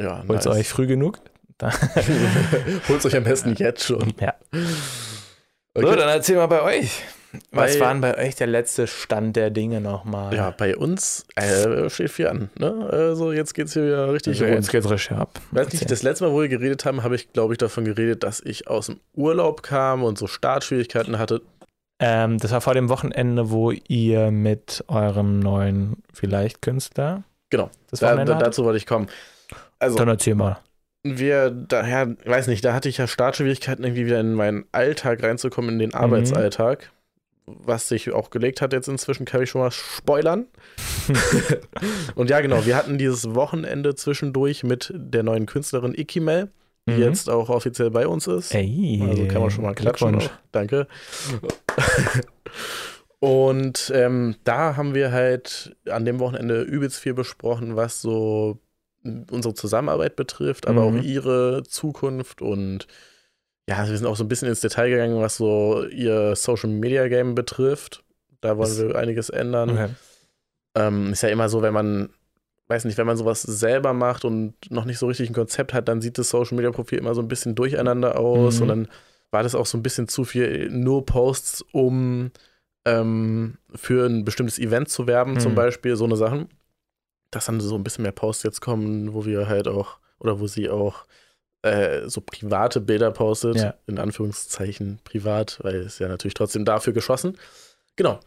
Ja, 0.00 0.18
Holt 0.28 0.44
nice. 0.44 0.46
euch 0.46 0.68
früh 0.68 0.86
genug? 0.86 1.18
Holt 2.88 3.04
euch 3.04 3.16
am 3.16 3.24
besten 3.24 3.54
jetzt 3.54 3.84
schon. 3.84 4.12
ja. 4.20 4.34
Okay. 5.74 5.86
So, 5.86 5.94
dann 5.94 6.08
erzähl 6.08 6.36
mal 6.36 6.46
bei 6.46 6.62
euch. 6.62 7.02
Was 7.52 7.74
Bei- 7.74 7.80
war 7.84 7.92
denn 7.92 8.00
bei 8.00 8.18
euch 8.18 8.34
der 8.34 8.48
letzte 8.48 8.88
Stand 8.88 9.36
der 9.36 9.50
Dinge 9.50 9.80
nochmal? 9.80 10.34
Ja, 10.34 10.50
bei 10.50 10.76
uns 10.76 11.24
äh, 11.36 11.88
steht 11.88 12.10
viel 12.10 12.26
an. 12.26 12.50
Ne? 12.58 12.88
Also 12.90 13.30
jetzt 13.30 13.54
geht's 13.54 13.74
hier 13.74 13.84
wieder 13.86 14.12
richtig 14.12 14.32
also, 14.32 14.46
rund. 14.46 14.54
jetzt 14.56 14.70
geht's 14.72 14.90
richtig 14.90 15.16
ab. 15.16 15.38
Weiß 15.52 15.70
nicht, 15.72 15.88
das 15.88 16.02
letzte 16.02 16.24
Mal, 16.24 16.32
wo 16.32 16.40
wir 16.40 16.48
geredet 16.48 16.84
haben, 16.84 17.04
habe 17.04 17.14
ich, 17.14 17.32
glaube 17.32 17.54
ich, 17.54 17.58
davon 17.58 17.84
geredet, 17.84 18.24
dass 18.24 18.40
ich 18.40 18.66
aus 18.66 18.86
dem 18.86 18.98
Urlaub 19.14 19.62
kam 19.62 20.02
und 20.02 20.18
so 20.18 20.26
Startschwierigkeiten 20.26 21.20
hatte. 21.20 21.40
Ähm, 22.00 22.38
das 22.38 22.50
war 22.50 22.62
vor 22.62 22.74
dem 22.74 22.88
Wochenende, 22.88 23.50
wo 23.52 23.70
ihr 23.70 24.32
mit 24.32 24.82
eurem 24.88 25.38
neuen 25.38 26.02
vielleicht 26.12 26.62
Künstler 26.62 27.22
Genau. 27.50 27.70
das 27.90 28.00
Da, 28.00 28.08
Wochenende 28.08 28.32
da, 28.32 28.38
dazu 28.38 28.64
wollte 28.64 28.78
ich 28.78 28.86
kommen. 28.86 29.06
Also, 29.80 29.96
Dann 29.96 30.08
erzähl 30.08 30.34
mal. 30.36 30.58
wir, 31.02 31.50
daher, 31.50 32.14
weiß 32.24 32.46
nicht, 32.46 32.64
da 32.64 32.72
hatte 32.74 32.88
ich 32.88 32.98
ja 32.98 33.06
Startschwierigkeiten, 33.08 33.84
irgendwie 33.84 34.06
wieder 34.06 34.20
in 34.20 34.34
meinen 34.34 34.64
Alltag 34.72 35.22
reinzukommen, 35.22 35.70
in 35.72 35.78
den 35.80 35.88
Mhm. 35.88 35.94
Arbeitsalltag. 35.96 36.92
Was 37.46 37.88
sich 37.88 38.12
auch 38.12 38.30
gelegt 38.30 38.60
hat 38.62 38.72
jetzt 38.72 38.86
inzwischen, 38.88 39.24
kann 39.26 39.42
ich 39.42 39.50
schon 39.50 39.60
mal 39.62 39.72
spoilern. 39.72 40.46
und 42.14 42.30
ja, 42.30 42.40
genau, 42.40 42.64
wir 42.64 42.76
hatten 42.76 42.96
dieses 42.96 43.34
Wochenende 43.34 43.96
zwischendurch 43.96 44.62
mit 44.62 44.92
der 44.94 45.24
neuen 45.24 45.46
Künstlerin 45.46 45.92
Ikimel, 45.98 46.50
die 46.88 46.92
Mhm. 46.92 47.02
jetzt 47.02 47.28
auch 47.28 47.48
offiziell 47.48 47.90
bei 47.90 48.06
uns 48.06 48.26
ist. 48.28 48.54
Ey, 48.54 49.02
Also 49.08 49.26
kann 49.26 49.40
man 49.42 49.50
schon 49.50 49.64
mal 49.64 49.74
klatschen. 49.74 50.14
Auch. 50.16 50.30
Danke. 50.52 50.86
Und 53.18 53.92
ähm, 53.94 54.36
da 54.44 54.76
haben 54.76 54.94
wir 54.94 55.12
halt 55.12 55.76
an 55.90 56.04
dem 56.04 56.20
Wochenende 56.20 56.62
übelst 56.62 56.98
viel 57.00 57.14
besprochen, 57.14 57.76
was 57.76 58.00
so 58.00 58.58
unsere 59.02 59.54
Zusammenarbeit 59.54 60.16
betrifft, 60.16 60.66
aber 60.66 60.82
Mhm. 60.90 60.98
auch 60.98 61.02
ihre 61.02 61.62
Zukunft 61.64 62.42
und 62.42 62.86
ja, 63.68 63.86
wir 63.88 63.96
sind 63.96 64.06
auch 64.06 64.16
so 64.16 64.24
ein 64.24 64.28
bisschen 64.28 64.48
ins 64.48 64.60
Detail 64.60 64.90
gegangen, 64.90 65.20
was 65.20 65.36
so 65.36 65.84
ihr 65.86 66.34
Social 66.36 66.70
Media 66.70 67.06
Game 67.08 67.34
betrifft. 67.34 68.02
Da 68.40 68.56
wollen 68.58 68.76
wir 68.76 68.96
einiges 68.96 69.30
ändern. 69.30 69.70
Okay. 69.70 69.88
Ähm, 70.74 71.12
ist 71.12 71.22
ja 71.22 71.28
immer 71.28 71.48
so, 71.48 71.62
wenn 71.62 71.72
man, 71.74 72.10
weiß 72.68 72.84
nicht, 72.84 72.98
wenn 72.98 73.06
man 73.06 73.16
sowas 73.16 73.42
selber 73.42 73.92
macht 73.92 74.24
und 74.24 74.54
noch 74.70 74.84
nicht 74.84 74.98
so 74.98 75.06
richtig 75.06 75.28
ein 75.30 75.34
Konzept 75.34 75.72
hat, 75.72 75.88
dann 75.88 76.00
sieht 76.00 76.18
das 76.18 76.30
Social 76.30 76.56
Media 76.56 76.70
Profil 76.72 76.98
immer 76.98 77.14
so 77.14 77.20
ein 77.22 77.28
bisschen 77.28 77.54
durcheinander 77.54 78.18
aus 78.18 78.56
Mhm. 78.56 78.62
und 78.62 78.68
dann 78.68 78.88
war 79.30 79.42
das 79.44 79.54
auch 79.54 79.66
so 79.66 79.78
ein 79.78 79.82
bisschen 79.82 80.08
zu 80.08 80.24
viel 80.24 80.68
nur 80.70 81.06
Posts, 81.06 81.64
um 81.72 82.30
ähm, 82.86 83.58
für 83.74 84.06
ein 84.06 84.24
bestimmtes 84.24 84.58
Event 84.58 84.88
zu 84.88 85.06
werben, 85.06 85.38
zum 85.38 85.52
Mhm. 85.52 85.56
Beispiel, 85.56 85.96
so 85.96 86.04
eine 86.06 86.16
Sachen. 86.16 86.48
Dass 87.30 87.46
dann 87.46 87.60
so 87.60 87.74
ein 87.76 87.84
bisschen 87.84 88.02
mehr 88.02 88.12
Posts 88.12 88.42
jetzt 88.42 88.60
kommen, 88.60 89.14
wo 89.14 89.24
wir 89.24 89.48
halt 89.48 89.68
auch, 89.68 89.98
oder 90.18 90.40
wo 90.40 90.46
sie 90.46 90.68
auch 90.68 91.04
äh, 91.62 92.08
so 92.08 92.20
private 92.20 92.80
Bilder 92.80 93.10
postet, 93.10 93.56
Ja. 93.56 93.74
in 93.86 93.98
Anführungszeichen 93.98 94.98
privat, 95.04 95.58
weil 95.62 95.76
es 95.76 95.98
ja 95.98 96.08
natürlich 96.08 96.34
trotzdem 96.34 96.64
dafür 96.64 96.92
geschossen. 96.92 97.36
Genau. 97.96 98.18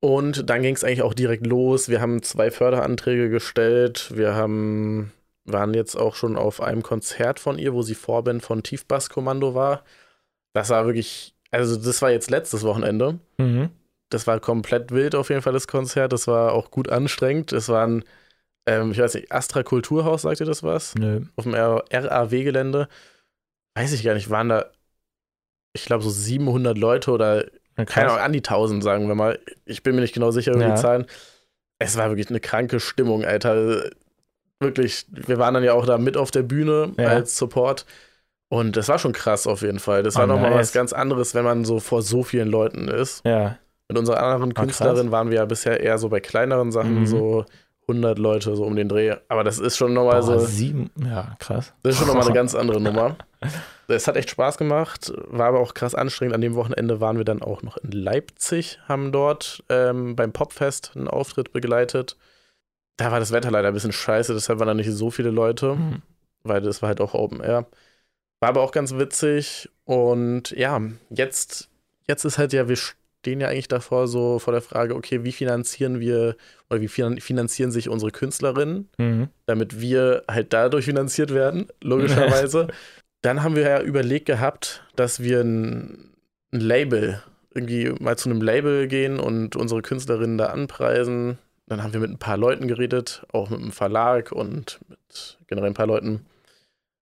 Und 0.00 0.50
dann 0.50 0.62
ging 0.62 0.74
es 0.74 0.82
eigentlich 0.82 1.02
auch 1.02 1.14
direkt 1.14 1.46
los. 1.46 1.88
Wir 1.88 2.00
haben 2.00 2.22
zwei 2.24 2.50
Förderanträge 2.50 3.30
gestellt. 3.30 4.10
Wir 4.14 4.34
haben, 4.34 5.12
waren 5.44 5.74
jetzt 5.74 5.94
auch 5.96 6.16
schon 6.16 6.36
auf 6.36 6.60
einem 6.60 6.82
Konzert 6.82 7.38
von 7.38 7.56
ihr, 7.56 7.72
wo 7.72 7.82
sie 7.82 7.94
Vorband 7.94 8.42
von 8.42 8.64
Tiefbasskommando 8.64 9.54
war. 9.54 9.84
Das 10.54 10.70
war 10.70 10.86
wirklich, 10.86 11.36
also 11.52 11.76
das 11.76 12.02
war 12.02 12.10
jetzt 12.10 12.30
letztes 12.30 12.64
Wochenende. 12.64 13.20
Mhm. 13.38 13.70
Das 14.10 14.26
war 14.26 14.40
komplett 14.40 14.90
wild 14.90 15.14
auf 15.14 15.30
jeden 15.30 15.40
Fall, 15.42 15.52
das 15.52 15.68
Konzert. 15.68 16.12
Das 16.12 16.26
war 16.26 16.52
auch 16.52 16.72
gut 16.72 16.88
anstrengend. 16.88 17.52
Es 17.52 17.68
war 17.68 17.86
ein, 17.86 18.04
ähm, 18.66 18.92
ich 18.92 18.98
weiß 18.98 19.14
nicht, 19.14 19.32
Astra 19.32 19.62
Kulturhaus, 19.62 20.22
sagt 20.22 20.40
ihr 20.40 20.46
das 20.46 20.62
was? 20.62 20.94
Nö. 20.94 21.22
Auf 21.36 21.44
dem 21.44 21.54
RAW-Gelände. 21.54 22.88
Weiß 23.74 23.92
ich 23.92 24.02
gar 24.04 24.14
nicht, 24.14 24.30
waren 24.30 24.48
da, 24.50 24.66
ich 25.72 25.84
glaube, 25.84 26.04
so 26.04 26.10
700 26.10 26.76
Leute 26.76 27.10
oder 27.10 27.46
Ja, 27.78 27.84
keine. 27.86 28.08
Ahnung, 28.10 28.20
an 28.24 28.32
die 28.32 28.42
1000, 28.42 28.82
sagen 28.82 29.08
wir 29.08 29.14
mal. 29.14 29.38
Ich 29.64 29.82
bin 29.82 29.94
mir 29.94 30.02
nicht 30.02 30.14
genau 30.14 30.30
sicher 30.30 30.52
über 30.52 30.62
Ja. 30.62 30.74
die 30.74 30.80
Zahlen. 30.80 31.06
Es 31.78 31.96
war 31.96 32.08
wirklich 32.10 32.28
eine 32.30 32.40
kranke 32.40 32.78
Stimmung, 32.80 33.24
Alter. 33.24 33.90
Wirklich, 34.60 35.06
wir 35.10 35.38
waren 35.38 35.54
dann 35.54 35.64
ja 35.64 35.72
auch 35.72 35.86
da 35.86 35.98
mit 35.98 36.16
auf 36.16 36.30
der 36.30 36.42
Bühne 36.42 36.92
Ja. 36.98 37.08
als 37.08 37.36
Support. 37.36 37.84
Und 38.48 38.76
das 38.76 38.88
war 38.88 38.98
schon 38.98 39.12
krass 39.14 39.46
auf 39.46 39.62
jeden 39.62 39.78
Fall. 39.78 40.02
Das 40.02 40.14
war 40.16 40.24
Oh, 40.24 40.26
nochmal 40.26 40.50
nice. 40.50 40.58
was 40.68 40.72
ganz 40.72 40.92
anderes, 40.92 41.34
wenn 41.34 41.44
man 41.44 41.64
so 41.64 41.80
vor 41.80 42.02
so 42.02 42.22
vielen 42.22 42.48
Leuten 42.48 42.86
ist. 42.88 43.24
Ja. 43.24 43.56
Mit 43.88 43.98
unserer 43.98 44.22
anderen. 44.22 44.52
Künstlerin 44.54 45.10
waren 45.10 45.30
wir 45.30 45.38
ja 45.38 45.44
bisher 45.46 45.80
eher 45.80 45.96
so 45.98 46.08
bei 46.10 46.20
kleineren 46.20 46.70
Sachen, 46.70 47.00
Mhm. 47.00 47.06
so 47.06 47.44
100 47.92 48.18
Leute 48.18 48.54
so 48.56 48.64
um 48.64 48.76
den 48.76 48.88
Dreh. 48.88 49.16
Aber 49.28 49.44
das 49.44 49.58
ist 49.58 49.76
schon 49.76 49.92
nochmal 49.94 50.22
so, 50.22 50.38
sieben. 50.38 50.90
Ja, 51.04 51.36
krass. 51.38 51.72
das 51.82 51.94
ist 51.94 51.98
schon 51.98 52.08
nochmal 52.08 52.24
eine 52.24 52.34
ganz 52.34 52.54
andere 52.54 52.80
Nummer. 52.80 53.16
Es 53.88 54.06
hat 54.08 54.16
echt 54.16 54.30
Spaß 54.30 54.56
gemacht, 54.58 55.12
war 55.28 55.48
aber 55.48 55.60
auch 55.60 55.74
krass 55.74 55.94
anstrengend. 55.94 56.34
An 56.34 56.40
dem 56.40 56.54
Wochenende 56.54 57.00
waren 57.00 57.16
wir 57.18 57.24
dann 57.24 57.42
auch 57.42 57.62
noch 57.62 57.76
in 57.78 57.92
Leipzig, 57.92 58.78
haben 58.88 59.12
dort 59.12 59.62
ähm, 59.68 60.16
beim 60.16 60.32
Popfest 60.32 60.92
einen 60.96 61.08
Auftritt 61.08 61.52
begleitet. 61.52 62.16
Da 62.96 63.10
war 63.12 63.20
das 63.20 63.32
Wetter 63.32 63.50
leider 63.50 63.68
ein 63.68 63.74
bisschen 63.74 63.92
scheiße, 63.92 64.32
deshalb 64.34 64.58
waren 64.58 64.68
da 64.68 64.74
nicht 64.74 64.90
so 64.90 65.10
viele 65.10 65.30
Leute, 65.30 65.74
Mhm. 65.76 66.02
weil 66.44 66.60
das 66.60 66.82
war 66.82 66.88
halt 66.88 67.00
auch 67.00 67.14
Open 67.14 67.40
Air. 67.40 67.66
War 68.40 68.48
aber 68.50 68.62
auch 68.62 68.72
ganz 68.72 68.94
witzig. 68.94 69.68
Und 69.84 70.50
ja, 70.52 70.80
jetzt, 71.10 71.68
jetzt 72.06 72.24
ist 72.24 72.38
halt 72.38 72.52
ja, 72.52 72.68
wir 72.68 72.76
stehen 73.22 73.40
ja 73.40 73.46
eigentlich 73.48 73.68
davor 73.68 74.08
so 74.08 74.40
vor 74.40 74.52
der 74.52 74.62
Frage, 74.62 74.96
okay, 74.96 75.22
wie 75.22 75.30
finanzieren 75.30 76.00
wir 76.00 76.34
oder 76.68 76.80
wie 76.80 76.88
finan- 76.88 77.20
finanzieren 77.20 77.70
sich 77.70 77.88
unsere 77.88 78.10
Künstlerinnen? 78.10 78.88
Mhm. 78.98 79.28
damit 79.46 79.80
wir 79.80 80.24
halt 80.28 80.52
dadurch 80.52 80.86
finanziert 80.86 81.32
werden, 81.32 81.68
logischerweise. 81.82 82.66
Dann 83.22 83.44
haben 83.44 83.54
wir 83.54 83.62
ja 83.62 83.80
überlegt 83.80 84.26
gehabt, 84.26 84.82
dass 84.96 85.20
wir 85.22 85.40
ein, 85.42 86.10
ein 86.52 86.60
Label 86.60 87.22
irgendwie 87.54 87.92
mal 88.00 88.18
zu 88.18 88.28
einem 88.28 88.42
Label 88.42 88.88
gehen 88.88 89.20
und 89.20 89.54
unsere 89.54 89.82
Künstlerinnen 89.82 90.36
da 90.38 90.46
anpreisen. 90.46 91.38
Dann 91.68 91.84
haben 91.84 91.92
wir 91.92 92.00
mit 92.00 92.10
ein 92.10 92.18
paar 92.18 92.36
Leuten 92.36 92.66
geredet, 92.66 93.24
auch 93.32 93.50
mit 93.50 93.60
einem 93.60 93.70
Verlag 93.70 94.32
und 94.32 94.80
mit 94.88 95.38
generell 95.46 95.70
ein 95.70 95.74
paar 95.74 95.86
Leuten. 95.86 96.26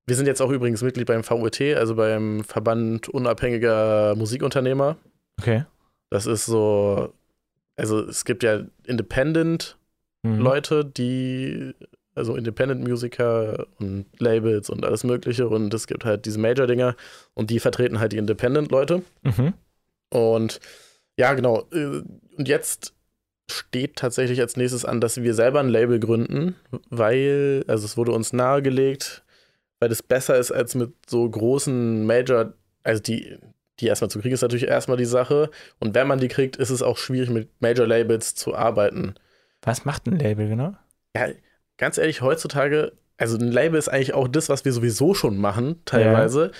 Wir 0.06 0.16
sind 0.16 0.26
jetzt 0.26 0.42
auch 0.42 0.50
übrigens 0.50 0.82
Mitglied 0.82 1.06
beim 1.06 1.22
VUT, 1.24 1.60
also 1.76 1.94
beim 1.94 2.44
Verband 2.44 3.08
unabhängiger 3.08 4.14
Musikunternehmer. 4.16 4.96
Okay. 5.40 5.64
Das 6.10 6.26
ist 6.26 6.46
so, 6.46 7.12
also 7.76 8.00
es 8.00 8.24
gibt 8.24 8.42
ja 8.42 8.62
Independent-Leute, 8.84 10.84
Mhm. 10.84 10.94
die, 10.94 11.74
also 12.14 12.36
Independent-Musiker 12.36 13.66
und 13.78 14.06
Labels 14.18 14.68
und 14.68 14.84
alles 14.84 15.04
Mögliche 15.04 15.48
und 15.48 15.72
es 15.72 15.86
gibt 15.86 16.04
halt 16.04 16.26
diese 16.26 16.38
Major-Dinger 16.38 16.96
und 17.34 17.50
die 17.50 17.60
vertreten 17.60 18.00
halt 18.00 18.12
die 18.12 18.18
Independent-Leute. 18.18 19.02
Mhm. 19.22 19.54
Und 20.10 20.60
ja, 21.16 21.32
genau. 21.34 21.66
äh, 21.72 22.02
Und 22.36 22.48
jetzt 22.48 22.94
steht 23.50 23.96
tatsächlich 23.96 24.40
als 24.40 24.56
nächstes 24.56 24.84
an, 24.84 25.00
dass 25.00 25.22
wir 25.22 25.34
selber 25.34 25.60
ein 25.60 25.68
Label 25.68 25.98
gründen, 26.00 26.56
weil, 26.88 27.64
also 27.66 27.84
es 27.84 27.96
wurde 27.96 28.12
uns 28.12 28.32
nahegelegt, 28.32 29.24
weil 29.80 29.90
es 29.90 30.02
besser 30.02 30.38
ist 30.38 30.52
als 30.52 30.74
mit 30.74 30.92
so 31.08 31.28
großen 31.28 32.06
Major, 32.06 32.52
also 32.82 33.02
die, 33.02 33.36
die 33.80 33.86
erstmal 33.86 34.10
zu 34.10 34.20
kriegen, 34.20 34.34
ist 34.34 34.42
natürlich 34.42 34.68
erstmal 34.68 34.96
die 34.96 35.04
Sache. 35.04 35.50
Und 35.78 35.94
wenn 35.94 36.06
man 36.06 36.18
die 36.20 36.28
kriegt, 36.28 36.56
ist 36.56 36.70
es 36.70 36.82
auch 36.82 36.96
schwierig, 36.98 37.30
mit 37.30 37.48
Major-Labels 37.60 38.34
zu 38.34 38.54
arbeiten. 38.54 39.14
Was 39.62 39.84
macht 39.84 40.06
ein 40.06 40.18
Label 40.18 40.48
genau? 40.48 40.74
Ja, 41.16 41.28
ganz 41.78 41.98
ehrlich, 41.98 42.20
heutzutage, 42.22 42.92
also 43.18 43.36
ein 43.36 43.50
Label 43.52 43.78
ist 43.78 43.88
eigentlich 43.88 44.14
auch 44.14 44.28
das, 44.28 44.48
was 44.48 44.64
wir 44.64 44.72
sowieso 44.72 45.14
schon 45.14 45.36
machen, 45.38 45.80
teilweise. 45.84 46.52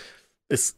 Es 0.49 0.77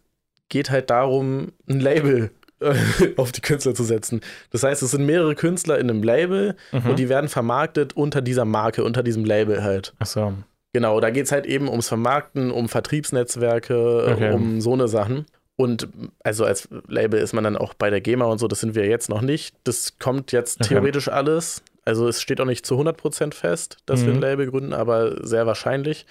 geht 0.49 0.71
halt 0.71 0.91
darum, 0.91 1.53
ein 1.69 1.81
Label 1.81 2.31
äh, 2.61 2.75
auf 3.17 3.33
die 3.33 3.41
Künstler 3.41 3.75
zu 3.75 3.83
setzen. 3.85 4.21
Das 4.51 4.63
heißt, 4.63 4.83
es 4.83 4.91
sind 4.93 5.05
mehrere 5.07 5.35
Künstler 5.35 5.79
in 5.79 5.89
einem 5.91 6.03
Label 6.03 6.55
Mhm. 6.73 6.91
und 6.91 6.99
die 6.99 7.09
werden 7.09 7.29
vermarktet 7.29 7.95
unter 7.97 8.21
dieser 8.21 8.45
Marke, 8.45 8.85
unter 8.85 9.03
diesem 9.03 9.25
Label 9.25 9.63
halt. 9.65 9.95
Achso. 9.99 10.35
Genau, 10.75 11.01
da 11.01 11.11
geht 11.11 11.27
es 11.27 11.33
halt 11.33 11.45
eben 11.47 11.69
ums 11.69 11.89
Vermarkten, 11.89 12.51
um 12.51 12.69
Vertriebsnetzwerke, 12.69 14.13
Okay. 14.15 14.33
um 14.33 14.61
so 14.61 14.73
eine 14.73 14.89
Sachen. 14.89 15.27
Und 15.57 15.89
also 16.25 16.45
als 16.45 16.69
Label 16.89 17.21
ist 17.21 17.33
man 17.35 17.45
dann 17.45 17.57
auch 17.57 17.75
bei 17.75 17.91
der 17.91 18.01
GEMA 18.01 18.25
und 18.25 18.39
so, 18.39 18.49
das 18.49 18.61
sind 18.61 18.75
wir 18.75 18.87
jetzt 18.87 19.09
noch 19.09 19.21
nicht. 19.21 19.55
Das 19.65 19.99
kommt 19.99 20.33
jetzt 20.33 20.61
Okay. 20.61 20.69
theoretisch 20.71 21.09
alles. 21.09 21.63
Also 21.85 22.09
es 22.09 22.21
steht 22.23 22.41
auch 22.41 22.47
nicht 22.47 22.65
zu 22.65 22.77
100% 22.79 23.35
fest, 23.35 23.77
dass 23.87 24.05
wir 24.05 24.13
ein 24.13 24.17
Mhm. 24.17 24.23
Label 24.23 24.51
gründen, 24.51 24.73
aber 24.73 25.27
sehr 25.27 25.47
wahrscheinlich. 25.47 26.07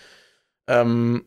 Ähm, 0.68 1.26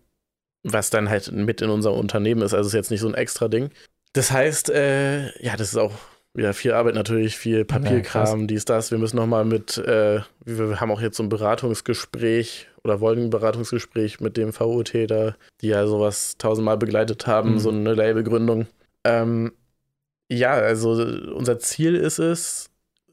was 0.63 0.91
dann 0.91 1.11
halt 1.11 1.31
mit 1.33 1.61
in 1.61 1.71
unserem 1.71 1.99
Unternehmen 1.99 2.41
ist, 2.43 2.55
also 2.55 2.69
ist 2.69 2.73
jetzt 2.75 2.91
nicht 2.91 3.01
so 3.01 3.09
ein 3.09 3.15
extra 3.15 3.49
Ding. 3.49 3.71
Das 4.13 4.31
heißt, 4.31 4.71
äh, 4.71 5.27
ja, 5.45 5.57
das 5.57 5.69
ist 5.69 5.77
auch 5.77 5.93
wieder 6.35 6.53
viel 6.53 6.73
Arbeit 6.73 6.97
natürlich, 6.97 7.37
viel 7.37 7.65
Papierkram, 7.65 8.47
dies, 8.49 8.65
das. 8.65 8.91
Wir 8.91 8.99
müssen 8.99 9.17
nochmal 9.17 9.45
mit, 9.45 9.79
äh, 9.79 10.21
wir 10.45 10.81
haben 10.81 10.91
auch 10.91 11.01
jetzt 11.01 11.17
so 11.17 11.23
ein 11.23 11.29
Beratungsgespräch 11.29 12.67
oder 12.83 13.01
wollen 13.01 13.25
ein 13.25 13.31
Beratungsgespräch 13.31 14.21
mit 14.21 14.37
dem 14.37 14.53
VUT 14.53 14.93
da, 15.09 15.37
die 15.61 15.69
ja 15.69 15.87
sowas 15.87 16.35
tausendmal 16.39 16.77
begleitet 16.77 17.27
haben, 17.27 17.53
Mhm. 17.55 17.59
so 17.61 17.71
eine 17.71 17.95
Labelgründung. 17.95 18.67
Ähm, 19.05 19.53
ja, 20.29 20.53
also 20.55 20.91
unser 21.35 21.59
Ziel 21.61 21.95
ist 21.95 22.19
es, 22.19 22.69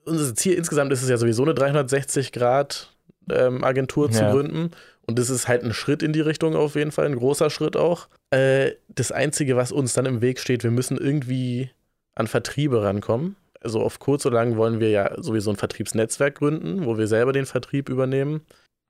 unser 0.05 0.33
Ziel 0.33 0.53
insgesamt 0.55 0.91
ist 0.91 1.03
es 1.03 1.09
ja 1.09 1.17
sowieso 1.17 1.43
eine 1.43 1.53
360-Grad-Agentur 1.53 4.11
zu 4.11 4.23
Ja. 4.23 4.31
gründen. 4.31 4.71
Und 5.07 5.19
das 5.19 5.29
ist 5.29 5.47
halt 5.47 5.63
ein 5.63 5.73
Schritt 5.73 6.03
in 6.03 6.13
die 6.13 6.21
Richtung 6.21 6.55
auf 6.55 6.75
jeden 6.75 6.91
Fall, 6.91 7.05
ein 7.05 7.15
großer 7.15 7.49
Schritt 7.49 7.75
auch. 7.75 8.07
Äh, 8.31 8.71
das 8.87 9.11
Einzige, 9.11 9.55
was 9.57 9.71
uns 9.71 9.93
dann 9.93 10.05
im 10.05 10.21
Weg 10.21 10.39
steht, 10.39 10.63
wir 10.63 10.71
müssen 10.71 10.97
irgendwie 10.97 11.69
an 12.15 12.27
Vertriebe 12.27 12.83
rankommen. 12.83 13.35
Also 13.61 13.81
auf 13.81 13.99
kurz 13.99 14.25
oder 14.25 14.35
lang 14.35 14.55
wollen 14.57 14.79
wir 14.79 14.89
ja 14.89 15.21
sowieso 15.21 15.51
ein 15.51 15.55
Vertriebsnetzwerk 15.57 16.35
gründen, 16.35 16.85
wo 16.85 16.97
wir 16.97 17.07
selber 17.07 17.31
den 17.31 17.45
Vertrieb 17.45 17.89
übernehmen, 17.89 18.41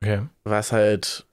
Okay. 0.03 0.21
was 0.45 0.71
halt 0.71 1.25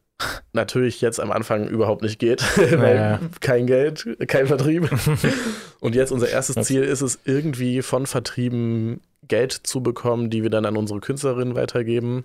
natürlich 0.52 1.00
jetzt 1.00 1.20
am 1.20 1.30
Anfang 1.30 1.68
überhaupt 1.68 2.02
nicht 2.02 2.18
geht, 2.18 2.42
weil 2.80 2.96
Ja. 2.96 3.20
kein 3.40 3.66
Geld, 3.66 4.08
kein 4.26 4.48
Vertrieb. 4.48 4.90
Und 5.80 5.94
jetzt 5.94 6.10
unser 6.10 6.28
erstes 6.28 6.56
Das- 6.56 6.66
Ziel 6.66 6.82
ist 6.82 7.00
es, 7.00 7.20
irgendwie 7.24 7.82
von 7.82 8.06
Vertrieben 8.06 9.00
Geld 9.28 9.52
zu 9.52 9.82
bekommen, 9.82 10.30
die 10.30 10.42
wir 10.42 10.50
dann 10.50 10.66
an 10.66 10.76
unsere 10.76 10.98
Künstlerinnen 11.00 11.54
weitergeben, 11.54 12.24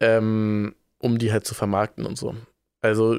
ähm, 0.00 0.74
um 0.98 1.18
die 1.18 1.32
halt 1.32 1.46
zu 1.46 1.54
vermarkten 1.54 2.06
und 2.06 2.16
so. 2.16 2.34
Also, 2.82 3.18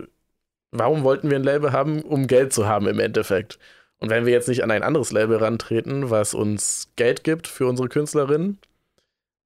warum 0.71 1.03
wollten 1.03 1.29
wir 1.29 1.37
ein 1.37 1.43
Label 1.43 1.71
haben? 1.71 2.01
Um 2.01 2.27
Geld 2.27 2.53
zu 2.53 2.67
haben 2.67 2.87
im 2.87 2.99
Endeffekt. 2.99 3.59
Und 3.99 4.09
wenn 4.09 4.25
wir 4.25 4.33
jetzt 4.33 4.47
nicht 4.47 4.63
an 4.63 4.71
ein 4.71 4.83
anderes 4.83 5.11
Label 5.11 5.37
rantreten, 5.37 6.09
was 6.09 6.33
uns 6.33 6.91
Geld 6.95 7.23
gibt 7.23 7.47
für 7.47 7.65
unsere 7.67 7.87
Künstlerinnen, 7.89 8.59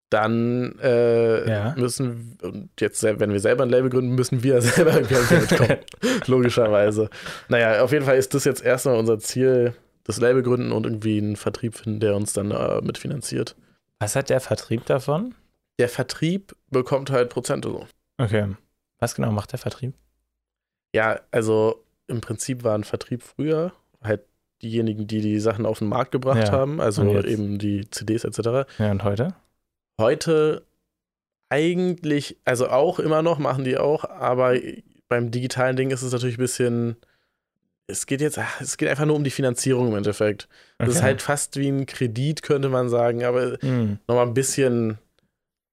dann 0.10 0.78
äh, 0.82 1.48
Ja. 1.50 1.76
müssen, 1.78 2.38
und 2.42 2.70
jetzt, 2.80 3.04
wenn 3.04 3.32
wir 3.32 3.40
selber 3.40 3.64
ein 3.64 3.70
Label 3.70 3.90
gründen, 3.92 4.16
müssen 4.16 4.42
wir 4.44 4.62
selber 4.62 5.02
Geld 5.02 5.30
mitkommen. 5.32 5.78
Logischerweise. 6.26 7.10
Naja, 7.48 7.84
auf 7.84 7.92
jeden 7.92 8.06
Fall 8.06 8.18
ist 8.18 8.34
das 8.34 8.44
jetzt 8.44 8.64
erstmal 8.64 8.98
unser 8.98 9.20
Ziel, 9.20 9.76
das 10.04 10.20
Label 10.20 10.42
gründen 10.42 10.72
und 10.72 10.86
irgendwie 10.86 11.20
einen 11.20 11.36
Vertrieb 11.36 11.76
finden, 11.76 12.00
der 12.00 12.16
uns 12.16 12.34
dann 12.34 12.50
äh, 12.52 12.82
mitfinanziert. 12.82 13.56
Was 14.00 14.16
hat 14.16 14.30
der 14.32 14.40
Vertrieb 14.40 14.86
davon? 14.88 15.36
Der 15.78 15.90
Vertrieb 15.90 16.56
bekommt 16.72 17.12
halt 17.12 17.30
Prozente 17.30 17.70
so. 17.70 17.86
Okay. 18.18 18.48
Was 18.98 19.14
genau 19.14 19.32
macht 19.32 19.52
der 19.52 19.60
Vertrieb? 19.60 19.94
Ja, 20.96 21.20
also 21.32 21.86
im 22.08 22.20
Prinzip 22.22 22.64
war 22.64 22.74
ein 22.76 22.84
Vertrieb 22.84 23.22
früher 23.22 23.74
halt 24.04 24.22
diejenigen, 24.62 25.08
die 25.08 25.22
die 25.22 25.40
Sachen 25.40 25.66
auf 25.66 25.80
den 25.80 25.88
Markt 25.90 26.12
gebracht 26.12 26.48
Ja, 26.48 26.52
haben, 26.52 26.80
also 26.82 27.22
eben 27.24 27.58
die 27.60 27.90
CDs 27.90 28.24
etc. 28.24 28.66
Ja, 28.78 28.92
und 28.92 29.04
heute? 29.04 29.34
Heute 30.00 30.66
eigentlich, 31.50 32.38
also 32.46 32.68
auch 32.70 33.00
immer 33.00 33.22
noch, 33.22 33.40
machen 33.40 33.64
die 33.64 33.78
auch, 33.78 34.06
aber 34.06 34.56
beim 35.08 35.32
digitalen 35.32 35.76
Ding 35.76 35.90
ist 35.92 36.04
es 36.04 36.12
natürlich 36.14 36.38
ein 36.38 36.42
bisschen, 36.42 36.96
es 37.88 38.06
geht 38.06 38.22
jetzt, 38.22 38.40
es 38.62 38.78
geht 38.78 38.88
einfach 38.90 39.06
nur 39.06 39.16
um 39.16 39.24
die 39.24 39.32
Finanzierung 39.32 39.88
im 39.88 39.96
Endeffekt. 39.96 40.48
Das 40.78 40.90
ist 40.90 40.98
Okay. 40.98 41.06
halt 41.06 41.22
fast 41.22 41.58
wie 41.58 41.70
ein 41.70 41.86
Kredit, 41.88 42.44
könnte 42.44 42.70
man 42.70 42.90
sagen, 42.90 43.24
aber 43.24 43.58
Hm. 43.62 43.98
nochmal 44.08 44.28
ein 44.28 44.34
bisschen, 44.36 45.00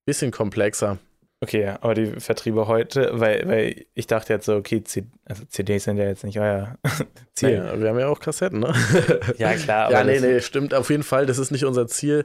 bisschen 0.06 0.30
komplexer. 0.30 0.98
Okay, 1.42 1.68
aber 1.68 1.94
die 1.94 2.18
Vertriebe 2.18 2.66
heute, 2.66 3.10
weil, 3.20 3.46
weil 3.46 3.86
ich 3.94 4.06
dachte 4.06 4.32
jetzt 4.32 4.46
so, 4.46 4.56
okay, 4.56 4.82
C 4.82 5.04
also 5.26 5.44
CDs 5.44 5.84
sind 5.84 5.98
ja 5.98 6.04
jetzt 6.04 6.24
nicht 6.24 6.40
euer 6.40 6.78
Ziel. 7.34 7.58
Naja, 7.58 7.80
wir 7.80 7.88
haben 7.90 7.98
ja 7.98 8.08
auch 8.08 8.20
Kassetten, 8.20 8.60
ne? 8.60 8.72
Ja, 9.38 9.54
klar, 9.54 9.90
ja, 9.90 10.02
nee, 10.02 10.18
nee, 10.18 10.40
stimmt 10.40 10.72
auf 10.72 10.88
jeden 10.88 11.02
Fall. 11.02 11.26
Das 11.26 11.38
ist 11.38 11.50
nicht 11.50 11.66
unser 11.66 11.86
Ziel. 11.88 12.24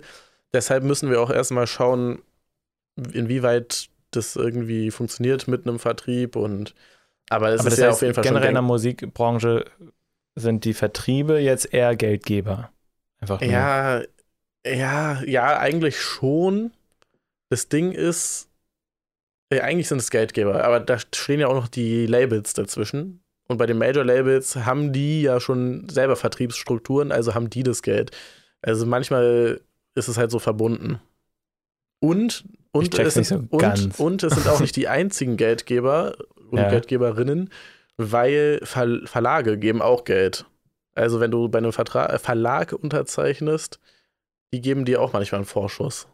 Deshalb 0.54 0.84
müssen 0.84 1.10
wir 1.10 1.20
auch 1.22 1.30
erstmal 1.30 1.68
schauen, 1.68 2.22
inwieweit 3.12 3.90
das 4.12 4.36
irgendwie 4.36 4.92
funktioniert 4.92 5.48
mit 5.48 5.68
einem 5.68 5.80
Vertrieb 5.80 6.36
und 6.36 6.74
aber 7.30 7.50
es 7.50 7.66
ist 7.66 7.78
ja 7.78 7.88
heißt, 7.88 7.96
auf 7.96 8.02
jeden 8.02 8.14
Fall 8.14 8.24
generell 8.24 8.50
in 8.50 8.56
der. 8.56 8.62
Musikbranche 8.62 9.66
sind 10.36 10.66
die 10.66 10.74
Vertriebe 10.74 11.40
jetzt 11.40 11.74
eher 11.74 11.96
Geldgeber. 11.96 12.72
Einfach 13.20 13.40
nur. 13.40 13.50
Ja, 13.50 14.02
ja, 14.66 15.22
ja, 15.24 15.58
eigentlich 15.60 16.00
schon. 16.00 16.72
Das 17.50 17.70
Ding 17.70 17.92
ist, 17.92 18.50
ja, 19.52 19.64
eigentlich 19.64 19.88
sind 19.88 20.00
es 20.00 20.10
Geldgeber, 20.12 20.64
aber 20.64 20.80
da 20.80 20.98
stehen 21.00 21.40
ja 21.40 21.48
auch 21.48 21.56
noch 21.56 21.68
die 21.68 22.06
Labels 22.06 22.54
dazwischen. 22.54 23.24
Und 23.48 23.58
bei 23.58 23.66
den 23.66 23.78
Major-Labels 23.78 24.56
haben 24.58 24.94
die 24.94 25.24
ja 25.24 25.42
schon 25.42 25.90
selber 25.90 26.16
Vertriebsstrukturen, 26.16 27.12
also 27.12 27.36
haben 27.36 27.50
die 27.50 27.64
das 27.64 27.82
Geld. 27.82 28.12
Also 28.62 28.86
manchmal 28.86 29.60
ist 29.94 30.08
es 30.08 30.18
halt 30.18 30.32
so 30.32 30.40
verbunden. 30.40 31.02
Und, 32.00 32.46
und, 32.72 32.98
es, 32.98 33.14
sind, 33.14 33.26
so 33.26 33.44
und, 33.50 34.00
und 34.00 34.24
es 34.24 34.34
sind 34.34 34.48
auch 34.48 34.62
nicht 34.62 34.76
die 34.78 34.88
einzigen 34.88 35.36
Geldgeber 35.36 36.16
und 36.50 36.60
Ja. 36.60 36.70
Geldgeberinnen, 36.70 37.50
weil 37.98 38.62
Ver 38.64 39.02
Verlage 39.06 39.58
geben 39.58 39.82
auch 39.82 40.06
Geld. 40.06 40.46
Also 40.96 41.20
wenn 41.20 41.32
du 41.32 41.50
bei 41.50 41.58
einem 41.58 41.74
Vertra 41.74 42.18
Verlag 42.20 42.74
unterzeichnest, 42.74 43.80
die 44.54 44.62
geben 44.62 44.86
dir 44.86 45.02
auch 45.02 45.14
manchmal 45.14 45.40
einen 45.40 45.46
Vorschuss. 45.46 46.08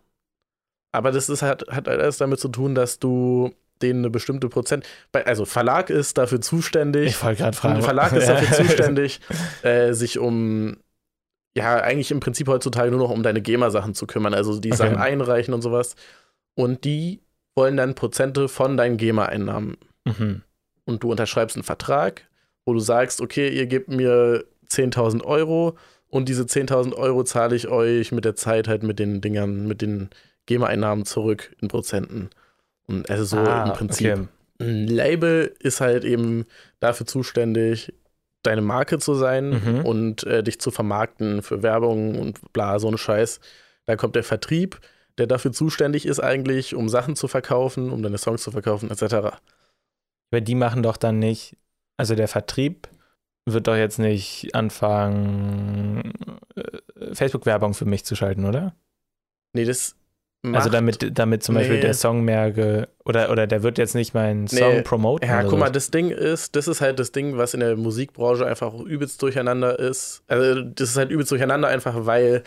Aber 0.97 1.11
das 1.11 1.29
ist 1.29 1.43
halt, 1.43 1.67
hat 1.69 1.87
alles 1.87 2.17
damit 2.17 2.39
zu 2.39 2.47
tun, 2.49 2.73
dass 2.73 2.97
du 2.97 3.51
denen 3.83 3.99
eine 3.99 4.09
bestimmte 4.09 4.49
Prozent. 4.49 4.83
Also 5.13 5.45
Verlag 5.45 5.91
ist 5.91 6.17
dafür 6.17 6.41
zuständig. 6.41 7.09
Ich 7.09 7.23
wollte 7.23 7.43
gerade 7.43 7.55
fragen. 7.55 7.83
Verlag 7.83 8.13
ist 8.13 8.27
dafür 8.27 8.57
zuständig, 8.65 9.19
äh, 9.61 9.93
sich 9.93 10.17
um, 10.17 10.77
ja, 11.55 11.75
eigentlich 11.75 12.09
im 12.09 12.19
Prinzip 12.19 12.47
heutzutage 12.47 12.89
nur 12.89 12.99
noch 12.99 13.11
um 13.11 13.21
deine 13.21 13.43
GEMA-Sachen 13.43 13.93
zu 13.93 14.07
kümmern, 14.07 14.33
also 14.33 14.59
die 14.59 14.69
Okay. 14.69 14.77
Sachen 14.77 14.97
einreichen 14.97 15.53
und 15.53 15.61
sowas. 15.61 15.95
Und 16.55 16.83
die 16.83 17.21
wollen 17.53 17.77
dann 17.77 17.93
Prozente 17.93 18.47
von 18.47 18.75
deinen 18.75 18.97
GEMA-Einnahmen. 18.97 19.77
Mhm. 20.03 20.41
Und 20.85 21.03
du 21.03 21.11
unterschreibst 21.11 21.55
einen 21.57 21.63
Vertrag, 21.63 22.23
wo 22.65 22.73
du 22.73 22.79
sagst, 22.79 23.21
okay, 23.21 23.49
ihr 23.49 23.67
gebt 23.67 23.89
mir 23.89 24.45
10.000 24.67 25.23
Euro 25.23 25.77
und 26.07 26.27
diese 26.27 26.41
10.000 26.41 26.95
Euro 26.95 27.23
zahle 27.23 27.55
ich 27.55 27.67
euch 27.67 28.11
mit 28.11 28.25
der 28.25 28.35
Zeit 28.35 28.67
halt 28.67 28.81
mit 28.81 28.97
den 28.97 29.21
Dingern, 29.21 29.67
mit 29.67 29.83
den 29.83 30.09
GEMA-Einnahmen 30.47 31.05
zurück 31.05 31.55
in 31.61 31.67
Prozenten. 31.67 32.29
Und 32.87 33.09
also 33.09 33.23
so 33.23 33.37
Ah, 33.37 33.65
im 33.67 33.73
Prinzip 33.73 34.13
okay. 34.13 34.27
ein 34.59 34.87
Label 34.87 35.53
ist 35.59 35.79
halt 35.81 36.03
eben 36.03 36.45
dafür 36.79 37.05
zuständig, 37.05 37.93
deine 38.43 38.61
Marke 38.61 38.97
zu 38.99 39.13
sein 39.13 39.49
Mhm. 39.49 39.85
und 39.85 40.23
äh, 40.23 40.41
dich 40.41 40.59
zu 40.59 40.71
vermarkten 40.71 41.41
für 41.41 41.63
Werbung 41.63 42.17
und 42.19 42.53
bla, 42.53 42.79
so 42.79 42.87
ein 42.89 42.97
Scheiß. 42.97 43.39
Dann 43.85 43.97
kommt 43.97 44.15
der 44.15 44.23
Vertrieb, 44.23 44.79
der 45.17 45.27
dafür 45.27 45.51
zuständig 45.51 46.05
ist 46.05 46.19
eigentlich, 46.19 46.75
um 46.75 46.89
Sachen 46.89 47.15
zu 47.15 47.27
verkaufen, 47.27 47.89
um 47.91 48.01
deine 48.03 48.17
Songs 48.17 48.43
zu 48.43 48.51
verkaufen, 48.51 48.89
etc. 48.91 49.15
Aber 50.31 50.41
die 50.41 50.55
machen 50.55 50.83
doch 50.83 50.97
dann 50.97 51.19
nicht, 51.19 51.57
also 51.97 52.15
der 52.15 52.27
Vertrieb 52.27 52.87
wird 53.45 53.67
doch 53.67 53.75
jetzt 53.75 53.97
nicht 53.99 54.53
anfangen, 54.55 56.13
äh, 56.55 57.15
Facebook-Werbung 57.15 57.73
für 57.73 57.85
mich 57.85 58.05
zu 58.05 58.15
schalten, 58.15 58.45
oder? 58.45 58.75
Nee, 59.53 59.65
das 59.65 59.95
Also 60.43 60.69
macht- 60.69 60.73
damit, 60.73 61.17
damit 61.19 61.43
zum 61.43 61.55
Beispiel 61.55 61.75
Nee. 61.77 61.81
der 61.81 61.93
Song 61.93 62.21
mehr 62.23 62.51
ge 62.51 62.85
oder, 63.05 63.31
oder 63.31 63.47
der 63.47 63.63
wird 63.63 63.77
jetzt 63.77 63.95
nicht 63.95 64.13
meinen 64.13 64.47
Song 64.47 64.75
Nee. 64.77 64.81
promoten. 64.81 65.27
Ja, 65.27 65.43
guck 65.43 65.59
mal, 65.59 65.71
das 65.71 65.89
Ding 65.91 66.09
ist, 66.11 66.55
das 66.55 66.67
ist 66.67 66.79
halt 66.79 66.99
das 66.99 67.11
Ding, 67.11 67.37
was 67.37 67.53
in 67.53 67.59
der 67.59 67.75
Musikbranche 67.75 68.45
einfach 68.45 68.73
übelst 68.73 69.21
durcheinander 69.21 69.77
ist. 69.79 70.21
Also, 70.27 70.61
das 70.61 70.91
ist 70.91 70.97
halt 70.97 71.09
übelst 71.11 71.31
durcheinander 71.31 71.67
einfach, 71.67 72.05
weil 72.05 72.43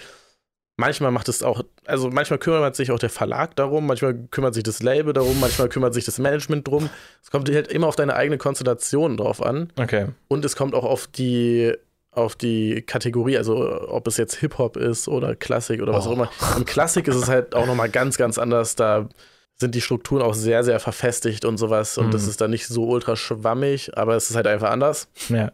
manchmal 0.78 1.10
macht 1.10 1.28
es 1.28 1.42
auch, 1.42 1.62
also 1.84 2.08
manchmal 2.10 2.38
kümmert 2.38 2.74
sich 2.74 2.90
auch 2.90 2.98
der 2.98 3.10
Verlag 3.10 3.54
darum, 3.56 3.86
manchmal 3.86 4.14
kümmert 4.30 4.54
sich 4.54 4.62
das 4.62 4.82
Label 4.82 5.12
darum, 5.12 5.38
manchmal 5.40 5.68
kümmert 5.68 5.92
sich 5.92 6.04
das 6.06 6.18
Management 6.18 6.66
drum. 6.68 6.88
Es 7.22 7.30
kommt 7.30 7.50
halt 7.50 7.68
immer 7.68 7.86
auf 7.88 7.96
deine 7.96 8.14
eigene 8.14 8.38
Konstellation 8.38 9.16
drauf 9.18 9.42
an 9.42 9.72
Okay. 9.78 10.06
und 10.28 10.42
es 10.44 10.56
kommt 10.56 10.74
auch 10.74 10.84
auf 10.84 11.06
die 11.06 11.74
auf 12.12 12.34
die 12.34 12.82
Kategorie, 12.82 13.36
also 13.38 13.88
ob 13.88 14.06
es 14.06 14.16
jetzt 14.16 14.34
Hip-Hop 14.36 14.76
ist 14.76 15.06
oder 15.08 15.36
Klassik 15.36 15.80
oder 15.80 15.92
was 15.92 16.06
Oh. 16.06 16.10
auch 16.10 16.14
immer. 16.14 16.30
Im 16.56 16.64
Klassik 16.64 17.06
ist 17.08 17.14
es 17.16 17.28
halt 17.28 17.54
auch 17.54 17.66
nochmal 17.66 17.88
ganz, 17.88 18.16
ganz 18.18 18.36
anders. 18.38 18.74
Da 18.74 19.08
sind 19.56 19.74
die 19.74 19.80
Strukturen 19.80 20.22
auch 20.22 20.34
sehr, 20.34 20.64
sehr 20.64 20.80
verfestigt 20.80 21.44
und 21.44 21.56
sowas. 21.58 21.98
Und 21.98 22.12
das 22.14 22.24
Mhm. 22.24 22.28
ist 22.30 22.40
dann 22.40 22.50
nicht 22.50 22.66
so 22.66 22.88
ultra 22.88 23.14
schwammig, 23.14 23.96
aber 23.96 24.16
es 24.16 24.28
ist 24.30 24.36
halt 24.36 24.46
einfach 24.46 24.70
anders. 24.70 25.08
Ja. 25.28 25.52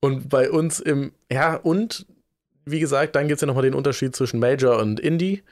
Und 0.00 0.28
bei 0.28 0.50
uns 0.50 0.80
im, 0.80 1.12
ja, 1.30 1.54
und 1.56 2.06
wie 2.64 2.80
gesagt, 2.80 3.14
dann 3.16 3.28
gibt 3.28 3.36
es 3.36 3.40
ja 3.42 3.46
nochmal 3.46 3.62
den 3.64 3.74
Unterschied 3.74 4.14
zwischen 4.16 4.40
Major 4.40 4.78
und 4.78 4.98
Indie, 5.00 5.42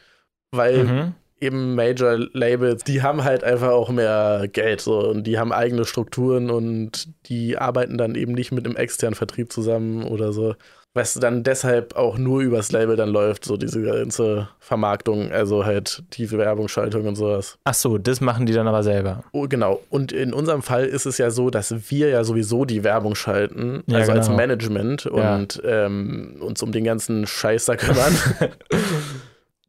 weil 0.51 0.85
Mhm. 0.85 1.15
Eben 1.41 1.75
Major-Labels, 1.75 2.85
die 2.85 3.03
haben 3.03 3.25
halt 3.25 3.45
einfach 3.45 3.71
auch 3.71 3.91
mehr 3.91 4.47
Geld 4.53 4.81
so 4.81 4.99
und 5.11 5.25
die 5.25 5.39
haben 5.39 5.53
eigene 5.53 5.85
Strukturen 5.85 6.51
und 6.51 7.09
die 7.27 7.59
arbeiten 7.59 7.99
dann 7.99 8.15
eben 8.15 8.33
nicht 8.33 8.53
mit 8.53 8.65
einem 8.67 8.77
externen 8.77 9.15
Vertrieb 9.15 9.53
zusammen 9.53 10.05
oder 10.05 10.33
so. 10.33 10.55
Was 10.95 11.13
dann 11.13 11.43
deshalb 11.43 11.95
auch 11.95 12.17
nur 12.17 12.41
übers 12.41 12.73
Label 12.73 12.97
dann 12.97 13.11
läuft, 13.11 13.45
so 13.45 13.59
diese 13.59 13.83
ganze 13.83 14.49
Vermarktung, 14.61 15.31
also 15.31 15.67
halt 15.67 16.03
die 16.15 16.31
Werbungsschaltung 16.31 17.07
und 17.07 17.17
sowas. 17.17 17.59
Ach 17.65 17.75
so, 17.75 17.99
das 17.99 18.23
machen 18.23 18.47
die 18.47 18.55
dann 18.55 18.67
aber 18.67 18.83
selber. 18.83 19.23
Oh, 19.33 19.47
genau. 19.47 19.83
Und 19.91 20.13
in 20.13 20.33
unserem 20.33 20.63
Fall 20.63 20.87
ist 20.87 21.05
es 21.05 21.19
ja 21.19 21.29
so, 21.31 21.51
dass 21.51 21.91
wir 21.91 22.09
ja 22.09 22.25
sowieso 22.25 22.65
die 22.65 22.83
Werbung 22.83 23.15
schalten, 23.15 23.83
Ja, 23.89 23.99
also 23.99 24.13
als 24.13 24.29
genau. 24.29 24.39
Management 24.39 25.05
Ja. 25.15 25.35
und 25.37 25.61
ähm, 25.67 26.37
uns 26.41 26.63
um 26.63 26.73
den 26.73 26.85
ganzen 26.85 27.27
Scheiß 27.27 27.67
da 27.67 27.77
kümmern. 27.77 28.17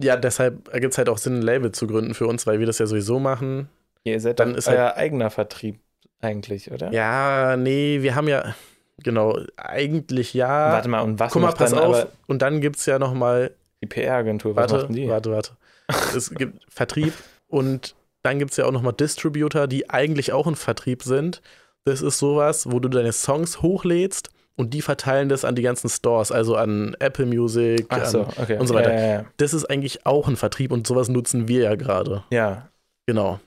ja, 0.01 0.15
deshalb 0.15 0.67
ergibt 0.73 0.93
es 0.93 0.97
halt 0.97 1.09
auch 1.09 1.17
Sinn, 1.17 1.39
ein 1.39 1.41
Label 1.41 1.71
zu 1.71 1.87
gründen 1.87 2.13
für 2.13 2.27
uns, 2.27 2.45
weil 2.45 2.59
wir 2.59 2.65
das 2.65 2.79
ja 2.79 2.85
sowieso 2.85 3.19
machen. 3.19 3.69
Ihr 4.03 4.19
seid 4.19 4.39
Dann 4.39 4.55
ist 4.55 4.67
euer 4.67 4.95
eigener 4.95 5.29
Vertrieb 5.29 5.79
eigentlich, 6.21 6.71
oder? 6.71 6.91
Ja, 6.91 7.57
nee, 7.57 8.01
wir 8.01 8.15
haben 8.15 8.27
ja, 8.27 8.55
genau, 9.03 9.39
eigentlich 9.57 10.33
ja. 10.33 10.71
Warte 10.71 10.89
mal, 10.89 11.01
und 11.01 11.19
was 11.19 11.33
Guck 11.33 11.41
mal, 11.41 11.51
pass 11.51 11.71
dann 11.71 11.79
auf. 11.79 12.07
Und 12.27 12.41
dann 12.41 12.61
gibt 12.61 12.77
es 12.77 12.85
ja 12.85 12.99
noch 12.99 13.13
mal, 13.13 13.51
die 13.81 13.87
PR-Agentur? 13.87 14.55
Was 14.55 14.71
warte, 14.71 14.93
die? 14.93 15.07
warte, 15.07 15.31
warte. 15.31 15.51
Es 16.15 16.31
gibt 16.31 16.65
Vertrieb 16.71 17.13
und 17.47 17.95
dann 18.23 18.39
gibt 18.39 18.51
es 18.51 18.57
ja 18.57 18.65
auch 18.65 18.71
noch 18.71 18.81
mal 18.81 18.91
Distributor, 18.91 19.67
die 19.67 19.89
eigentlich 19.89 20.33
auch 20.33 20.47
ein 20.47 20.55
Vertrieb 20.55 21.03
sind. 21.03 21.41
Das 21.85 22.01
ist 22.01 22.19
sowas, 22.19 22.69
wo 22.69 22.79
du 22.79 22.89
deine 22.89 23.13
Songs 23.13 23.61
hochlädst 23.61 24.29
und 24.57 24.73
die 24.73 24.81
verteilen 24.81 25.29
das 25.29 25.45
an 25.45 25.55
die 25.55 25.61
ganzen 25.61 25.87
Stores, 25.87 26.31
also 26.31 26.55
an 26.55 26.95
Apple 26.99 27.27
Music. 27.27 27.87
So, 28.05 28.23
An, 28.23 28.33
okay. 28.37 28.57
und 28.57 28.67
so 28.67 28.73
weiter. 28.73 28.93
Ja, 28.93 28.99
ja, 28.99 29.13
ja. 29.13 29.25
das 29.37 29.53
ist 29.53 29.65
eigentlich 29.65 30.05
auch 30.05 30.27
ein 30.27 30.35
Vertrieb 30.35 30.71
und 30.71 30.85
sowas 30.85 31.07
nutzen 31.07 31.47
wir 31.47 31.61
ja 31.61 31.75
gerade. 31.75 32.23
ja. 32.31 32.67
Genau. 33.09 33.39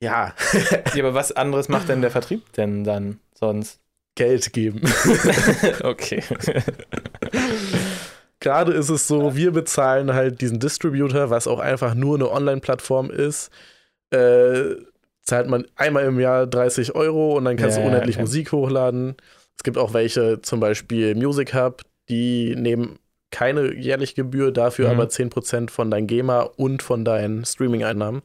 Ja, 0.00 0.34
aber 0.92 1.14
was 1.14 1.32
anderes 1.32 1.68
macht 1.68 1.88
denn 1.88 2.00
der 2.00 2.10
Vertrieb 2.10 2.52
denn 2.52 2.84
dann 2.84 3.18
sonst? 3.34 3.80
Geld 4.16 4.52
geben. 4.52 4.82
okay. 5.82 6.22
Gerade 8.40 8.72
ist 8.72 8.90
es 8.90 9.08
so, 9.08 9.34
wir 9.34 9.50
bezahlen 9.50 10.12
halt 10.12 10.40
diesen 10.40 10.60
Distributor, 10.60 11.30
was 11.30 11.48
auch 11.48 11.58
einfach 11.58 11.94
nur 11.94 12.16
eine 12.16 12.30
Online-Plattform 12.30 13.10
ist. 13.10 13.50
Äh, 14.10 14.76
zahlt 15.22 15.48
man 15.48 15.66
einmal 15.74 16.04
im 16.04 16.20
Jahr 16.20 16.46
30 16.46 16.94
Euro 16.94 17.36
und 17.36 17.46
dann 17.46 17.56
kannst 17.56 17.78
du 17.78 17.80
unendlich 17.80 18.16
okay. 18.16 18.22
Musik 18.22 18.52
hochladen. 18.52 19.16
Es 19.56 19.62
gibt 19.62 19.78
auch 19.78 19.92
welche, 19.94 20.40
zum 20.42 20.60
Beispiel 20.60 21.14
Music 21.14 21.54
Hub, 21.54 21.82
die 22.08 22.54
nehmen 22.56 22.98
keine 23.30 23.74
jährliche 23.74 24.14
Gebühr, 24.14 24.52
dafür 24.52 24.86
Mhm. 24.88 24.94
aber 24.94 25.08
10% 25.08 25.70
von 25.70 25.90
dein 25.90 26.06
GEMA 26.06 26.42
und 26.42 26.82
von 26.82 27.04
deinen 27.04 27.44
Streaming-Einnahmen. 27.44 28.22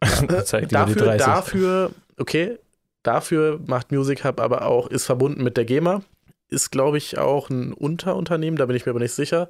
Dafür, 0.70 1.02
30. 1.02 1.26
dafür, 1.26 1.90
okay, 2.18 2.58
dafür 3.02 3.60
macht 3.66 3.90
Music 3.92 4.24
Hub 4.24 4.40
aber 4.40 4.62
auch, 4.66 4.88
ist 4.88 5.06
verbunden 5.06 5.42
mit 5.42 5.56
der 5.56 5.64
GEMA, 5.64 6.02
ist, 6.48 6.70
glaube 6.70 6.98
ich, 6.98 7.18
auch 7.18 7.50
ein 7.50 7.72
Unterunternehmen, 7.72 8.56
da 8.58 8.66
bin 8.66 8.76
ich 8.76 8.86
mir 8.86 8.90
aber 8.90 9.00
nicht 9.00 9.12
sicher. 9.14 9.48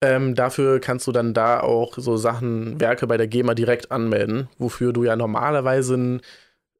Ähm, 0.00 0.34
dafür 0.34 0.80
kannst 0.80 1.06
du 1.06 1.12
dann 1.12 1.32
da 1.32 1.60
auch 1.60 1.94
so 1.96 2.16
Sachen, 2.16 2.80
Werke 2.80 3.06
bei 3.06 3.16
der 3.16 3.28
GEMA 3.28 3.54
direkt 3.54 3.92
anmelden, 3.92 4.48
wofür 4.58 4.92
du 4.92 5.04
ja 5.04 5.14
normalerweise 5.14 5.94
einen 5.94 6.20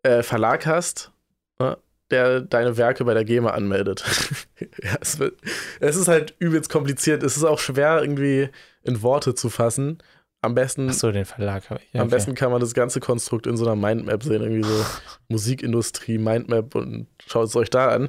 äh, 0.03 0.25
Verlag 0.25 0.67
hast, 0.67 1.13
ne, 1.61 1.77
der 2.13 2.41
deine 2.41 2.77
Werke 2.77 3.05
bei 3.05 3.15
der 3.15 3.25
GEMA 3.25 3.51
anmeldet. 3.51 4.05
ja, 4.61 4.97
es, 5.01 5.19
wird, 5.19 5.41
es 5.81 5.97
ist 5.97 6.09
halt 6.09 6.35
übelst 6.39 6.71
kompliziert. 6.71 7.23
Es 7.23 7.37
ist 7.37 7.45
auch 7.45 7.59
schwer 7.59 8.01
irgendwie 8.01 8.51
in 8.83 9.03
Worte 9.03 9.35
zu 9.35 9.51
fassen. 9.51 9.99
Am 10.41 10.55
besten 10.55 10.91
Ach 10.91 10.95
so, 10.95 11.11
den 11.13 11.25
Verlag 11.25 11.71
habe 11.71 11.81
ich. 11.85 11.93
Ja, 11.93 12.01
am 12.01 12.09
okay. 12.09 12.17
besten 12.17 12.35
kann 12.35 12.51
man 12.51 12.61
das 12.61 12.75
ganze 12.75 13.01
Konstrukt 13.01 13.47
in 13.47 13.57
so 13.57 13.65
einer 13.65 13.77
Mindmap 13.77 14.23
sehen, 14.23 14.43
irgendwie 14.43 14.69
so 14.69 14.85
Musikindustrie, 15.29 16.19
Mindmap 16.19 16.75
und 16.75 17.07
schaut 17.27 17.49
es 17.49 17.57
euch 17.57 17.71
da 17.71 17.89
an. 17.89 18.09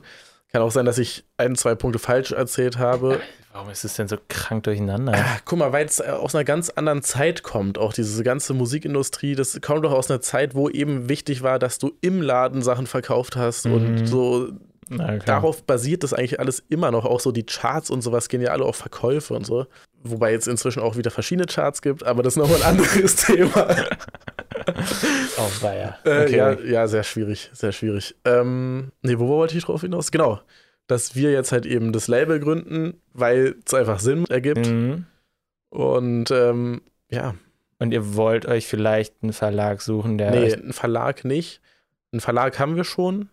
Kann 0.52 0.62
auch 0.62 0.72
sein, 0.72 0.86
dass 0.86 0.98
ich 0.98 1.26
ein, 1.38 1.56
zwei 1.56 1.76
Punkte 1.76 2.00
falsch 2.00 2.32
erzählt 2.32 2.78
habe. 2.78 3.20
Warum 3.54 3.70
ist 3.70 3.84
es 3.86 3.94
denn 3.96 4.08
so 4.08 4.18
krank 4.30 4.64
durcheinander? 4.64 5.14
Ah, 5.16 5.38
guck 5.46 5.60
mal, 5.60 5.72
weil 5.72 5.86
es 5.86 6.00
äh, 6.00 6.06
aus 6.10 6.34
einer 6.34 6.44
ganz 6.44 6.70
anderen 6.72 7.04
Zeit 7.04 7.44
kommt, 7.44 7.78
auch 7.78 7.94
diese 7.94 8.24
ganze 8.24 8.54
Musikindustrie, 8.56 9.36
das 9.36 9.60
kommt 9.62 9.86
doch 9.86 9.92
aus 9.92 10.10
einer 10.10 10.22
Zeit, 10.22 10.56
wo 10.56 10.70
eben 10.70 11.08
wichtig 11.08 11.44
war, 11.44 11.60
dass 11.60 11.78
du 11.78 11.92
im 12.02 12.22
Laden 12.24 12.64
Sachen 12.64 12.88
verkauft 12.88 13.36
hast 13.36 13.66
Mhm. 13.68 13.74
und 13.74 14.08
so 14.08 14.50
Na, 14.90 15.18
darauf 15.18 15.64
basiert 15.64 16.04
das 16.04 16.14
eigentlich 16.14 16.40
alles 16.40 16.64
immer 16.70 16.90
noch. 16.92 17.06
Auch 17.06 17.20
so 17.20 17.32
die 17.32 17.46
Charts 17.46 17.90
und 17.92 18.02
sowas 18.02 18.28
gehen 18.28 18.42
ja 18.42 18.52
alle 18.52 18.66
auf 18.66 18.76
Verkäufe 18.76 19.34
und 19.36 19.46
so. 19.46 19.68
Wobei 20.04 20.32
jetzt 20.32 20.48
inzwischen 20.48 20.82
auch 20.82 20.98
wieder 20.98 21.12
verschiedene 21.12 21.46
Charts 21.48 21.82
gibt, 21.82 22.04
aber 22.04 22.24
das 22.24 22.34
ist 22.34 22.38
nochmal 22.38 22.58
ein 22.58 22.64
anderes 22.80 23.16
Thema. 23.28 23.68
Oh, 25.38 25.50
weia. 25.62 25.98
Äh, 26.06 26.24
Okay. 26.24 26.38
ja, 26.38 26.52
ja, 26.54 26.88
sehr 26.88 27.04
schwierig, 27.04 27.50
sehr 27.54 27.72
schwierig. 27.74 28.16
Ähm, 28.24 28.92
nee, 29.02 29.18
wo 29.20 29.28
wollte 29.28 29.58
ich 29.58 29.66
drauf 29.66 29.82
hinaus? 29.82 30.10
Genau, 30.12 30.40
dass 30.88 31.16
wir 31.16 31.32
jetzt 31.32 31.52
halt 31.52 31.66
eben 31.66 31.92
das 31.94 32.08
Label 32.08 32.40
gründen, 32.40 33.02
weil 33.14 33.56
es 33.66 33.74
einfach 33.74 34.00
Sinn 34.00 34.26
ergibt. 34.30 34.68
Mhm. 34.68 35.06
Und 35.70 36.30
ähm, 36.32 36.82
ja, 37.10 37.36
Und 37.80 37.92
ihr 37.94 38.16
wollt 38.16 38.46
euch 38.46 38.68
vielleicht 38.68 39.16
einen 39.24 39.34
Verlag 39.34 39.82
suchen, 39.82 40.18
der. 40.18 40.32
nee, 40.32 40.54
einen 40.54 40.74
Verlag 40.74 41.26
nicht. 41.26 41.62
Einen 42.12 42.20
Verlag 42.22 42.60
haben 42.60 42.76
wir 42.76 42.84
schon. 42.84 43.30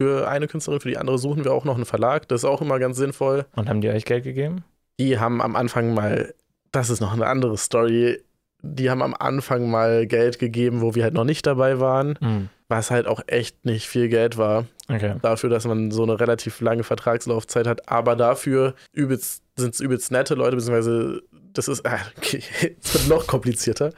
Für 0.00 0.28
eine 0.28 0.46
Künstlerin, 0.46 0.80
für 0.80 0.88
die 0.88 0.96
andere 0.96 1.18
suchen 1.18 1.44
wir 1.44 1.52
auch 1.52 1.64
noch 1.64 1.74
einen 1.74 1.84
Verlag. 1.84 2.28
Das 2.28 2.42
ist 2.42 2.44
auch 2.44 2.60
immer 2.62 2.78
ganz 2.78 2.96
sinnvoll. 2.96 3.46
Und 3.56 3.68
haben 3.68 3.80
die 3.80 3.88
euch 3.88 4.04
Geld 4.04 4.22
gegeben? 4.24 4.64
Die 5.00 5.18
haben 5.18 5.40
am 5.42 5.56
Anfang 5.56 5.92
mal, 5.94 6.34
das 6.72 6.88
ist 6.90 7.00
noch 7.00 7.12
eine 7.12 7.26
andere 7.26 7.56
Story, 7.58 8.20
die 8.62 8.90
haben 8.90 9.02
am 9.02 9.14
Anfang 9.14 9.70
mal 9.70 10.06
Geld 10.06 10.38
gegeben, 10.38 10.80
wo 10.80 10.94
wir 10.94 11.04
halt 11.04 11.14
noch 11.14 11.24
nicht 11.24 11.46
dabei 11.46 11.78
waren, 11.80 12.18
Mhm. 12.20 12.48
Was 12.68 12.90
halt 12.90 13.06
auch 13.06 13.20
echt 13.26 13.64
nicht 13.64 13.88
viel 13.88 14.08
Geld 14.08 14.36
war. 14.36 14.66
Okay. 14.90 15.16
dafür, 15.20 15.50
dass 15.50 15.66
man 15.66 15.90
so 15.90 16.02
eine 16.02 16.18
relativ 16.18 16.62
lange 16.62 16.82
Vertragslaufzeit 16.82 17.66
hat, 17.66 17.90
aber 17.90 18.16
dafür 18.16 18.74
übelst, 18.92 19.42
sind 19.56 19.74
es 19.74 19.80
übelst 19.80 20.10
nette 20.10 20.34
Leute, 20.34 20.56
beziehungsweise 20.56 21.20
das 21.52 21.68
ist, 21.68 21.84
ah, 21.86 21.98
okay, 22.16 22.42
es 22.82 22.94
wird 22.94 23.08
noch 23.08 23.26
komplizierter. 23.26 23.92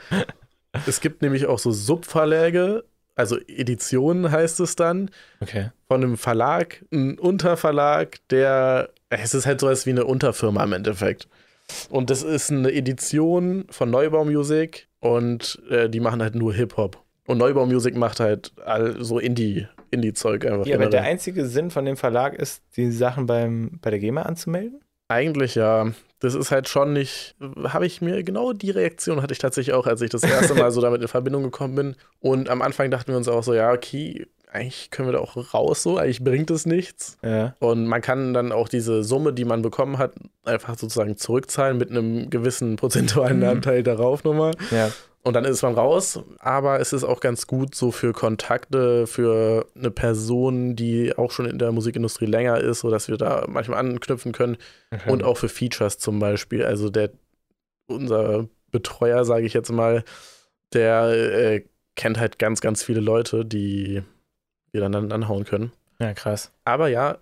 Es 0.87 1.01
gibt 1.01 1.23
nämlich 1.23 1.47
auch 1.47 1.61
so 1.61 1.71
Subverläge, 1.71 2.85
also 3.15 3.39
Editionen 3.47 4.33
heißt 4.33 4.59
es 4.61 4.75
dann, 4.75 5.11
Okay. 5.41 5.71
von 5.87 6.03
einem 6.03 6.17
Verlag, 6.17 6.85
ein 6.93 7.19
Unterverlag, 7.21 8.17
der, 8.31 8.91
es 9.11 9.33
ist 9.35 9.47
halt 9.47 9.61
sowas 9.61 9.87
wie 9.87 9.91
eine 9.91 10.07
Unterfirma 10.07 10.65
im 10.65 10.73
Endeffekt. 10.73 11.29
Und 11.89 12.11
das 12.11 12.25
ist 12.25 12.51
eine 12.51 12.73
Edition 12.73 13.65
von 13.71 13.91
Neubau 13.91 14.25
Music 14.25 14.89
und 14.99 15.63
äh, 15.71 15.89
die 15.89 16.01
machen 16.01 16.21
halt 16.21 16.35
nur 16.35 16.53
Hip-Hop. 16.53 17.01
Und 17.31 17.39
Neubau 17.39 17.65
Music 17.65 17.97
macht 17.97 18.19
halt 18.19 18.51
all 18.65 18.97
so 19.05 19.21
Indie, 19.21 19.69
Indie-Zeug 19.93 20.45
einfach. 20.47 20.67
Ja, 20.67 20.75
aber 20.75 20.87
der 20.87 20.91
generell. 20.91 21.13
einzige 21.13 21.47
Sinn 21.47 21.71
von 21.71 21.85
dem 21.85 21.97
Verlag 21.97 22.35
ist, 22.35 22.65
die 22.77 22.91
Sachen 22.91 23.27
beim, 23.27 23.79
bei 23.81 23.91
der 23.91 24.01
GEMA 24.01 24.23
anzumelden? 24.23 24.81
Eigentlich 25.07 25.55
ja. 25.55 25.93
Das 26.19 26.35
ist 26.35 26.51
halt 26.51 26.69
schon 26.69 26.93
nicht, 26.93 27.37
habe 27.63 27.87
ich 27.87 28.03
mir, 28.03 28.25
genau 28.25 28.53
die 28.53 28.73
Reaktion 28.73 29.23
hatte 29.23 29.33
ich 29.33 29.39
tatsächlich 29.39 29.75
auch, 29.75 29.87
als 29.87 30.01
ich 30.03 30.11
das 30.11 30.25
erste 30.25 30.55
Mal 30.55 30.73
so 30.73 30.81
damit 30.81 31.03
in 31.03 31.07
Verbindung 31.07 31.45
gekommen 31.45 31.77
bin. 31.77 31.97
Und 32.19 32.49
am 32.49 32.63
Anfang 32.63 32.91
dachten 32.91 33.13
wir 33.13 33.17
uns 33.17 33.29
auch 33.29 33.45
so, 33.45 33.55
ja, 33.55 33.73
okay, 33.73 34.27
eigentlich 34.53 34.91
können 34.91 35.07
wir 35.07 35.13
da 35.13 35.21
auch 35.21 35.55
raus 35.55 35.85
so, 35.85 35.99
eigentlich 35.99 36.25
bringt 36.25 36.51
es 36.51 36.67
nichts. 36.67 37.17
Ja. 37.23 37.55
Und 37.61 37.87
man 37.87 38.01
kann 38.01 38.35
dann 38.35 38.51
auch 38.51 38.69
diese 38.69 39.05
Summe, 39.05 39.33
die 39.33 39.45
man 39.45 39.63
bekommen 39.63 39.99
hat, 39.99 40.15
einfach 40.45 40.77
sozusagen 40.77 41.17
zurückzahlen 41.17 41.79
mit 41.79 41.91
einem 41.91 42.29
gewissen 42.29 42.75
prozentualen 42.75 43.39
Mhm. 43.39 43.45
Anteil 43.45 43.85
darauf 43.85 44.25
nochmal. 44.25 44.51
Ja. 44.73 44.91
Und 45.23 45.35
dann 45.35 45.45
ist 45.45 45.63
man 45.63 45.75
raus. 45.75 46.21
Aber 46.39 46.81
es 46.81 46.93
ist 46.93 47.05
auch 47.05 47.21
ganz 47.21 47.47
gut 47.47 47.75
so 47.75 47.91
für 47.91 48.13
Kontakte, 48.13 49.07
für 49.07 49.67
eine 49.77 49.91
Person, 49.91 50.77
die 50.77 51.17
auch 51.17 51.31
schon 51.31 51.47
in 51.47 51.59
der 51.59 51.73
Musikindustrie 51.73 52.27
länger 52.27 52.59
ist, 52.59 52.81
sodass 52.81 53.09
wir 53.09 53.19
da 53.19 53.45
manchmal 53.47 53.79
anknüpfen 53.81 54.33
können. 54.33 54.57
Okay. 54.91 55.11
Und 55.11 55.23
auch 55.23 55.37
für 55.37 55.49
Features 55.49 55.99
zum 55.99 56.19
Beispiel. 56.19 56.65
Also 56.65 56.89
der, 56.89 57.11
unser 57.87 58.49
Betreuer, 58.71 59.25
sage 59.25 59.45
ich 59.45 59.53
jetzt 59.53 59.71
mal, 59.71 60.05
der 60.73 61.11
äh, 61.11 61.65
kennt 61.97 62.19
halt 62.19 62.39
ganz, 62.39 62.61
ganz 62.61 62.83
viele 62.83 63.01
Leute, 63.01 63.45
die 63.45 64.03
wir 64.73 64.81
dann, 64.81 64.93
dann 64.93 65.13
anhauen 65.13 65.45
können. 65.45 65.73
Ja, 65.99 66.15
krass. 66.15 66.51
Aber 66.65 66.89
ja, 66.89 67.19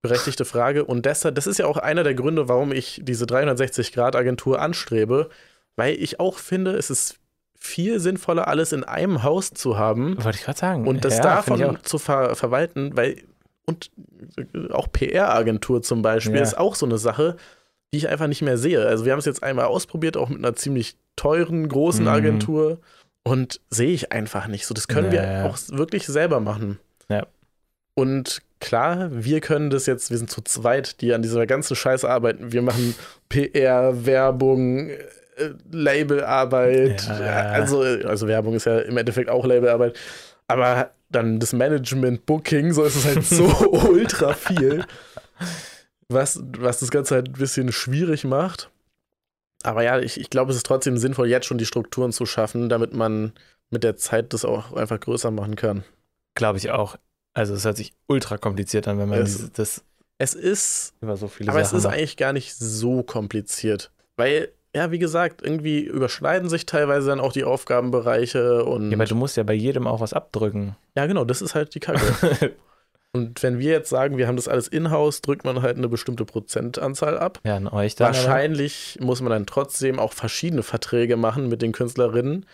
berechtigte 0.00 0.46
Frage. 0.46 0.84
Und 0.84 1.04
deshalb, 1.04 1.34
das 1.34 1.46
ist 1.46 1.58
ja 1.58 1.66
auch 1.66 1.76
einer 1.76 2.04
der 2.04 2.14
Gründe, 2.14 2.48
warum 2.48 2.72
ich 2.72 3.00
diese 3.02 3.26
360-Grad-Agentur 3.26 4.60
anstrebe, 4.60 5.28
weil 5.76 5.94
ich 5.94 6.20
auch 6.20 6.38
finde, 6.38 6.72
es 6.72 6.88
ist 6.88 7.18
viel 7.64 7.98
sinnvoller, 7.98 8.46
alles 8.46 8.72
in 8.72 8.84
einem 8.84 9.22
Haus 9.22 9.50
zu 9.52 9.78
haben 9.78 10.22
Wollte 10.22 10.38
ich 10.38 10.44
gerade 10.44 10.58
sagen. 10.58 10.86
und 10.86 11.04
das 11.04 11.16
ja, 11.16 11.22
davon 11.22 11.78
zu 11.82 11.98
ver 11.98 12.34
verwalten, 12.36 12.94
weil 12.96 13.22
und 13.66 13.90
auch 14.70 14.92
PR-Agentur 14.92 15.82
zum 15.82 16.02
Beispiel 16.02 16.36
Ja. 16.36 16.42
ist 16.42 16.58
auch 16.58 16.74
so 16.74 16.84
eine 16.84 16.98
Sache, 16.98 17.36
die 17.92 17.98
ich 17.98 18.08
einfach 18.08 18.26
nicht 18.26 18.42
mehr 18.42 18.58
sehe. 18.58 18.84
Also 18.86 19.06
wir 19.06 19.12
haben 19.12 19.18
es 19.18 19.24
jetzt 19.24 19.42
einmal 19.42 19.64
ausprobiert, 19.66 20.16
auch 20.18 20.28
mit 20.28 20.38
einer 20.38 20.54
ziemlich 20.54 20.96
teuren, 21.16 21.66
großen 21.68 22.02
Mhm. 22.04 22.10
Agentur 22.10 22.78
und 23.22 23.60
sehe 23.70 23.92
ich 23.92 24.12
einfach 24.12 24.46
nicht. 24.48 24.66
So, 24.66 24.74
das 24.74 24.86
können 24.88 25.10
Ja, 25.12 25.44
wir 25.44 25.46
auch 25.50 25.56
wirklich 25.70 26.06
selber 26.06 26.40
machen. 26.40 26.78
Ja. 27.08 27.26
Und 27.94 28.42
klar, 28.60 29.08
wir 29.10 29.40
können 29.40 29.70
das 29.70 29.86
jetzt, 29.86 30.10
wir 30.10 30.18
sind 30.18 30.30
zu 30.30 30.42
zweit, 30.42 31.00
die 31.00 31.14
an 31.14 31.22
dieser 31.22 31.46
ganzen 31.46 31.76
Scheiße 31.76 32.08
arbeiten. 32.08 32.52
Wir 32.52 32.60
machen 32.60 32.94
PR, 33.30 34.04
Werbung, 34.04 34.90
äh, 34.90 34.98
Labelarbeit. 35.70 37.06
Ja. 37.06 37.50
Also, 37.52 37.80
also 37.80 38.26
Werbung 38.28 38.54
ist 38.54 38.66
ja 38.66 38.78
im 38.80 38.96
Endeffekt 38.96 39.28
auch 39.30 39.44
Labelarbeit. 39.44 39.96
Aber 40.46 40.90
dann 41.10 41.40
das 41.40 41.52
Management, 41.52 42.26
Booking, 42.26 42.72
so 42.72 42.84
ist 42.84 42.96
es 42.96 43.04
halt 43.04 43.24
so 43.24 43.44
ultra 43.88 44.34
viel, 44.34 44.84
was, 46.08 46.40
was 46.58 46.80
das 46.80 46.90
Ganze 46.90 47.14
halt 47.14 47.28
ein 47.28 47.32
bisschen 47.32 47.72
schwierig 47.72 48.24
macht. 48.24 48.70
Aber 49.62 49.82
ja, 49.82 49.98
ich, 49.98 50.20
ich 50.20 50.28
glaube, 50.28 50.50
es 50.50 50.58
ist 50.58 50.66
trotzdem 50.66 50.98
sinnvoll, 50.98 51.28
jetzt 51.28 51.46
schon 51.46 51.56
die 51.58 51.64
Strukturen 51.66 52.12
zu 52.12 52.26
schaffen, 52.26 52.68
damit 52.68 52.92
man 52.92 53.32
mit 53.70 53.82
der 53.84 53.96
Zeit 53.96 54.32
das 54.34 54.44
auch 54.44 54.74
einfach 54.74 55.00
größer 55.00 55.30
machen 55.30 55.56
kann. 55.56 55.84
Glaube 56.34 56.58
ich 56.58 56.70
auch. 56.70 56.96
Also 57.32 57.54
es 57.54 57.64
hört 57.64 57.76
sich 57.78 57.94
ultra 58.06 58.36
kompliziert 58.36 58.86
an, 58.86 58.98
wenn 58.98 59.08
man 59.08 59.20
Es- 59.22 59.36
dieses, 59.36 59.52
das 59.52 59.84
Es 60.18 60.34
ist 60.34 60.92
über 61.00 61.16
so 61.16 61.28
viele 61.28 61.50
Aber 61.50 61.60
es 61.60 61.68
Sachen 61.68 61.78
ist 61.78 61.84
macht. 61.84 61.94
eigentlich 61.94 62.16
gar 62.18 62.32
nicht 62.34 62.54
so 62.54 63.02
kompliziert. 63.02 63.90
Weil, 64.16 64.50
ja, 64.74 64.90
wie 64.90 64.98
gesagt, 64.98 65.40
irgendwie 65.42 65.80
überschneiden 65.80 66.48
sich 66.48 66.66
teilweise 66.66 67.08
dann 67.08 67.20
auch 67.20 67.32
die 67.32 67.44
Aufgabenbereiche 67.44 68.64
und. 68.64 68.90
Ja, 68.90 68.96
aber 68.96 69.04
du 69.06 69.14
musst 69.14 69.36
ja 69.36 69.42
bei 69.42 69.54
jedem 69.54 69.86
auch 69.86 70.00
was 70.00 70.12
abdrücken. 70.12 70.76
ja, 70.96 71.06
genau, 71.06 71.24
das 71.24 71.42
ist 71.42 71.54
halt 71.54 71.74
die 71.74 71.80
Kacke. 71.80 72.52
und 73.12 73.42
wenn 73.42 73.58
wir 73.58 73.70
jetzt 73.70 73.90
sagen, 73.90 74.16
wir 74.18 74.26
haben 74.26 74.36
das 74.36 74.48
alles 74.48 74.66
in-house, 74.68 75.20
drückt 75.20 75.44
man 75.44 75.62
halt 75.62 75.76
eine 75.76 75.88
bestimmte 75.88 76.24
Prozentanzahl 76.24 77.18
ab. 77.18 77.38
ja, 77.44 77.56
an 77.56 77.68
euch 77.68 77.94
dann. 77.94 78.08
aber- 78.08 78.16
Wahrscheinlich 78.16 78.98
muss 79.00 79.20
man 79.20 79.30
dann 79.30 79.46
trotzdem 79.46 79.98
auch 79.98 80.12
verschiedene 80.12 80.62
Verträge 80.62 81.16
machen 81.16 81.48
mit 81.48 81.62
den 81.62 81.72
Künstlerinnen. 81.72 82.46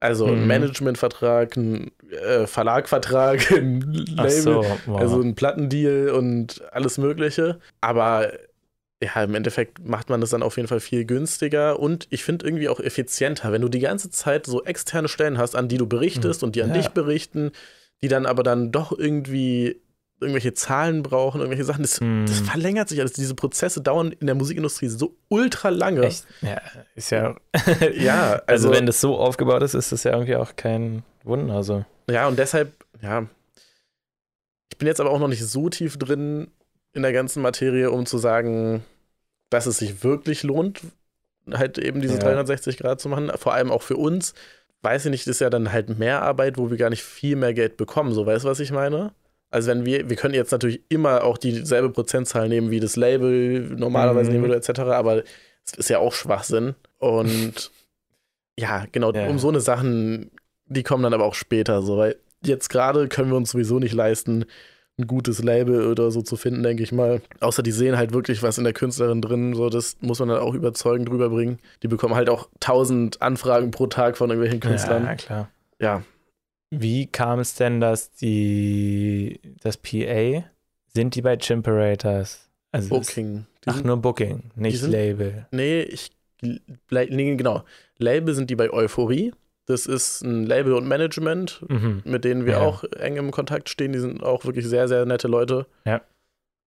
Also 0.00 0.26
ein 0.26 0.42
Mhm. 0.42 0.46
Managementvertrag, 0.46 1.56
ein 1.56 1.90
äh, 2.10 2.46
Verlagvertrag, 2.46 3.50
ein 3.52 3.80
Label. 3.80 4.30
So, 4.30 4.64
wow. 4.86 5.00
Also 5.00 5.20
ein 5.20 5.34
Plattendeal 5.34 6.10
und 6.10 6.62
alles 6.72 6.98
Mögliche. 6.98 7.58
Aber 7.80 8.30
ja, 9.02 9.22
im 9.22 9.34
Endeffekt 9.34 9.86
macht 9.86 10.10
man 10.10 10.20
das 10.20 10.30
dann 10.30 10.42
auf 10.42 10.56
jeden 10.56 10.68
Fall 10.68 10.80
viel 10.80 11.04
günstiger 11.04 11.78
und 11.78 12.06
ich 12.10 12.24
finde 12.24 12.44
irgendwie 12.46 12.68
auch 12.68 12.80
effizienter, 12.80 13.52
wenn 13.52 13.62
du 13.62 13.68
die 13.68 13.78
ganze 13.78 14.10
Zeit 14.10 14.46
so 14.46 14.64
externe 14.64 15.08
Stellen 15.08 15.38
hast, 15.38 15.54
an 15.54 15.68
die 15.68 15.78
du 15.78 15.86
berichtest 15.86 16.42
und 16.42 16.56
die 16.56 16.62
an. 16.62 16.70
Ja. 16.70 16.74
dich 16.76 16.88
berichten, 16.88 17.52
die 18.02 18.08
dann 18.08 18.26
aber 18.26 18.42
dann 18.42 18.72
doch 18.72 18.90
irgendwie 18.96 19.80
irgendwelche 20.20 20.52
Zahlen 20.52 21.04
brauchen, 21.04 21.40
irgendwelche 21.40 21.64
Sachen. 21.64 21.82
Das, 21.82 22.00
Hm. 22.00 22.24
das 22.26 22.40
verlängert 22.40 22.88
sich 22.88 22.98
alles. 22.98 23.12
Diese 23.12 23.36
Prozesse 23.36 23.80
dauern 23.80 24.10
in 24.18 24.26
der 24.26 24.34
Musikindustrie 24.34 24.88
so 24.88 25.16
ultra 25.28 25.68
lange. 25.68 26.02
Echt? 26.02 26.26
Ja, 26.42 26.60
ist 26.96 27.10
ja. 27.10 27.36
Ja, 27.94 28.32
also, 28.46 28.68
also, 28.68 28.72
wenn 28.72 28.86
das 28.86 29.00
so 29.00 29.16
aufgebaut 29.16 29.62
ist, 29.62 29.74
ist 29.74 29.92
das 29.92 30.02
ja 30.02 30.10
irgendwie 30.12 30.34
auch 30.34 30.56
kein 30.56 31.04
Wunder. 31.22 31.62
So. 31.62 31.84
Ja, 32.10 32.26
und 32.26 32.36
deshalb, 32.36 32.72
ja. 33.00 33.26
Ich 34.72 34.78
bin 34.78 34.88
jetzt 34.88 35.00
aber 35.00 35.10
auch 35.10 35.20
noch 35.20 35.28
nicht 35.28 35.44
so 35.44 35.68
tief 35.68 35.98
drin 35.98 36.48
in 36.92 37.02
der 37.02 37.12
ganzen 37.12 37.42
Materie, 37.42 37.90
um 37.90 38.06
zu 38.06 38.18
sagen, 38.18 38.82
dass 39.50 39.66
es 39.66 39.78
sich 39.78 40.02
wirklich 40.04 40.42
lohnt, 40.42 40.80
halt 41.50 41.78
eben 41.78 42.00
diese 42.00 42.14
Ja. 42.14 42.20
360 42.20 42.76
Grad 42.78 43.00
zu 43.00 43.08
machen. 43.08 43.30
Vor 43.36 43.54
allem 43.54 43.70
auch 43.70 43.82
für 43.82 43.96
uns. 43.96 44.34
Weiß 44.82 45.04
ich 45.06 45.10
nicht, 45.10 45.26
ist 45.26 45.40
ja 45.40 45.50
dann 45.50 45.72
halt 45.72 45.98
mehr 45.98 46.22
Arbeit, 46.22 46.56
wo 46.56 46.70
wir 46.70 46.76
gar 46.76 46.90
nicht 46.90 47.02
viel 47.02 47.34
mehr 47.36 47.52
Geld 47.54 47.76
bekommen. 47.76 48.12
So, 48.12 48.26
weißt 48.26 48.44
du, 48.44 48.48
was 48.48 48.60
ich 48.60 48.70
meine? 48.70 49.12
Also 49.50 49.70
wenn 49.70 49.84
wir, 49.86 50.08
wir 50.10 50.16
können 50.16 50.34
jetzt 50.34 50.52
natürlich 50.52 50.82
immer 50.88 51.24
auch 51.24 51.38
dieselbe 51.38 51.90
Prozentzahl 51.90 52.48
nehmen, 52.48 52.70
wie 52.70 52.80
das 52.80 52.96
Label 52.96 53.60
normalerweise 53.76 54.30
Mhm. 54.30 54.36
nehmen 54.36 54.48
würde, 54.50 54.56
etc., 54.56 54.80
aber 54.80 55.22
es 55.64 55.72
ist 55.74 55.88
ja 55.88 55.98
auch 55.98 56.12
Schwachsinn. 56.12 56.74
Und 56.98 57.70
ja, 58.58 58.84
genau, 58.92 59.12
Ja. 59.12 59.26
um 59.26 59.38
so 59.38 59.48
eine 59.48 59.60
Sachen, 59.60 60.30
die 60.66 60.82
kommen 60.82 61.02
dann 61.02 61.14
aber 61.14 61.24
auch 61.24 61.34
später, 61.34 61.80
so, 61.82 61.96
weil 61.96 62.16
jetzt 62.44 62.68
gerade 62.68 63.08
können 63.08 63.30
wir 63.30 63.36
uns 63.36 63.50
sowieso 63.52 63.78
nicht 63.78 63.94
leisten, 63.94 64.44
ein 64.98 65.06
gutes 65.06 65.42
Label 65.42 65.86
oder 65.86 66.10
so 66.10 66.22
zu 66.22 66.36
finden, 66.36 66.62
denke 66.62 66.82
ich 66.82 66.90
mal. 66.92 67.20
Außer 67.40 67.62
die 67.62 67.70
sehen 67.70 67.96
halt 67.96 68.12
wirklich 68.12 68.42
was 68.42 68.58
in 68.58 68.64
der 68.64 68.72
Künstlerin 68.72 69.22
drin, 69.22 69.54
so 69.54 69.68
das 69.70 69.96
muss 70.00 70.18
man 70.18 70.28
dann 70.28 70.38
auch 70.40 70.54
überzeugend 70.54 71.08
drüber 71.08 71.28
bringen. 71.30 71.58
Die 71.82 71.88
bekommen 71.88 72.14
halt 72.14 72.28
auch 72.28 72.48
tausend 72.60 73.22
Anfragen 73.22 73.70
pro 73.70 73.86
Tag 73.86 74.16
von 74.16 74.30
irgendwelchen 74.30 74.60
Künstlern. 74.60 75.04
Ja, 75.04 75.14
klar. 75.14 75.48
Ja, 75.80 76.02
Wie 76.70 77.06
kam 77.06 77.38
es 77.38 77.54
denn, 77.54 77.80
dass 77.80 78.10
die 78.12 79.40
das 79.62 79.76
PA 79.76 80.44
sind 80.92 81.14
die 81.14 81.22
bei 81.22 81.36
Chimperators? 81.36 82.48
Also 82.72 82.88
Booking. 82.90 83.46
Die 83.64 83.70
Ach, 83.70 83.82
nur 83.84 83.96
Booking, 83.98 84.50
nicht 84.56 84.80
sind- 84.80 84.90
Label. 84.90 85.46
nee, 85.52 85.82
ich 85.82 86.10
nee, 86.90 87.36
genau. 87.36 87.64
Label 87.98 88.34
sind 88.34 88.50
die 88.50 88.56
bei 88.56 88.70
Euphorie. 88.72 89.32
Das 89.68 89.86
ist 89.86 90.22
ein 90.22 90.44
Label 90.46 90.72
und 90.72 90.88
Management, 90.88 91.62
Mhm. 91.68 92.00
mit 92.04 92.24
denen 92.24 92.46
wir 92.46 92.54
Ja. 92.54 92.60
auch 92.60 92.84
eng 92.84 93.16
im 93.16 93.30
Kontakt 93.30 93.68
stehen. 93.68 93.92
Die 93.92 93.98
sind 93.98 94.22
auch 94.22 94.44
wirklich 94.46 94.66
sehr, 94.66 94.88
sehr 94.88 95.04
nette 95.06 95.28
Leute. 95.28 95.66
Ja. 95.84 96.00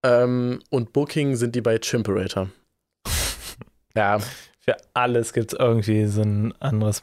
Ähm, 0.04 0.60
und 0.70 0.92
Booking 0.92 1.34
sind 1.36 1.54
die 1.54 1.60
bei 1.60 1.78
Chimperator. 1.78 2.48
ja, 3.96 4.18
Für 4.60 4.76
alles 4.94 5.32
gibt 5.32 5.52
es 5.52 5.58
irgendwie 5.58 6.06
so 6.06 6.22
ein 6.22 6.54
anderes. 6.60 7.02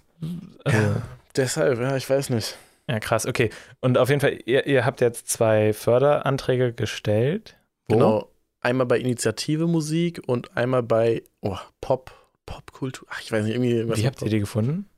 Also, 0.63 0.77
ja. 0.77 0.83
Ja. 0.85 1.01
deshalb, 1.35 1.79
ja, 1.79 1.95
ich 1.97 2.09
weiß 2.09 2.29
nicht. 2.29 2.57
krass, 3.01 3.25
okay. 3.25 3.49
Und 3.81 3.97
auf 3.97 4.07
jeden 4.09 4.21
Fall, 4.21 4.39
ihr, 4.45 4.65
ihr 4.65 4.85
habt 4.85 5.01
jetzt 5.01 5.27
zwei 5.27 5.73
Förderanträge 5.73 6.73
gestellt. 6.73 7.57
Wo? 7.87 7.95
Genau. 7.95 8.31
Einmal 8.61 8.87
bei 8.87 8.97
Initiative 8.99 9.67
Musik 9.67 10.21
und 10.27 10.55
einmal 10.57 10.83
bei 10.83 11.23
oh, 11.41 11.57
Pop, 11.81 12.11
Popkultur. 12.45 13.07
Ach, 13.11 13.21
ich 13.21 13.31
weiß 13.31 13.43
nicht, 13.45 13.53
irgendwie 13.55 13.87
was 13.87 13.99
Wie 13.99 14.05
habt 14.07 14.17
ihr 14.17 14.25
Pop- 14.25 14.29
die 14.29 14.39
gefunden? 14.39 14.89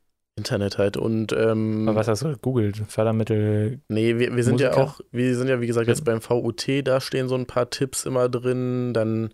Internet 0.42 0.78
halt. 0.78 0.98
Und 0.98 1.32
ähm, 1.34 1.88
Aber 1.88 2.00
was 2.00 2.08
hast 2.08 2.24
du 2.24 2.30
gegoogelt? 2.30 2.78
Fördermittel. 2.88 3.80
Nee, 3.90 4.18
wir, 4.18 4.36
wir 4.36 4.44
sind 4.44 4.60
ja 4.60 4.70
Musiker? 4.70 4.84
auch, 4.84 5.00
wir 5.12 5.36
sind 5.38 5.48
ja 5.48 5.62
wie 5.62 5.68
gesagt 5.68 5.88
jetzt 5.88 6.04
beim 6.06 6.20
VUT, 6.22 6.66
da 6.84 7.00
stehen 7.00 7.28
so 7.28 7.36
ein 7.36 7.46
paar 7.46 7.70
Tipps 7.70 8.06
immer 8.06 8.28
drin, 8.30 8.94
dann, 8.94 9.30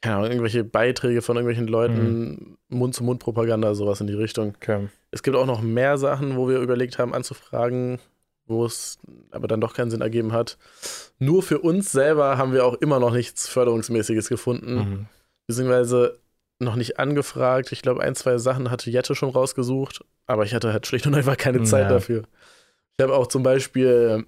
keine 0.00 0.16
Ahnung, 0.16 0.30
irgendwelche 0.30 0.64
Beiträge 0.64 1.22
von 1.22 1.36
irgendwelchen 1.36 1.66
Leuten, 1.68 2.56
Mund-zu-Mund-Propaganda, 2.68 3.74
sowas 3.74 4.00
in 4.00 4.06
die 4.06 4.14
Richtung. 4.14 4.54
Okay. 4.56 4.88
Es 5.10 5.22
gibt 5.22 5.36
auch 5.36 5.46
noch 5.46 5.60
mehr 5.62 5.98
Sachen, 5.98 6.36
wo 6.36 6.48
wir 6.48 6.58
überlegt 6.60 6.98
haben 6.98 7.14
anzufragen, 7.14 7.98
wo 8.46 8.64
es 8.64 8.98
aber 9.30 9.46
dann 9.48 9.60
doch 9.60 9.74
keinen 9.74 9.90
Sinn 9.90 10.00
ergeben 10.00 10.32
hat. 10.32 10.58
Nur 11.18 11.42
für 11.42 11.58
uns 11.60 11.92
selber 11.92 12.38
haben 12.38 12.52
wir 12.52 12.64
auch 12.64 12.74
immer 12.74 12.98
noch 12.98 13.12
nichts 13.12 13.48
Förderungsmäßiges 13.48 14.28
gefunden, 14.28 14.74
Mhm. 14.74 15.06
beziehungsweise 15.46 16.18
noch 16.62 16.76
nicht 16.76 16.98
angefragt. 16.98 17.72
Ich 17.72 17.82
glaube, 17.82 18.02
ein, 18.02 18.14
zwei 18.14 18.38
Sachen 18.38 18.70
hatte 18.70 18.90
Jette 18.90 19.14
schon 19.14 19.30
rausgesucht, 19.30 20.04
aber 20.26 20.44
ich 20.44 20.54
hatte 20.54 20.72
halt 20.72 20.86
schlicht 20.86 21.06
und 21.06 21.14
einfach 21.14 21.36
keine 21.36 21.62
Zeit 21.64 21.84
Ja. 21.84 21.88
dafür. 21.88 22.22
Ich 22.98 23.02
habe 23.02 23.14
auch 23.14 23.26
zum 23.26 23.42
Beispiel 23.42 24.26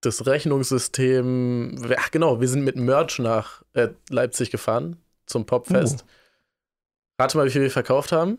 das 0.00 0.26
Rechnungssystem, 0.26 1.78
ach 1.98 2.10
genau, 2.10 2.40
wir 2.40 2.48
sind 2.48 2.64
mit 2.64 2.76
Merch 2.76 3.18
nach 3.18 3.62
äh, 3.74 3.88
Leipzig 4.08 4.50
gefahren 4.50 4.96
zum 5.26 5.44
Popfest. 5.46 6.02
Uh. 6.02 7.22
Rate 7.22 7.36
mal, 7.36 7.46
wie 7.46 7.50
viel 7.50 7.62
wir 7.62 7.70
verkauft 7.70 8.12
haben. 8.12 8.38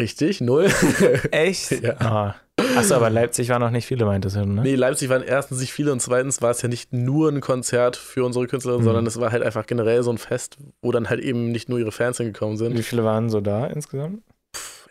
Richtig, 0.00 0.40
null. 0.40 0.70
Echt? 1.30 1.70
Ja. 1.82 1.94
Ah. 2.00 2.34
Achso, 2.76 2.94
aber 2.94 3.10
Leipzig 3.10 3.48
waren 3.50 3.60
noch 3.60 3.70
nicht 3.70 3.86
viele, 3.86 4.04
meintest 4.06 4.36
du, 4.36 4.46
ne? 4.46 4.62
Nee, 4.62 4.74
Leipzig 4.74 5.08
waren 5.10 5.22
erstens 5.22 5.60
nicht 5.60 5.72
viele 5.72 5.92
und 5.92 6.00
zweitens 6.00 6.40
war 6.40 6.50
es 6.50 6.62
ja 6.62 6.68
nicht 6.68 6.92
nur 6.92 7.30
ein 7.30 7.40
Konzert 7.40 7.96
für 7.96 8.24
unsere 8.24 8.46
Künstlerin, 8.46 8.80
Mhm. 8.80 8.84
sondern 8.84 9.06
es 9.06 9.20
war 9.20 9.30
halt 9.32 9.42
einfach 9.42 9.66
generell 9.66 10.02
so 10.02 10.10
ein 10.10 10.18
Fest, 10.18 10.56
wo 10.82 10.90
dann 10.92 11.10
halt 11.10 11.20
eben 11.20 11.52
nicht 11.52 11.68
nur 11.68 11.78
ihre 11.78 11.92
Fans 11.92 12.16
hingekommen 12.16 12.56
sind. 12.56 12.76
Wie 12.78 12.82
viele 12.82 13.04
waren 13.04 13.28
so 13.30 13.40
da 13.40 13.66
insgesamt? 13.66 14.22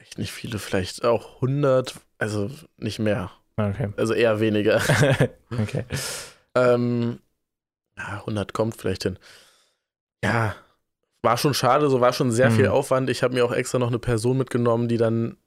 Echt 0.01 0.17
nicht 0.19 0.31
viele, 0.31 0.59
vielleicht 0.59 1.03
auch 1.03 1.35
100, 1.35 1.95
also 2.19 2.49
nicht 2.77 2.99
mehr. 2.99 3.31
Okay. 3.57 3.89
Also 3.97 4.13
eher 4.13 4.39
weniger. 4.39 4.81
okay. 5.61 5.85
ähm, 6.55 7.19
ja, 7.97 8.19
100 8.19 8.53
kommt 8.53 8.75
vielleicht 8.77 9.03
hin. 9.03 9.17
Ja, 10.23 10.55
war 11.21 11.37
schon 11.37 11.53
schade, 11.53 11.89
so 11.89 12.01
war 12.01 12.13
schon 12.13 12.31
sehr 12.31 12.49
Mhm. 12.49 12.55
viel 12.55 12.67
Aufwand. 12.67 13.09
Ich 13.09 13.23
habe 13.23 13.33
mir 13.33 13.45
auch 13.45 13.51
extra 13.51 13.77
noch 13.79 13.87
eine 13.89 13.99
Person 13.99 14.37
mitgenommen, 14.37 14.87
die 14.87 14.97
dann 14.97 15.37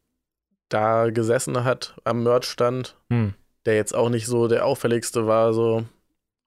da 0.69 1.11
gesessen 1.11 1.65
hat 1.65 1.97
am 2.05 2.23
Merchstand, 2.23 2.97
Hm. 3.11 3.35
der 3.67 3.77
jetzt 3.77 3.95
auch 3.95 4.09
nicht 4.09 4.27
so 4.27 4.49
der 4.49 4.65
auffälligste 4.67 5.27
war, 5.27 5.53
so. 5.53 5.85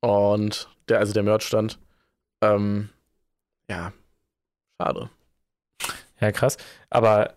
Und 0.01 0.69
der, 0.89 0.99
also 0.99 1.13
der 1.13 1.23
Merchstand. 1.23 1.79
Ähm, 2.41 2.89
ja, 3.69 3.93
schade. 4.79 5.09
Ja, 6.19 6.31
krass. 6.31 6.57
Aber 6.89 7.33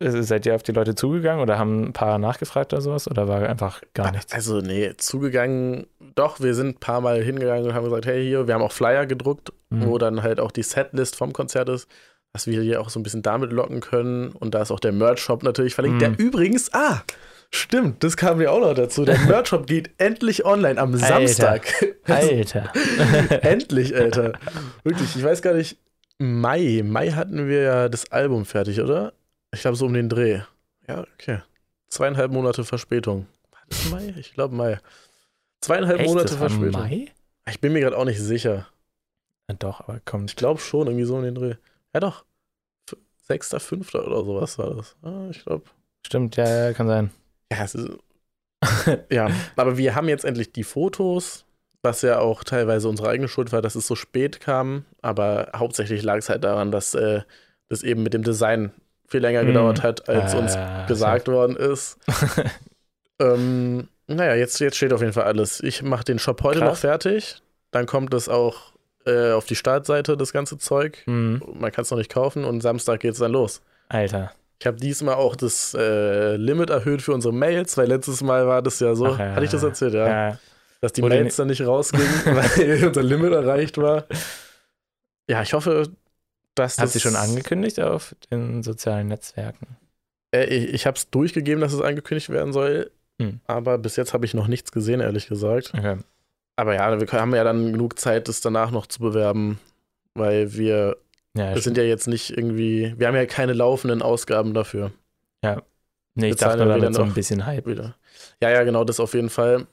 seid 0.00 0.46
ihr 0.46 0.54
auf 0.54 0.62
die 0.62 0.72
Leute 0.72 0.94
zugegangen 0.94 1.42
oder 1.42 1.58
haben 1.58 1.84
ein 1.84 1.92
paar 1.92 2.18
nachgefragt 2.18 2.72
oder 2.72 2.80
sowas? 2.82 3.06
Oder 3.08 3.28
war 3.28 3.42
einfach 3.48 3.82
gar 3.94 4.10
nichts? 4.12 4.32
Also, 4.32 4.60
nee, 4.60 4.94
zugegangen, 4.96 5.86
doch, 6.14 6.40
wir 6.40 6.54
sind 6.54 6.68
ein 6.68 6.80
paar 6.80 7.00
Mal 7.00 7.22
hingegangen 7.22 7.66
und 7.66 7.74
haben 7.74 7.84
gesagt, 7.84 8.06
hey, 8.06 8.24
hier, 8.26 8.46
wir 8.46 8.54
haben 8.54 8.62
auch 8.62 8.72
Flyer 8.72 9.06
gedruckt, 9.06 9.52
Mhm. 9.72 9.86
wo 9.86 9.98
dann 9.98 10.22
halt 10.22 10.40
auch 10.40 10.50
die 10.50 10.62
Setlist 10.64 11.14
vom 11.16 11.32
Konzert 11.32 11.68
ist, 11.68 11.86
dass 12.32 12.46
wir 12.46 12.60
hier 12.62 12.80
auch 12.80 12.88
so 12.90 12.98
ein 12.98 13.02
bisschen 13.02 13.22
damit 13.22 13.52
locken 13.52 13.80
können. 13.80 14.30
Und 14.30 14.54
da 14.54 14.62
ist 14.62 14.70
auch 14.70 14.80
der 14.80 14.92
Merch-Shop 14.92 15.42
natürlich 15.42 15.74
verlinkt, 15.74 15.96
Mhm. 15.96 16.16
der 16.16 16.18
übrigens, 16.18 16.72
ah, 16.72 17.02
stimmt, 17.50 18.02
das 18.02 18.16
kam 18.16 18.38
mir 18.38 18.50
auch 18.52 18.60
noch 18.60 18.74
dazu. 18.74 19.04
Der 19.04 19.18
Merch-Shop 19.28 19.66
geht 19.66 19.90
endlich 19.98 20.44
online 20.44 20.80
am 20.80 20.94
Alter. 20.94 21.06
Samstag. 21.06 21.66
Alter. 22.06 22.72
endlich, 23.42 23.94
Alter. 23.94 24.32
Wirklich, 24.82 25.14
ich 25.14 25.22
weiß 25.22 25.42
gar 25.42 25.54
nicht, 25.54 25.76
Mai, 26.18 26.82
Mai 26.84 27.10
hatten 27.12 27.48
wir 27.48 27.62
ja 27.62 27.88
das 27.88 28.10
Album 28.12 28.44
fertig, 28.44 28.80
oder? 28.80 29.12
Ich 29.52 29.60
glaube, 29.62 29.76
so 29.76 29.86
um 29.86 29.92
den 29.94 30.08
Dreh. 30.08 30.40
Ja, 30.86 31.06
okay. 31.14 31.40
Zweieinhalb 31.88 32.30
Monate 32.32 32.64
Verspätung. 32.64 33.26
War 33.50 33.60
das 33.68 33.90
Mai? 33.90 34.14
Ich 34.18 34.32
glaube 34.34 34.54
Mai. 34.54 34.78
Zweieinhalb 35.60 36.00
Echt? 36.00 36.08
Monate 36.08 36.28
Das 36.28 36.40
war 36.40 36.50
Verspätung. 36.50 36.80
Mai? 36.80 37.12
Ich 37.48 37.60
bin 37.60 37.72
mir 37.72 37.80
gerade 37.80 37.96
auch 37.96 38.04
nicht 38.04 38.20
sicher. 38.20 38.68
Ja, 39.48 39.56
doch, 39.58 39.80
aber 39.80 40.00
kommt. 40.04 40.30
Ich 40.30 40.36
glaube 40.36 40.60
schon, 40.60 40.86
irgendwie 40.86 41.04
so 41.04 41.16
um 41.16 41.22
den 41.22 41.34
Dreh. 41.34 41.54
Ja, 41.92 42.00
doch. 42.00 42.24
Sechster, 43.16 43.60
fünfter 43.60 44.06
oder 44.06 44.24
sowas 44.24 44.58
war 44.58 44.74
das. 44.74 44.96
Ah, 45.02 45.28
ich 45.30 45.44
glaube. 45.44 45.64
Stimmt, 46.06 46.36
ja, 46.36 46.66
ja, 46.66 46.72
kann 46.72 46.88
sein. 46.88 47.10
Ja, 47.52 47.64
es 47.64 47.74
ist, 47.74 47.90
ja, 49.10 49.30
aber 49.56 49.78
wir 49.78 49.94
haben 49.94 50.08
jetzt 50.08 50.24
endlich 50.24 50.52
die 50.52 50.64
Fotos, 50.64 51.44
was 51.82 52.02
ja 52.02 52.18
auch 52.18 52.44
teilweise 52.44 52.88
unsere 52.88 53.08
eigene 53.08 53.28
Schuld 53.28 53.52
war, 53.52 53.62
dass 53.62 53.74
es 53.74 53.86
so 53.86 53.94
spät 53.94 54.40
kam. 54.40 54.84
Aber 55.02 55.50
hauptsächlich 55.54 56.02
lag 56.02 56.16
es 56.18 56.28
halt 56.28 56.44
daran, 56.44 56.70
dass 56.70 56.94
äh, 56.94 57.22
das 57.68 57.82
eben 57.82 58.02
mit 58.02 58.14
dem 58.14 58.22
Design 58.22 58.72
viel 59.10 59.20
länger 59.20 59.44
gedauert 59.44 59.82
hat, 59.82 60.08
als 60.08 60.34
uns 60.34 60.54
Äh, 60.54 60.86
gesagt 60.88 61.28
worden 61.28 61.56
ist. 61.56 61.98
ähm, 63.20 63.88
naja, 64.06 64.34
jetzt, 64.34 64.58
jetzt 64.60 64.76
steht 64.76 64.92
auf 64.92 65.00
jeden 65.00 65.12
Fall 65.12 65.24
alles. 65.24 65.60
Ich 65.62 65.82
mache 65.82 66.04
den 66.04 66.18
Shop 66.18 66.42
heute 66.42 66.60
Krass. 66.60 66.68
noch 66.70 66.76
fertig. 66.78 67.42
Dann 67.70 67.86
kommt 67.86 68.14
es 68.14 68.28
auch 68.28 68.72
äh, 69.06 69.32
auf 69.32 69.46
die 69.46 69.56
Startseite, 69.56 70.16
das 70.16 70.32
ganze 70.32 70.58
Zeug. 70.58 71.02
so. 71.06 71.10
Mhm. 71.12 71.42
Man 71.54 71.72
kann 71.72 71.82
es 71.82 71.90
noch 71.90 71.98
nicht 71.98 72.10
kaufen 72.12 72.44
und 72.44 72.60
Samstag 72.60 73.00
geht 73.00 73.12
es 73.12 73.18
dann 73.18 73.32
los. 73.32 73.62
Alter. 73.88 74.32
Ich 74.58 74.66
habe 74.66 74.76
diesmal 74.76 75.14
auch 75.14 75.36
das 75.36 75.74
äh, 75.74 76.36
Limit 76.36 76.68
erhöht 76.70 77.00
für 77.02 77.12
unsere 77.14 77.32
Mails, 77.32 77.76
weil 77.78 77.88
letztes 77.88 78.22
Mal 78.22 78.46
war 78.46 78.60
das 78.62 78.78
ja 78.80 78.94
so. 78.94 79.06
Ach 79.06 79.18
ja. 79.18 79.32
Hatte 79.34 79.44
ich 79.44 79.50
das 79.50 79.62
erzählt, 79.62 79.94
ja? 79.94 80.08
Ja. 80.30 80.38
Dass 80.82 80.92
die 80.92 81.02
Wurde 81.02 81.14
Mails 81.16 81.36
dann 81.36 81.48
nicht 81.48 81.62
rausgingen, 81.66 82.08
weil 82.24 82.84
unser 82.86 83.02
Limit 83.02 83.32
erreicht 83.32 83.78
war. 83.78 84.04
Ja, 85.28 85.42
ich 85.42 85.52
hoffe, 85.54 85.88
dass 86.54 86.76
das. 86.76 86.82
Hat 86.84 86.90
sie 86.90 87.00
schon 87.00 87.16
angekündigt 87.16 87.80
auf 87.80 88.14
den 88.30 88.62
sozialen 88.62 89.08
Netzwerken? 89.08 89.76
Äh, 90.34 90.44
ich 90.46 90.74
ich 90.74 90.86
habe 90.86 90.96
es 90.96 91.10
durchgegeben, 91.10 91.60
dass 91.60 91.72
es 91.72 91.80
angekündigt 91.80 92.30
werden 92.30 92.52
soll. 92.52 92.90
Hm. 93.20 93.40
Aber 93.46 93.78
bis 93.78 93.96
jetzt 93.96 94.14
habe 94.14 94.24
ich 94.24 94.34
noch 94.34 94.46
nichts 94.46 94.72
gesehen, 94.72 95.00
ehrlich 95.00 95.28
gesagt. 95.28 95.72
Okay. 95.76 95.98
Aber 96.56 96.74
ja, 96.74 97.00
wir 97.00 97.06
haben 97.20 97.34
ja 97.34 97.44
dann 97.44 97.72
genug 97.72 97.98
Zeit, 97.98 98.28
das 98.28 98.40
danach 98.40 98.70
noch 98.70 98.86
zu 98.86 99.00
bewerben, 99.00 99.58
weil 100.14 100.54
wir, 100.54 100.96
Ja, 101.36 101.54
das 101.54 101.64
sind 101.64 101.76
ja 101.78 101.84
jetzt 101.84 102.06
nicht 102.06 102.36
irgendwie, 102.36 102.94
wir 102.98 103.06
haben 103.06 103.14
ja 103.14 103.24
keine 103.26 103.54
laufenden 103.54 104.02
Ausgaben 104.02 104.52
dafür. 104.54 104.92
nee, 106.14 106.30
ich 106.30 106.36
dachte, 106.36 106.58
ja 106.58 106.64
da 106.66 106.74
wieder 106.76 106.82
wird 106.82 106.94
so 106.94 107.02
ein 107.02 107.14
bisschen 107.14 107.46
Hype. 107.46 107.66
Wieder. 107.66 107.96
Ja, 108.42 108.50
ja, 108.50 108.62
genau, 108.64 108.84
das 108.84 109.00
auf 109.00 109.14
jeden 109.14 109.30
Fall. 109.30 109.66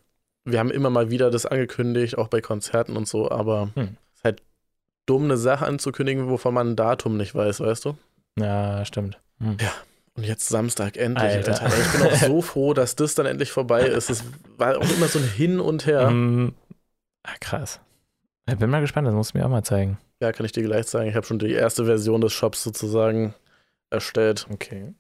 Wir 0.46 0.60
haben 0.60 0.72
immer 0.72 0.90
mal 0.90 1.10
wieder 1.10 1.30
das 1.30 1.46
angekündigt, 1.46 2.18
auch 2.18 2.30
bei 2.30 2.40
Konzerten 2.40 2.96
und 2.96 3.08
so, 3.08 3.30
aber 3.30 3.70
es 3.76 3.82
Hm. 3.82 3.98
ist 4.16 4.24
halt 4.24 4.44
dumm, 5.08 5.24
eine 5.24 5.38
Sache 5.38 5.66
anzukündigen, 5.66 6.30
wovon 6.30 6.54
man 6.54 6.70
ein 6.72 6.76
Datum 6.76 7.18
nicht 7.18 7.34
weiß, 7.34 7.60
weißt 7.62 7.86
du? 7.86 7.98
Ja, 8.40 8.86
stimmt. 8.86 9.20
Hm. 9.40 9.58
Und 10.14 10.24
jetzt 10.24 10.48
Samstag 10.50 10.98
endlich, 10.98 11.24
Alter. 11.32 11.62
Alter. 11.62 11.78
Ich 11.80 11.92
bin 11.92 12.02
auch 12.08 12.16
so 12.16 12.42
froh, 12.54 12.74
dass 12.74 12.96
das 12.96 13.16
dann 13.16 13.26
endlich 13.26 13.52
vorbei 13.52 13.82
ist. 13.88 14.10
Es 14.10 14.24
war 14.58 14.78
auch 14.78 14.90
immer 14.90 15.08
so 15.08 15.20
ein 15.20 15.28
Hin 15.30 15.60
und 15.60 15.86
Her. 15.86 16.10
Mm, 16.10 16.56
ah, 17.24 17.36
krass. 17.40 17.80
Ich 18.50 18.58
bin 18.58 18.70
mal 18.70 18.82
gespannt, 18.82 19.08
das 19.08 19.14
musst 19.14 19.34
du 19.34 19.38
mir 19.38 19.46
auch 19.46 19.50
mal 19.50 19.64
zeigen. 19.64 19.98
Ja, 20.22 20.32
kann 20.32 20.46
ich 20.46 20.52
dir 20.52 20.64
gleich 20.64 20.88
sagen. 20.88 21.10
Ich 21.10 21.16
habe 21.16 21.26
schon 21.26 21.38
die 21.40 21.52
erste 21.52 21.86
Version 21.86 22.22
des 22.22 22.34
Shops 22.34 22.64
sozusagen 22.64 23.36
erstellt. 23.92 24.48
Okay. 24.50 24.94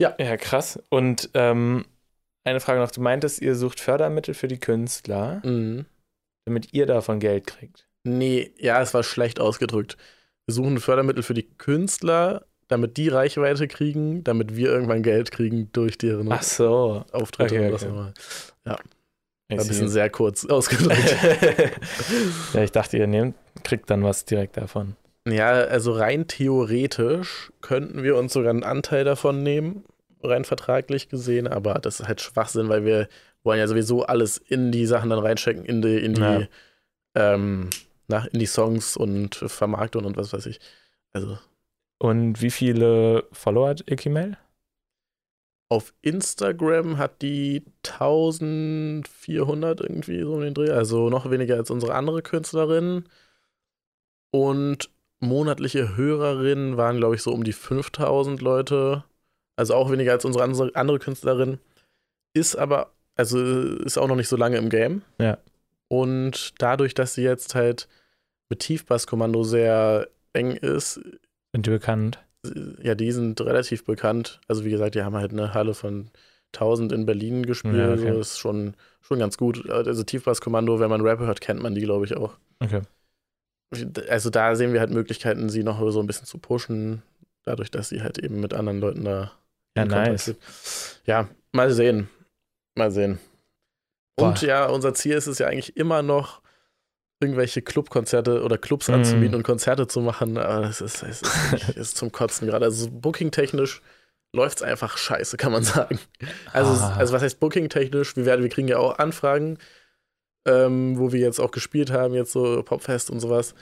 Ja. 0.00 0.14
Ja, 0.18 0.36
krass. 0.36 0.82
Und 0.88 1.30
ähm, 1.34 1.84
eine 2.44 2.60
Frage 2.60 2.80
noch. 2.80 2.90
Du 2.90 3.00
meintest, 3.00 3.42
ihr 3.42 3.54
sucht 3.54 3.80
Fördermittel 3.80 4.34
für 4.34 4.48
die 4.48 4.58
Künstler, 4.60 5.40
Mhm. 5.44 5.86
damit 6.46 6.72
ihr 6.72 6.86
davon 6.86 7.20
Geld 7.20 7.46
kriegt. 7.46 7.86
Nee, 8.04 8.52
ja, 8.58 8.80
es 8.82 8.94
war 8.94 9.02
schlecht 9.02 9.40
ausgedrückt. 9.40 9.96
Wir 10.46 10.54
suchen 10.54 10.78
Fördermittel 10.78 11.22
für 11.22 11.34
die 11.34 11.48
Künstler, 11.56 12.44
damit 12.68 12.96
die 12.96 13.08
Reichweite 13.08 13.66
kriegen, 13.66 14.22
damit 14.24 14.56
wir 14.56 14.68
irgendwann 14.70 15.02
Geld 15.02 15.30
kriegen 15.30 15.70
durch 15.72 15.98
deren 15.98 16.30
Ach 16.30 16.42
so. 16.42 17.04
Auftritte 17.12 17.54
okay, 17.54 17.72
okay. 17.72 18.12
Ich 19.48 19.58
War 19.58 19.64
ein 19.64 19.68
bisschen 19.68 19.88
sehr 19.90 20.08
kurz 20.10 20.46
ausgedrückt. 20.46 20.98
ja, 22.54 22.62
ich 22.62 22.72
dachte, 22.72 22.96
ihr 22.96 23.06
nehmt, 23.06 23.36
kriegt 23.62 23.90
dann 23.90 24.02
was 24.02 24.24
direkt 24.24 24.56
davon. 24.56 24.96
ja, 25.28 25.50
also 25.50 25.92
rein 25.92 26.26
theoretisch 26.26 27.52
könnten 27.60 28.02
wir 28.02 28.16
uns 28.16 28.32
sogar 28.32 28.50
einen 28.50 28.64
Anteil 28.64 29.04
davon 29.04 29.42
nehmen, 29.42 29.84
rein 30.22 30.44
vertraglich 30.44 31.08
gesehen, 31.10 31.46
aber 31.46 31.74
das 31.74 32.00
ist 32.00 32.08
halt 32.08 32.20
Schwachsinn, 32.22 32.68
weil 32.70 32.84
wir 32.86 33.08
wollen 33.42 33.58
ja 33.58 33.66
sowieso 33.68 34.04
alles 34.04 34.38
in 34.38 34.72
die 34.72 34.86
Sachen 34.86 35.10
dann 35.10 35.18
reinchecken, 35.18 35.64
in 35.66 35.82
die, 35.82 35.98
in 35.98 36.14
die, 36.14 36.20
Ja. 36.20 36.48
ähm, 37.14 37.68
na, 38.08 38.26
in 38.26 38.38
die 38.38 38.46
Songs 38.46 38.96
und 38.96 39.34
Vermarktung 39.36 40.04
und 40.04 40.16
was 40.16 40.32
weiß 40.32 40.46
ich. 40.46 40.60
Also 41.12 41.38
Und 41.98 42.40
wie 42.42 42.50
viele 42.50 43.24
Follower 43.32 43.68
hat 43.68 43.90
Ikimel? 43.90 44.36
Auf 45.70 45.94
Instagram 46.02 46.98
hat 46.98 47.22
die 47.22 47.64
1400 47.84 49.80
irgendwie 49.80 50.20
so 50.20 50.34
um 50.34 50.40
den 50.40 50.54
Dreh, 50.54 50.70
also 50.70 51.08
noch 51.08 51.30
weniger 51.30 51.56
als 51.56 51.70
unsere 51.70 51.94
andere 51.94 52.22
Künstlerin. 52.22 53.04
Und 54.30 54.90
monatliche 55.20 55.96
Hörerinnen 55.96 56.76
waren, 56.76 56.98
glaube 56.98 57.14
ich, 57.14 57.22
so 57.22 57.32
um 57.32 57.44
die 57.44 57.52
5000 57.52 58.42
Leute. 58.42 59.04
Also 59.56 59.74
auch 59.74 59.90
weniger 59.90 60.12
als 60.12 60.24
unsere 60.24 60.44
andere, 60.44 60.70
andere 60.74 60.98
Künstlerin. 60.98 61.58
Ist 62.34 62.56
aber, 62.56 62.92
also 63.16 63.38
ist 63.38 63.96
auch 63.96 64.08
noch 64.08 64.16
nicht 64.16 64.28
so 64.28 64.36
lange 64.36 64.58
im 64.58 64.68
Game. 64.68 65.02
Ja. 65.18 65.38
Und 65.88 66.54
dadurch, 66.58 66.94
dass 66.94 67.14
sie 67.14 67.22
jetzt 67.22 67.54
halt 67.54 67.88
mit 68.48 68.60
Tiefbasskommando 68.60 69.44
sehr 69.44 70.08
eng 70.32 70.52
ist, 70.52 70.94
Sind 71.52 71.66
die 71.66 71.70
bekannt? 71.70 72.18
ja, 72.82 72.94
die 72.94 73.10
sind 73.12 73.40
relativ 73.40 73.84
bekannt. 73.84 74.40
Also 74.48 74.64
wie 74.64 74.70
gesagt, 74.70 74.94
die 74.94 75.02
haben 75.02 75.16
halt 75.16 75.32
eine 75.32 75.54
Halle 75.54 75.74
von 75.74 76.10
1000 76.52 76.92
in 76.92 77.06
Berlin 77.06 77.46
gespielt. 77.46 77.74
Ja, 77.76 77.92
okay. 77.92 78.12
so 78.12 78.20
ist 78.20 78.38
schon, 78.38 78.74
schon 79.00 79.18
ganz 79.18 79.38
gut. 79.38 79.68
Also 79.70 80.02
Tiefbasskommando, 80.02 80.78
wenn 80.78 80.90
man 80.90 81.00
Rap 81.00 81.20
hört, 81.20 81.40
kennt 81.40 81.62
man 81.62 81.74
die, 81.74 81.80
glaube 81.82 82.04
ich, 82.04 82.16
auch. 82.16 82.36
Okay. 82.60 82.82
Also 84.08 84.30
da 84.30 84.54
sehen 84.54 84.72
wir 84.72 84.80
halt 84.80 84.90
Möglichkeiten, 84.90 85.48
sie 85.48 85.64
noch 85.64 85.80
so 85.90 86.00
ein 86.00 86.06
bisschen 86.06 86.26
zu 86.26 86.38
pushen, 86.38 87.02
dadurch, 87.44 87.70
dass 87.70 87.88
sie 87.88 88.02
halt 88.02 88.18
eben 88.18 88.40
mit 88.40 88.54
anderen 88.54 88.80
Leuten 88.80 89.04
da 89.04 89.32
Ja, 89.76 89.84
nice. 89.84 90.26
sind. 90.26 90.38
Ja, 91.06 91.28
mal 91.52 91.70
sehen. 91.72 92.08
Mal 92.76 92.90
sehen. 92.90 93.18
Und 94.16 94.40
Boah. 94.40 94.46
ja, 94.46 94.66
unser 94.66 94.94
Ziel 94.94 95.14
ist 95.14 95.26
es 95.26 95.38
ja 95.38 95.46
eigentlich 95.48 95.76
immer 95.76 96.02
noch, 96.02 96.40
irgendwelche 97.20 97.62
Clubkonzerte 97.62 98.42
oder 98.42 98.58
Clubs 98.58 98.88
Mhm. 98.88 98.94
anzubieten 98.94 99.34
und 99.34 99.42
Konzerte 99.44 99.86
zu 99.86 100.00
machen. 100.00 100.36
Aber 100.36 100.62
das 100.62 100.80
ist, 100.80 101.02
es 101.02 101.22
ist, 101.22 101.52
wirklich- 101.52 101.76
ist 101.76 101.96
zum 101.96 102.12
Kotzen 102.12 102.46
gerade. 102.48 102.64
Also 102.66 102.90
booking-technisch 102.90 103.82
läuft 104.34 104.58
es 104.58 104.62
einfach 104.62 104.96
scheiße, 104.98 105.36
kann 105.36 105.52
man 105.52 105.62
sagen. 105.64 105.98
Also, 106.52 106.72
Ah. 106.72 106.96
also 106.96 107.12
was 107.14 107.22
heißt 107.22 107.40
booking-technisch? 107.40 108.16
Wir, 108.16 108.26
werden, 108.26 108.42
wir 108.42 108.50
kriegen 108.50 108.68
ja 108.68 108.78
auch 108.78 108.98
Anfragen, 108.98 109.58
ähm, 110.46 110.98
wo 110.98 111.12
wir 111.12 111.20
jetzt 111.20 111.40
auch 111.40 111.50
gespielt 111.52 111.90
haben, 111.90 112.14
jetzt 112.14 112.32
so 112.32 112.62
Popfest 112.62 113.10
und 113.10 113.20
sowas. 113.20 113.54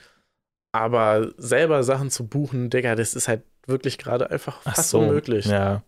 Aber 0.73 1.31
selber 1.37 1.85
Sachen 1.85 2.11
zu 2.11 2.27
buchen, 2.27 2.71
Digga, 2.71 2.95
das 2.97 3.15
ist 3.15 3.29
halt 3.29 3.43
wirklich 3.67 3.99
gerade 3.99 4.31
einfach 4.31 4.61
Ach 4.65 4.75
fast 4.75 4.91
so. 4.91 5.01
unmöglich. 5.01 5.45
Ja. 5.47 5.83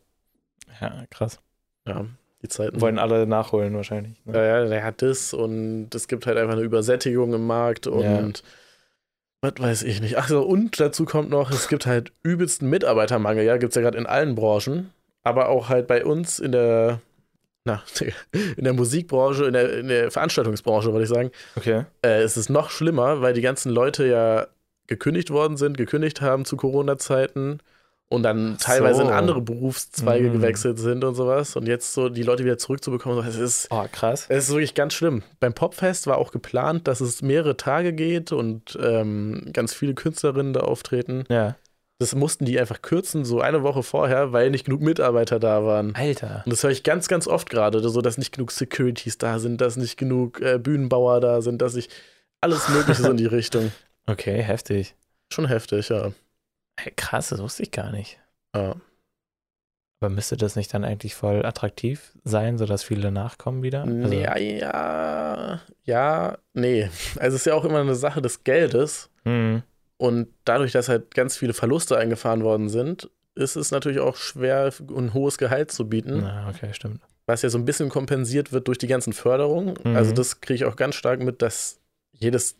Ja, 0.81 1.05
krass. 1.11 1.41
Ja, 1.89 2.05
die 2.45 2.49
Zeiten. 2.49 2.81
Wollen 2.81 2.99
alle 2.99 3.27
nachholen 3.27 3.75
wahrscheinlich. 3.75 4.15
Ne? 4.25 4.35
Ja, 4.37 4.45
ja, 4.45 4.65
der 4.69 4.85
hat 4.85 5.03
das 5.03 5.33
und 5.35 5.95
es 5.95 6.07
gibt 6.09 6.27
halt 6.27 6.39
einfach 6.39 6.53
eine 6.55 6.63
Übersättigung 6.63 7.33
im 7.35 7.47
Markt 7.47 7.87
und 7.87 8.03
Ja. 8.03 8.29
was 9.41 9.55
weiß 9.59 9.83
ich 9.83 10.01
nicht. 10.01 10.17
Achso, 10.19 10.43
und 10.43 10.79
dazu 10.79 11.05
kommt 11.05 11.31
noch, 11.31 11.51
es 11.51 11.69
gibt 11.69 11.87
halt 11.87 12.13
übelsten 12.23 12.69
Mitarbeitermangel, 12.71 13.45
ja, 13.45 13.57
gibt 13.57 13.71
es 13.73 13.75
ja 13.77 13.83
gerade 13.83 13.99
in 13.99 14.07
allen 14.07 14.35
Branchen, 14.35 14.91
aber 15.23 15.49
auch 15.49 15.69
halt 15.69 15.87
bei 15.87 16.05
uns 16.05 16.39
in 16.39 16.53
der 16.53 17.01
na, 17.67 17.83
in 18.59 18.65
der 18.65 18.75
Musikbranche, 18.75 19.47
in 19.47 19.55
der, 19.55 19.79
in 19.79 19.89
der 19.89 20.11
Veranstaltungsbranche, 20.11 20.93
würde 20.93 21.05
ich 21.05 21.09
sagen, 21.09 21.31
Okay. 21.57 21.85
äh, 22.05 22.23
ist 22.23 22.37
es 22.37 22.51
noch 22.51 22.69
schlimmer, 22.71 23.23
weil 23.23 23.33
die 23.33 23.41
ganzen 23.41 23.71
Leute 23.73 24.07
ja 24.07 24.47
gekündigt 24.87 25.31
worden 25.31 25.57
sind, 25.57 25.79
gekündigt 25.79 26.21
haben 26.21 26.45
zu 26.45 26.59
Corona-Zeiten 26.59 27.61
und 28.09 28.23
dann 28.23 28.57
teilweise 28.61 29.03
in 29.03 29.09
so. 29.09 29.15
andere 29.15 29.41
Berufszweige 29.41 30.29
Mm. 30.31 30.33
gewechselt 30.35 30.79
sind 30.79 31.03
und 31.05 31.15
sowas. 31.15 31.57
Und 31.57 31.67
jetzt 31.67 31.95
so 31.95 32.09
die 32.09 32.23
Leute 32.23 32.45
wieder 32.45 32.59
zurückzubekommen, 32.59 33.27
es 33.27 33.37
ist, 33.37 33.69
Oh, 33.71 33.85
krass. 33.91 34.27
es 34.29 34.45
ist 34.45 34.51
wirklich 34.55 34.75
ganz 34.75 34.95
schlimm. 34.95 35.23
Beim 35.41 35.55
Popfest 35.55 36.07
war 36.07 36.19
auch 36.19 36.31
geplant, 36.31 36.87
dass 36.87 37.01
es 37.01 37.23
mehrere 37.23 37.57
Tage 37.57 37.93
geht 37.93 38.31
und 38.33 38.79
ähm, 38.81 39.49
ganz 39.53 39.75
viele 39.75 39.95
Künstlerinnen 39.95 40.53
da 40.53 40.61
auftreten. 40.61 41.25
Ja. 41.29 41.57
Das 42.01 42.15
mussten 42.15 42.45
die 42.45 42.59
einfach 42.59 42.83
kürzen, 42.83 43.25
so 43.25 43.41
eine 43.41 43.63
Woche 43.63 43.83
vorher, 43.85 44.33
weil 44.33 44.51
nicht 44.51 44.65
genug 44.67 44.81
Mitarbeiter 44.83 45.39
da 45.39 45.65
waren. 45.65 45.95
Alter. 45.95 46.43
Und 46.45 46.53
das 46.53 46.63
höre 46.65 46.71
ich 46.73 46.83
ganz, 46.83 47.07
ganz 47.09 47.29
oft 47.29 47.49
gerade, 47.49 47.81
so 47.89 48.01
dass 48.03 48.19
nicht 48.19 48.33
genug 48.35 48.51
Securities 48.51 49.17
da 49.17 49.39
sind, 49.39 49.61
dass 49.61 49.77
nicht 49.77 49.97
genug 49.97 50.41
äh, 50.41 50.59
Bühnenbauer 50.59 51.21
da 51.21 51.41
sind, 51.41 51.63
dass 51.63 51.77
ich 51.77 51.89
alles 52.41 52.69
Mögliche 52.69 53.01
so 53.03 53.11
in 53.13 53.17
die 53.17 53.27
Richtung. 53.39 53.71
Okay, 54.07 54.43
heftig. 54.43 54.95
Schon 55.33 55.47
heftig, 55.47 55.89
ja. 55.89 56.11
Hey, 56.79 56.93
krass, 56.97 57.29
das 57.29 57.41
wusste 57.41 57.63
ich 57.63 57.71
gar 57.71 57.91
nicht. 57.93 58.19
ja. 58.55 58.77
Aber 60.01 60.11
müsste 60.11 60.37
das 60.37 60.55
nicht 60.55 60.75
dann 60.75 60.85
eigentlich 60.85 61.15
voll 61.15 61.47
attraktiv 61.47 62.13
sein, 62.25 62.59
sodass 62.59 62.83
viele 62.85 63.11
nachkommen 63.11 63.63
wieder? 63.63 63.85
Also, 63.85 64.13
ja, 64.15 64.37
ja, 64.37 65.61
ja, 65.85 66.39
nee. 66.53 66.91
Also 67.19 67.37
es 67.37 67.43
ist 67.43 67.47
ja 67.47 67.55
auch 67.55 67.65
immer 67.65 67.81
eine 67.81 67.95
Sache 67.95 68.21
des 68.21 68.45
Geldes. 68.45 69.09
hm, 69.25 69.63
Und 69.97 70.29
dadurch, 70.45 70.73
dass 70.73 70.91
halt 70.91 71.15
ganz 71.15 71.39
viele 71.39 71.55
Verluste 71.55 71.97
eingefahren 71.97 72.43
worden 72.43 72.69
sind, 72.69 73.09
ist 73.35 73.57
es 73.57 73.71
natürlich 73.71 74.01
auch 74.01 74.17
schwer, 74.17 74.71
ein 74.95 75.15
hohes 75.15 75.39
Gehalt 75.39 75.71
zu 75.73 75.89
bieten. 75.89 76.19
na, 76.21 76.51
okay, 76.51 76.75
stimmt. 76.75 77.01
was 77.25 77.41
ja 77.41 77.49
so 77.49 77.57
ein 77.57 77.65
bisschen 77.65 77.89
kompensiert 77.89 78.53
wird 78.53 78.69
durch 78.69 78.77
die 78.79 78.89
ganzen 78.89 79.15
Förderungen. 79.15 79.79
Mhm. 79.85 79.97
Also 79.97 80.13
das 80.13 80.43
kriege 80.43 80.57
ich 80.57 80.65
auch 80.67 80.77
ganz 80.77 80.97
stark 80.97 81.21
mit, 81.23 81.41
dass 81.41 81.81
jedes, 82.19 82.57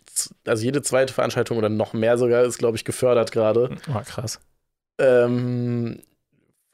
also 0.47 0.65
jede 0.65 0.83
zweite 0.83 1.13
Veranstaltung 1.13 1.59
oder 1.59 1.69
noch 1.69 1.93
mehr 1.93 2.19
sogar 2.19 2.45
ist, 2.45 2.59
glaube 2.59 2.77
ich, 2.77 2.85
gefördert 2.85 3.33
gerade. 3.33 3.77
Oh, 3.89 4.01
krass. 4.05 4.41
Ähm, 5.01 6.01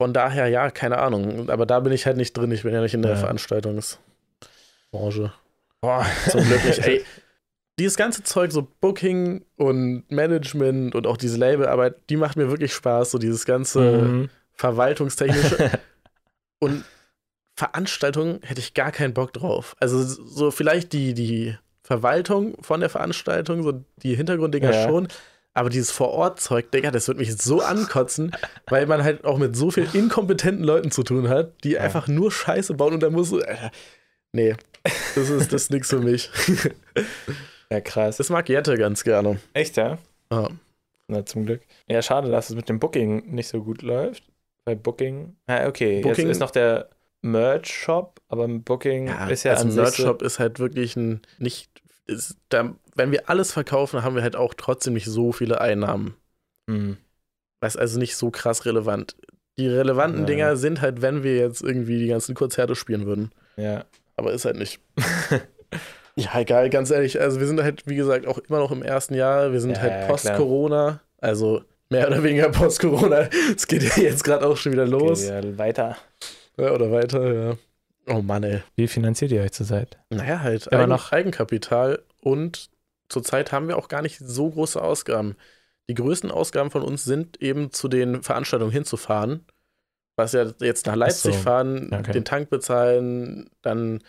von 0.01 0.13
daher, 0.13 0.49
ja, 0.49 0.71
keine 0.71 0.99
Ahnung. 0.99 1.51
Aber 1.51 1.67
da 1.67 1.81
bin 1.81 1.93
ich 1.93 2.07
halt 2.07 2.17
nicht 2.17 2.37
drin. 2.37 2.51
Ich 2.53 2.63
bin 2.63 2.73
ja 2.73 2.81
nicht 2.81 2.95
in 2.95 3.03
der 3.03 3.13
Ja. 3.13 3.17
Veranstaltungsbranche. 3.19 5.33
Boah. 5.81 6.07
Zum 6.31 6.43
Glück 6.45 6.65
nicht. 6.65 6.79
Ey, 6.81 7.05
dieses 7.79 7.97
ganze 7.97 8.23
Zeug, 8.23 8.53
so 8.53 8.67
Booking 8.81 9.45
und 9.57 10.05
Management 10.11 10.95
und 10.95 11.07
auch 11.07 11.17
diese 11.17 11.39
Labelarbeit, 11.39 11.97
die 12.11 12.17
macht 12.17 12.37
mir 12.37 12.51
wirklich 12.51 12.73
Spaß. 12.75 13.11
So 13.11 13.19
dieses 13.19 13.45
ganze 13.45 13.81
Mhm. 13.81 14.31
verwaltungstechnische. 14.53 15.71
und 16.61 16.85
Veranstaltungen 17.59 18.41
hätte 18.43 18.61
ich 18.61 18.75
gar 18.75 18.93
keinen 18.93 19.13
Bock 19.15 19.33
drauf. 19.35 19.77
Also 19.81 20.03
so 20.03 20.51
vielleicht 20.51 20.93
die, 20.95 21.13
die 21.15 21.57
Verwaltung 21.91 22.57
von 22.63 22.79
der 22.81 22.89
Veranstaltung, 22.89 23.65
so 23.65 23.83
die 24.03 24.15
Hintergrunddinger 24.15 24.73
Ja. 24.73 24.89
schon. 24.89 25.09
Aber 25.55 25.69
dieses 25.71 25.91
Vor-Ort-Zeug, 25.91 26.71
Digga, 26.71 26.93
das 26.93 27.09
wird 27.09 27.19
mich 27.19 27.37
so 27.37 27.61
ankotzen, 27.61 28.31
weil 28.69 28.87
man 28.87 29.03
halt 29.03 29.25
auch 29.25 29.37
mit 29.39 29.57
so 29.57 29.73
vielen 29.73 29.93
inkompetenten 29.93 30.65
Leuten 30.65 30.93
zu 30.93 31.03
tun 31.03 31.29
hat, 31.29 31.65
die 31.65 31.73
Ja. 31.73 31.81
einfach 31.81 32.07
nur 32.07 32.31
Scheiße 32.31 32.75
bauen 32.75 32.95
und 32.95 33.03
da 33.03 33.11
muss 33.11 33.31
so, 33.31 33.41
äh, 33.41 33.57
nee, 34.33 34.55
das 35.17 35.29
ist, 35.29 35.53
das 35.53 35.63
ist 35.63 35.71
nix 35.73 35.89
für 35.91 35.99
mich. 35.99 36.31
Ja, 37.73 37.81
krass. 37.81 38.17
Das 38.19 38.31
mag 38.31 38.49
Jette 38.49 38.77
ganz 38.77 39.03
gerne. 39.05 39.41
Echt, 39.53 39.77
ja? 39.77 39.99
Ja. 40.33 40.49
Na, 41.09 41.27
zum 41.27 41.47
Glück. 41.47 41.63
Ja, 41.89 42.01
schade, 42.03 42.31
dass 42.31 42.51
es 42.51 42.57
mit 42.57 42.69
dem 42.69 42.79
Booking 42.79 43.33
nicht 43.35 43.49
so 43.49 43.63
gut 43.63 43.83
läuft. 43.83 44.23
Bei 44.65 44.77
Booking. 44.77 45.35
Ja, 45.49 45.67
okay. 45.67 46.01
Booking- 46.01 46.27
Jetzt 46.27 46.37
ist 46.37 46.41
noch 46.41 46.53
der 46.53 46.89
Merch-Shop, 47.23 48.21
aber 48.29 48.47
Booking 48.49 49.11
ist 49.29 49.43
ja 49.45 49.55
also 49.55 49.67
Merch-Shop 49.69 50.23
ist 50.23 50.39
halt 50.39 50.59
wirklich 50.61 50.95
ein 50.97 51.21
nicht, 51.39 51.80
ist, 52.07 52.37
da, 52.49 52.75
wenn 52.95 53.13
wir 53.13 53.29
alles 53.29 53.53
verkaufen, 53.53 54.03
haben 54.03 54.15
wir 54.15 54.23
halt 54.23 54.37
auch 54.37 54.55
trotzdem 54.55 54.95
nicht 54.95 55.07
so 55.07 55.33
viele 55.33 55.61
Einnahmen. 55.61 56.15
Hm. 56.69 56.97
Was 57.61 57.77
also 57.77 57.99
nicht 57.99 58.17
so 58.17 58.31
krass 58.31 58.65
relevant. 58.65 59.17
Die 59.59 59.69
relevanten 59.69 60.21
Ja. 60.21 60.27
Dinger 60.27 60.57
sind 60.57 60.81
halt, 60.81 61.03
wenn 61.03 61.23
wir 61.23 61.37
jetzt 61.37 61.63
irgendwie 61.63 61.99
die 61.99 62.09
ganzen 62.09 62.35
Konzerte 62.35 62.75
spielen 62.75 63.07
würden. 63.07 63.33
Ja. 63.57 63.85
Aber 64.17 64.33
ist 64.33 64.45
halt 64.45 64.57
nicht. 64.57 64.81
ja, 66.17 66.41
egal, 66.41 66.71
ganz 66.71 66.91
ehrlich. 66.91 67.21
Also 67.21 67.41
wir 67.41 67.47
sind 67.47 67.63
halt, 67.63 67.87
wie 67.87 67.97
gesagt, 67.97 68.27
auch 68.27 68.39
immer 68.39 68.59
noch 68.59 68.73
im 68.73 68.83
ersten 68.83 69.15
Jahr. 69.15 69.53
Wir 69.53 69.61
sind 69.61 69.77
Ja, 69.77 69.83
halt 69.83 70.09
post-Corona. 70.09 71.01
Also 71.19 71.63
mehr 71.91 72.07
oder 72.07 72.23
weniger 72.23 72.49
post-Corona. 72.51 73.29
Es 73.57 73.67
geht 73.67 73.83
ja 73.83 74.03
jetzt 74.03 74.25
gerade 74.25 74.47
auch 74.47 74.57
schon 74.57 74.73
wieder 74.73 74.87
los. 74.87 75.25
Okay, 75.27 75.51
ja, 75.51 75.59
weiter. 75.59 75.97
Ja, 76.57 76.73
oder 76.73 76.91
weiter, 76.91 77.33
ja. 77.33 77.57
Oh 78.11 78.23
Mann, 78.23 78.43
ey. 78.43 78.63
Wie 78.77 78.89
finanziert 78.89 79.31
ihr 79.33 79.43
euch 79.43 79.53
zurzeit? 79.53 79.99
Naja, 80.11 80.41
halt 80.41 80.67
Immer 80.67 80.81
Eigen, 80.83 80.91
noch. 80.91 81.13
Eigenkapital 81.13 82.03
und 82.21 82.69
zurzeit 83.09 83.53
haben 83.53 83.69
wir 83.69 83.77
auch 83.79 83.89
gar 83.89 84.03
nicht 84.03 84.19
so 84.19 84.51
große 84.51 84.81
Ausgaben. 84.83 85.37
Die 85.89 85.95
größten 85.95 86.31
Ausgaben 86.31 86.71
von 86.71 86.83
uns 86.83 87.05
sind 87.05 87.41
eben 87.43 87.73
zu 87.73 87.89
den 87.89 88.23
Veranstaltungen 88.23 88.73
hinzufahren, 88.73 89.45
was 90.17 90.33
ja 90.33 90.45
jetzt 90.61 90.87
nach 90.87 90.97
Leipzig 90.97 91.35
so. 91.35 91.41
fahren, 91.41 91.91
Okay. 91.93 92.13
den 92.13 92.25
Tank 92.25 92.51
bezahlen, 92.51 93.49
dann 93.63 94.01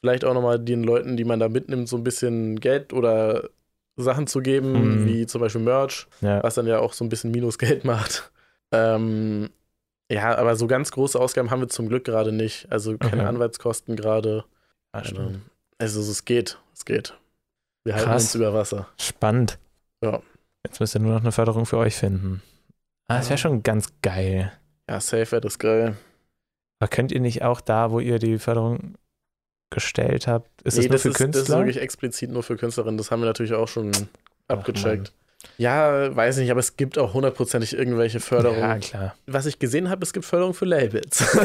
vielleicht 0.00 0.24
auch 0.24 0.34
nochmal 0.34 0.58
den 0.58 0.82
Leuten, 0.82 1.16
die 1.16 1.24
man 1.24 1.40
da 1.40 1.48
mitnimmt, 1.48 1.88
so 1.88 1.96
ein 1.96 2.04
bisschen 2.04 2.58
Geld 2.60 2.92
oder 2.92 3.48
Sachen 3.96 4.26
zu 4.26 4.40
geben, 4.40 5.02
Mhm. 5.02 5.06
wie 5.06 5.26
zum 5.26 5.40
Beispiel 5.40 5.60
Merch, 5.60 6.06
Ja. 6.20 6.42
was 6.42 6.54
dann 6.54 6.66
ja 6.66 6.78
auch 6.78 6.92
so 6.94 7.04
ein 7.04 7.08
bisschen 7.10 7.30
Minusgeld 7.32 7.84
macht. 7.84 8.30
Ähm, 8.72 9.50
ja, 10.10 10.36
aber 10.36 10.56
so 10.56 10.66
ganz 10.66 10.90
große 10.90 11.18
Ausgaben 11.18 11.50
haben 11.50 11.60
wir 11.60 11.68
zum 11.68 11.88
Glück 11.88 12.04
gerade 12.04 12.32
nicht. 12.32 12.70
Also 12.70 12.98
keine 12.98 13.22
Okay. 13.22 13.26
Anwaltskosten 13.28 13.96
gerade. 13.96 14.44
Also, 14.92 15.32
also 15.78 16.00
es 16.00 16.24
geht, 16.24 16.58
es 16.74 16.84
geht. 16.84 17.14
Wir 17.84 17.94
halten 17.94 18.08
Krass. 18.08 18.22
uns 18.24 18.34
über 18.34 18.52
Wasser. 18.52 18.88
Spannend. 18.98 19.58
Ja. 20.02 20.20
Jetzt 20.66 20.80
müsst 20.80 20.94
ihr 20.94 21.00
nur 21.00 21.14
noch 21.14 21.20
eine 21.22 21.32
Förderung 21.32 21.64
für 21.64 21.78
euch 21.78 21.94
finden. 21.96 22.42
Ah, 23.08 23.18
das 23.18 23.28
wäre 23.30 23.38
schon 23.38 23.62
ganz 23.62 23.92
geil. 24.02 24.52
Ja, 24.88 25.00
safe 25.00 25.30
wäre 25.32 25.40
das 25.40 25.58
geil. 25.58 25.96
Aber 26.80 26.88
könnt 26.88 27.12
ihr 27.12 27.20
nicht 27.20 27.42
auch 27.42 27.60
da, 27.60 27.90
wo 27.90 28.00
ihr 28.00 28.18
die 28.18 28.38
Förderung 28.38 28.94
gestellt 29.70 30.26
habt, 30.26 30.48
ist 30.62 30.76
Nee, 30.76 30.88
das 30.88 30.90
nur 30.90 30.98
für 30.98 31.08
ist, 31.08 31.20
das 31.20 31.28
ist 31.28 31.34
Künstler? 31.36 31.58
wirklich 31.58 31.76
explizit 31.80 32.30
nur 32.30 32.42
für 32.42 32.56
Künstlerinnen. 32.56 32.98
Das 32.98 33.10
haben 33.10 33.20
wir 33.20 33.26
natürlich 33.26 33.54
auch 33.54 33.68
schon 33.68 33.92
abgecheckt. 34.48 35.12
Ja, 35.56 36.14
weiß 36.14 36.36
nicht, 36.38 36.50
aber 36.50 36.60
es 36.60 36.76
gibt 36.76 36.98
auch 36.98 37.14
hundertprozentig 37.14 37.76
irgendwelche 37.76 38.20
Förderungen. 38.20 38.60
Ja, 38.60 38.78
klar. 38.78 39.14
Was 39.26 39.46
ich 39.46 39.58
gesehen 39.58 39.88
habe, 39.90 40.02
es 40.04 40.12
gibt 40.12 40.26
Förderung 40.26 40.54
für 40.54 40.66
Labels. 40.66 41.20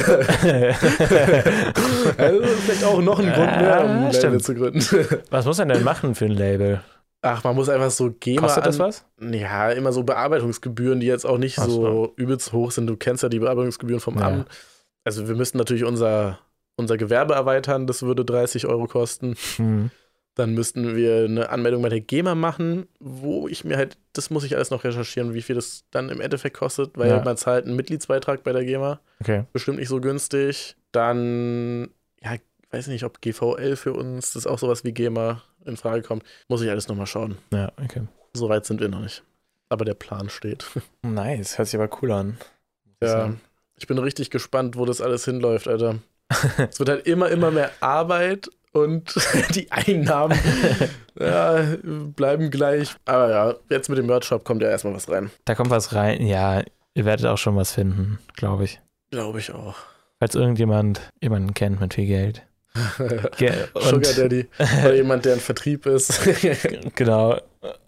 also 2.17 2.43
vielleicht 2.43 2.83
auch 2.83 3.01
noch 3.01 3.19
ein 3.19 3.31
Grund 3.31 3.57
mehr, 3.57 3.83
um 3.83 3.91
ein 3.91 4.11
Ja, 4.11 4.21
Label 4.21 4.41
zu 4.41 4.53
gründen. 4.55 4.81
Was 5.29 5.45
muss 5.45 5.57
man 5.57 5.69
denn 5.69 5.83
machen 5.83 6.15
für 6.15 6.25
ein 6.25 6.31
Label? 6.31 6.81
Ach, 7.21 7.43
man 7.43 7.55
muss 7.55 7.69
einfach 7.69 7.89
so 7.89 8.13
GEMA 8.19 8.41
Kostet 8.41 8.65
das 8.67 8.77
was? 8.77 9.05
Ja, 9.19 9.71
immer 9.71 9.91
so 9.91 10.03
Bearbeitungsgebühren, 10.03 10.99
die 10.99 11.07
jetzt 11.07 11.25
auch 11.25 11.39
nicht 11.39 11.55
so, 11.55 11.69
so. 11.69 12.13
übelst 12.17 12.53
hoch 12.53 12.69
sind. 12.71 12.85
Du 12.87 12.97
kennst 12.97 13.23
ja 13.23 13.29
die 13.29 13.39
Bearbeitungsgebühren 13.39 13.99
vom 13.99 14.19
Ja. 14.19 14.27
Amt. 14.27 14.47
Also 15.03 15.27
wir 15.27 15.35
müssten 15.35 15.57
natürlich 15.57 15.85
unser, 15.85 16.37
unser 16.75 16.97
Gewerbe 16.97 17.33
erweitern, 17.33 17.87
das 17.87 18.03
würde 18.03 18.23
30 18.25 18.67
Euro 18.67 18.85
kosten. 18.87 19.35
Hm. 19.55 19.89
Dann 20.35 20.53
müssten 20.53 20.95
wir 20.97 21.23
eine 21.25 21.49
Anmeldung 21.49 21.81
bei 21.81 21.87
der 21.89 22.01
GEMA 22.01 22.35
machen, 22.35 22.87
wo 22.99 23.47
ich 23.47 23.63
mir 23.63 23.77
halt, 23.77 23.97
das 24.13 24.29
muss 24.29 24.43
ich 24.43 24.55
alles 24.55 24.69
noch 24.69 24.83
recherchieren, 24.83 25.33
wie 25.33 25.41
viel 25.41 25.55
das 25.55 25.85
dann 25.91 26.09
im 26.09 26.19
Endeffekt 26.19 26.57
kostet, 26.57 26.97
weil 26.97 27.09
Ja. 27.09 27.23
man 27.23 27.37
zahlt 27.37 27.65
einen 27.65 27.75
Mitgliedsbeitrag 27.77 28.43
bei 28.43 28.51
der 28.51 28.65
GEMA. 28.65 28.99
Okay. 29.21 29.45
Bestimmt 29.53 29.79
nicht 29.79 29.87
so 29.87 30.01
günstig. 30.01 30.75
Dann, 30.91 31.89
ja, 32.21 32.35
weiß 32.71 32.87
nicht, 32.87 33.05
ob 33.05 33.21
GVL 33.21 33.75
für 33.77 33.93
uns, 33.93 34.33
das 34.33 34.43
ist 34.45 34.47
auch 34.47 34.59
sowas 34.59 34.83
wie 34.83 34.91
GEMA 34.91 35.41
in 35.65 35.77
Frage 35.77 36.01
kommt. 36.01 36.23
Muss 36.49 36.61
ich 36.61 36.69
alles 36.69 36.87
nochmal 36.89 37.07
schauen. 37.07 37.37
Ja, 37.53 37.71
okay. 37.81 38.01
So 38.33 38.49
weit 38.49 38.65
sind 38.65 38.81
wir 38.81 38.89
noch 38.89 38.99
nicht. 39.01 39.23
Aber 39.69 39.85
der 39.85 39.93
Plan 39.93 40.29
steht. 40.29 40.65
Nice. 41.01 41.57
Hört 41.57 41.69
sich 41.69 41.79
aber 41.79 41.89
cool 42.01 42.11
an. 42.11 42.37
Ja, 43.01 43.33
ich 43.77 43.87
bin 43.87 43.97
richtig 43.97 44.29
gespannt, 44.31 44.75
wo 44.77 44.85
das 44.85 44.99
alles 45.01 45.23
hinläuft, 45.25 45.67
Alter. 45.67 45.99
es 46.69 46.79
wird 46.79 46.89
halt 46.89 47.07
immer, 47.07 47.29
immer 47.29 47.51
mehr 47.51 47.71
Arbeit 47.81 48.49
und 48.75 49.15
die 49.55 49.71
Einnahmen 49.71 50.37
ja, 51.19 51.77
bleiben 52.15 52.51
gleich. 52.51 52.93
Aber 53.05 53.29
ja, 53.29 53.55
jetzt 53.69 53.89
mit 53.89 53.97
dem 53.97 54.05
Merch-Shop 54.05 54.43
kommt 54.43 54.61
ja 54.61 54.69
erstmal 54.69 54.93
was 54.93 55.09
rein. 55.09 55.31
Da 55.45 55.55
kommt 55.55 55.69
was 55.69 55.93
rein. 55.95 56.25
Ja, 56.25 56.61
ihr 56.93 57.05
werdet 57.05 57.25
auch 57.25 57.37
schon 57.37 57.55
was 57.55 57.71
finden, 57.71 58.19
glaube 58.35 58.65
ich. 58.65 58.81
Glaube 59.11 59.39
ich 59.39 59.51
auch. 59.53 59.75
Falls 60.19 60.35
irgendjemand 60.35 61.01
jemanden 61.21 61.53
kennt 61.53 61.79
mit 61.79 61.93
viel 61.93 62.05
Geld. 62.05 62.45
Ge 63.37 63.53
Sugar 63.75 64.13
Daddy 64.13 64.47
oder 64.59 64.95
jemand, 64.95 65.23
der 65.23 65.35
ein 65.35 65.39
Vertrieb 65.39 65.85
ist. 65.85 66.19
genau. 66.95 67.39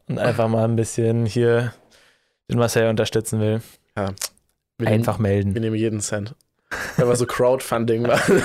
Und 0.07 0.17
einfach 0.17 0.47
mal 0.47 0.63
ein 0.63 0.77
bisschen 0.77 1.25
hier 1.25 1.73
den 2.49 2.57
Marcel 2.59 2.87
unterstützen 2.87 3.41
will. 3.41 3.61
wir 4.77 4.87
Einfach 4.87 5.19
Nehmen, 5.19 5.25
wir 5.25 5.43
melden. 5.43 5.61
nehmen 5.61 5.75
jeden 5.75 5.99
Cent. 5.99 6.35
Wenn 6.95 7.09
wir 7.09 7.15
so 7.17 7.25
Crowdfunding 7.25 8.03
machen. 8.03 8.41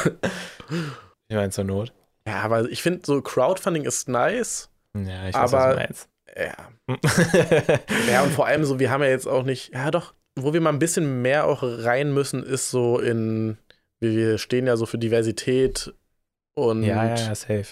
Ich 1.28 1.36
meine, 1.36 1.50
zur 1.50 1.64
Not. 1.64 1.92
Ja, 2.26 2.40
aber 2.42 2.68
ich 2.70 2.82
finde, 2.82 3.00
so 3.04 3.20
Crowdfunding 3.20 3.84
ist 3.84 4.08
nice. 4.08 4.68
Ja, 4.96 5.28
ich 5.28 5.34
weiß, 5.34 5.52
Aber- 5.54 5.58
was 5.58 5.70
du 5.70 5.76
meinst. 5.80 6.08
Ja, 6.34 6.54
Ja, 8.10 8.22
und 8.22 8.30
vor 8.32 8.46
allem 8.46 8.64
so, 8.64 8.78
wir 8.78 8.90
haben 8.90 9.02
ja 9.02 9.08
jetzt 9.10 9.26
auch 9.26 9.42
nicht, 9.42 9.72
ja 9.74 9.90
doch, 9.90 10.14
wo 10.38 10.52
wir 10.54 10.60
mal 10.62 10.70
ein 10.72 10.78
bisschen 10.78 11.20
mehr 11.22 11.46
auch 11.46 11.62
rein 11.62 12.14
müssen, 12.14 12.42
ist 12.42 12.70
so 12.70 12.98
in 12.98 13.58
wir 14.00 14.38
stehen 14.38 14.66
ja 14.66 14.76
so 14.76 14.86
für 14.86 14.98
Diversität 14.98 15.92
und 16.54 16.82
Ja, 16.84 17.04
ja, 17.04 17.14
ja, 17.16 17.34
safe. 17.34 17.66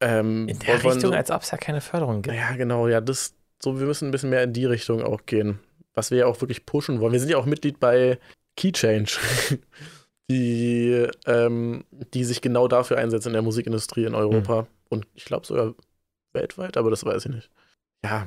Ähm, 0.00 0.46
In 0.48 0.58
der 0.58 0.74
Richtung, 0.74 1.00
so, 1.00 1.10
als 1.12 1.30
ob 1.30 1.42
es 1.42 1.50
ja 1.52 1.58
keine 1.58 1.80
Förderung 1.80 2.22
gibt. 2.22 2.36
Ja, 2.36 2.52
genau, 2.52 2.86
ja, 2.86 3.00
das, 3.00 3.34
so, 3.62 3.78
wir 3.80 3.86
müssen 3.86 4.08
ein 4.08 4.10
bisschen 4.10 4.30
mehr 4.30 4.42
in 4.42 4.52
die 4.52 4.66
Richtung 4.66 5.02
auch 5.02 5.24
gehen. 5.26 5.58
Was 5.94 6.10
wir 6.10 6.18
ja 6.18 6.26
auch 6.26 6.40
wirklich 6.40 6.66
pushen 6.66 7.00
wollen. 7.00 7.12
Wir 7.12 7.20
sind 7.20 7.30
ja 7.30 7.36
auch 7.38 7.46
Mitglied 7.46 7.80
bei 7.80 8.18
Key 8.56 8.72
Change, 8.72 9.12
die, 10.30 11.06
ähm, 11.26 11.84
die 12.14 12.24
sich 12.24 12.40
genau 12.40 12.68
dafür 12.68 12.98
einsetzen 12.98 13.28
in 13.28 13.32
der 13.34 13.42
Musikindustrie 13.42 14.04
in 14.04 14.14
Europa. 14.14 14.66
Und 14.88 15.06
ich 15.14 15.24
glaube 15.24 15.46
sogar 15.46 15.74
weltweit, 16.32 16.76
aber 16.76 16.90
das 16.90 17.04
weiß 17.04 17.26
ich 17.26 17.32
nicht. 17.32 17.50
Ja, 18.04 18.26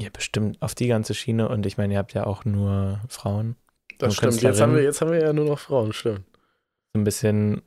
Ja, 0.00 0.08
bestimmt 0.12 0.60
auf 0.60 0.74
die 0.74 0.88
ganze 0.88 1.14
Schiene 1.14 1.48
und 1.48 1.66
ich 1.66 1.76
meine, 1.78 1.94
ihr 1.94 1.98
habt 1.98 2.14
ja 2.14 2.24
auch 2.26 2.44
nur 2.44 3.00
Frauen. 3.08 3.56
das 3.98 4.14
stimmt. 4.16 4.40
Jetzt 4.42 4.60
haben, 4.60 4.74
wir, 4.74 4.82
jetzt 4.82 5.00
haben 5.00 5.10
wir 5.10 5.20
ja 5.20 5.32
nur 5.32 5.44
noch 5.46 5.58
Frauen, 5.58 5.92
stimmt. 5.92 6.22
So 6.94 7.00
ein 7.00 7.04
bisschen 7.04 7.62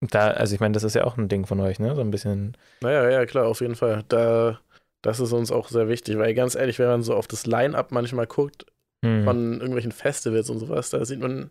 da, 0.00 0.28
also 0.28 0.54
ich 0.54 0.60
meine, 0.60 0.72
das 0.72 0.82
ist 0.84 0.94
ja 0.94 1.04
auch 1.04 1.16
ein 1.16 1.28
Ding 1.28 1.46
von 1.46 1.58
euch, 1.60 1.78
ne? 1.78 1.94
So 1.94 2.02
ein 2.02 2.10
bisschen. 2.10 2.56
Naja, 2.82 3.08
ja, 3.10 3.24
klar, 3.26 3.46
auf 3.46 3.60
jeden 3.62 3.74
Fall. 3.76 4.04
Da, 4.08 4.60
das 5.02 5.20
ist 5.20 5.32
uns 5.32 5.50
auch 5.50 5.68
sehr 5.68 5.88
wichtig, 5.88 6.18
weil 6.18 6.34
ganz 6.34 6.54
ehrlich, 6.54 6.78
wenn 6.78 6.88
man 6.88 7.02
so 7.02 7.14
auf 7.14 7.26
das 7.26 7.46
Line-Up 7.46 7.90
manchmal 7.92 8.26
guckt, 8.26 8.66
Hm. 9.04 9.24
von 9.24 9.52
irgendwelchen 9.54 9.92
Festivals 9.92 10.48
und 10.50 10.58
sowas, 10.58 10.88
da 10.90 11.04
sieht 11.04 11.20
man, 11.20 11.50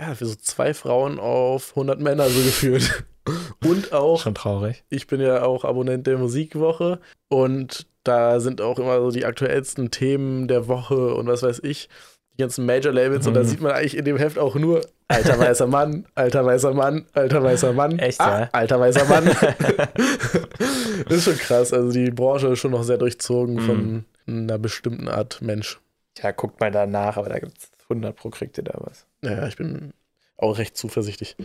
ja, 0.00 0.14
für 0.14 0.26
so 0.26 0.34
zwei 0.36 0.74
Frauen 0.74 1.18
auf 1.18 1.70
100 1.70 2.00
Männer 2.00 2.28
so 2.28 2.40
gefühlt. 2.42 3.04
Und 3.66 3.92
auch, 3.92 4.22
Schon 4.22 4.34
traurig. 4.34 4.84
ich 4.88 5.06
bin 5.06 5.20
ja 5.20 5.42
auch 5.42 5.64
Abonnent 5.66 6.06
der 6.06 6.16
Musikwoche 6.16 6.98
und 7.28 7.86
da 8.02 8.40
sind 8.40 8.62
auch 8.62 8.78
immer 8.78 9.00
so 9.02 9.10
die 9.10 9.26
aktuellsten 9.26 9.90
Themen 9.90 10.48
der 10.48 10.66
Woche 10.66 11.12
und 11.14 11.26
was 11.26 11.42
weiß 11.42 11.60
ich, 11.62 11.90
die 12.32 12.38
ganzen 12.38 12.64
Major-Labels 12.64 13.26
und 13.26 13.34
da 13.34 13.40
Mhm. 13.40 13.44
sieht 13.44 13.60
man 13.60 13.72
eigentlich 13.72 13.98
in 13.98 14.06
dem 14.06 14.16
Heft 14.16 14.38
auch 14.38 14.54
nur 14.54 14.80
alter 15.08 15.38
weißer 15.38 15.66
Mann, 15.66 16.06
alter 16.14 16.46
weißer 16.46 16.72
Mann, 16.72 17.04
alter 17.12 17.42
weißer 17.42 17.74
Mann, 17.74 17.98
Echt, 17.98 18.18
ah, 18.18 18.40
ja? 18.42 18.48
alter 18.52 18.80
weißer 18.80 19.04
Mann. 19.04 19.26
das 19.26 21.16
ist 21.18 21.24
schon 21.24 21.36
krass, 21.36 21.72
also 21.74 21.90
die 21.92 22.10
Branche 22.10 22.48
ist 22.48 22.60
schon 22.60 22.70
noch 22.70 22.82
sehr 22.84 22.96
durchzogen 22.98 23.56
Mhm. 23.56 23.60
von 23.60 24.04
einer 24.26 24.58
bestimmten 24.58 25.08
Art 25.08 25.42
Mensch. 25.42 25.80
Ja, 26.22 26.30
guckt 26.30 26.60
mal 26.60 26.70
danach, 26.70 27.18
aber 27.18 27.28
da 27.28 27.38
gibt 27.40 27.58
es 27.58 27.70
100 27.88 28.14
pro 28.16 28.30
kriegt 28.30 28.58
ihr 28.58 28.64
da 28.64 28.74
was. 28.78 29.06
Ja, 29.22 29.46
ich 29.46 29.56
bin 29.56 29.92
auch 30.36 30.58
recht 30.58 30.76
zuversichtlich. 30.76 31.36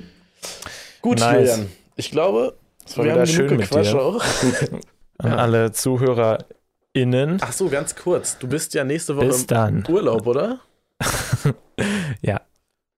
Gut, 1.02 1.20
Nice. 1.20 1.50
Julian. 1.58 1.72
Ich 1.96 2.12
glaube, 2.12 2.56
Es 2.86 2.98
war 2.98 3.06
wir 3.06 3.14
haben 3.14 3.26
schön 3.28 3.56
mit 3.58 3.74
dir. 3.74 3.96
auch. 4.02 4.22
An 5.20 5.32
Ja. 5.32 5.36
alle 5.38 5.72
ZuhörerInnen. 5.72 7.38
Ach 7.42 7.52
so, 7.54 7.70
ganz 7.70 7.96
kurz. 7.96 8.38
Du 8.40 8.48
bist 8.48 8.74
ja 8.74 8.84
nächste 8.84 9.16
Woche 9.16 9.28
Bis 9.28 9.48
dann. 9.48 9.84
im 9.88 9.94
Urlaub, 9.94 10.28
oder? 10.28 10.60
Ja. 12.22 12.42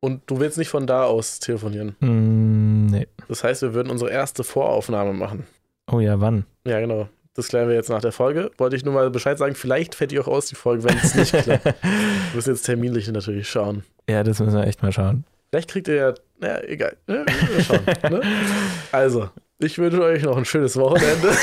Und 0.02 0.22
du 0.30 0.39
willst 0.39 0.58
nicht 0.58 0.68
von 0.70 0.86
da 0.86 1.06
aus 1.06 1.39
telefonieren. 1.39 1.96
Mm, 2.00 2.86
nee. 2.88 3.08
Das 3.28 3.43
heißt, 3.43 3.62
wir 3.64 3.74
würden 3.74 3.89
unsere 3.89 4.12
erste 4.12 4.43
Voraufnahme 4.43 5.14
machen. 5.14 5.48
Oh 5.91 6.00
ja, 6.00 6.20
wann? 6.20 6.46
Ja, 6.66 6.80
genau. 6.80 7.08
Das 7.36 7.50
klären 7.50 7.68
wir 7.68 7.76
jetzt 7.76 7.90
nach 7.90 8.02
der 8.02 8.14
Folge. 8.14 8.50
Wollte 8.58 8.76
ich 8.78 8.86
nur 8.86 8.94
mal 8.94 9.10
Bescheid 9.10 9.38
sagen. 9.38 9.56
Vielleicht 9.56 9.94
fällt 9.94 10.12
die 10.12 10.20
auch 10.20 10.28
aus, 10.28 10.46
die 10.48 10.56
Folge, 10.56 10.86
wenn 10.86 10.98
es 10.98 11.14
nicht 11.16 11.34
klappt. 11.34 11.66
Wir 11.66 11.74
müssen 12.34 12.52
jetzt 12.52 12.64
terminlich 12.64 13.08
natürlich 13.10 13.50
schauen. 13.50 13.84
Ja, 14.10 14.24
das 14.24 14.40
müssen 14.40 14.58
wir 14.58 14.66
echt 14.66 14.82
mal 14.82 14.92
schauen. 14.94 15.26
Vielleicht 15.50 15.70
kriegt 15.70 15.88
ihr 15.90 15.96
ja, 15.96 16.14
ja, 16.42 16.64
egal. 16.64 16.96
Ne? 17.08 17.26
Wir 17.54 17.64
schauen, 17.64 17.86
ne? 18.10 18.22
Also, 18.92 19.30
ich 19.60 19.78
wünsche 19.78 20.02
euch 20.02 20.24
noch 20.24 20.38
ein 20.38 20.46
schönes 20.46 20.78
Wochenende. 20.78 21.30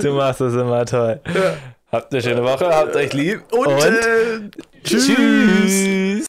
Du 0.00 0.12
machst 0.12 0.40
das 0.40 0.54
immer 0.54 0.84
toll. 0.84 1.20
Ja. 1.26 1.56
Habt 1.90 2.12
eine 2.12 2.22
schöne 2.22 2.42
Woche, 2.44 2.66
habt 2.68 2.94
euch 2.96 3.12
lieb 3.14 3.42
Und, 3.50 3.66
Und 3.66 3.82
äh, 3.82 4.40
tschüss. 4.84 5.06
tschüss. 5.06 6.26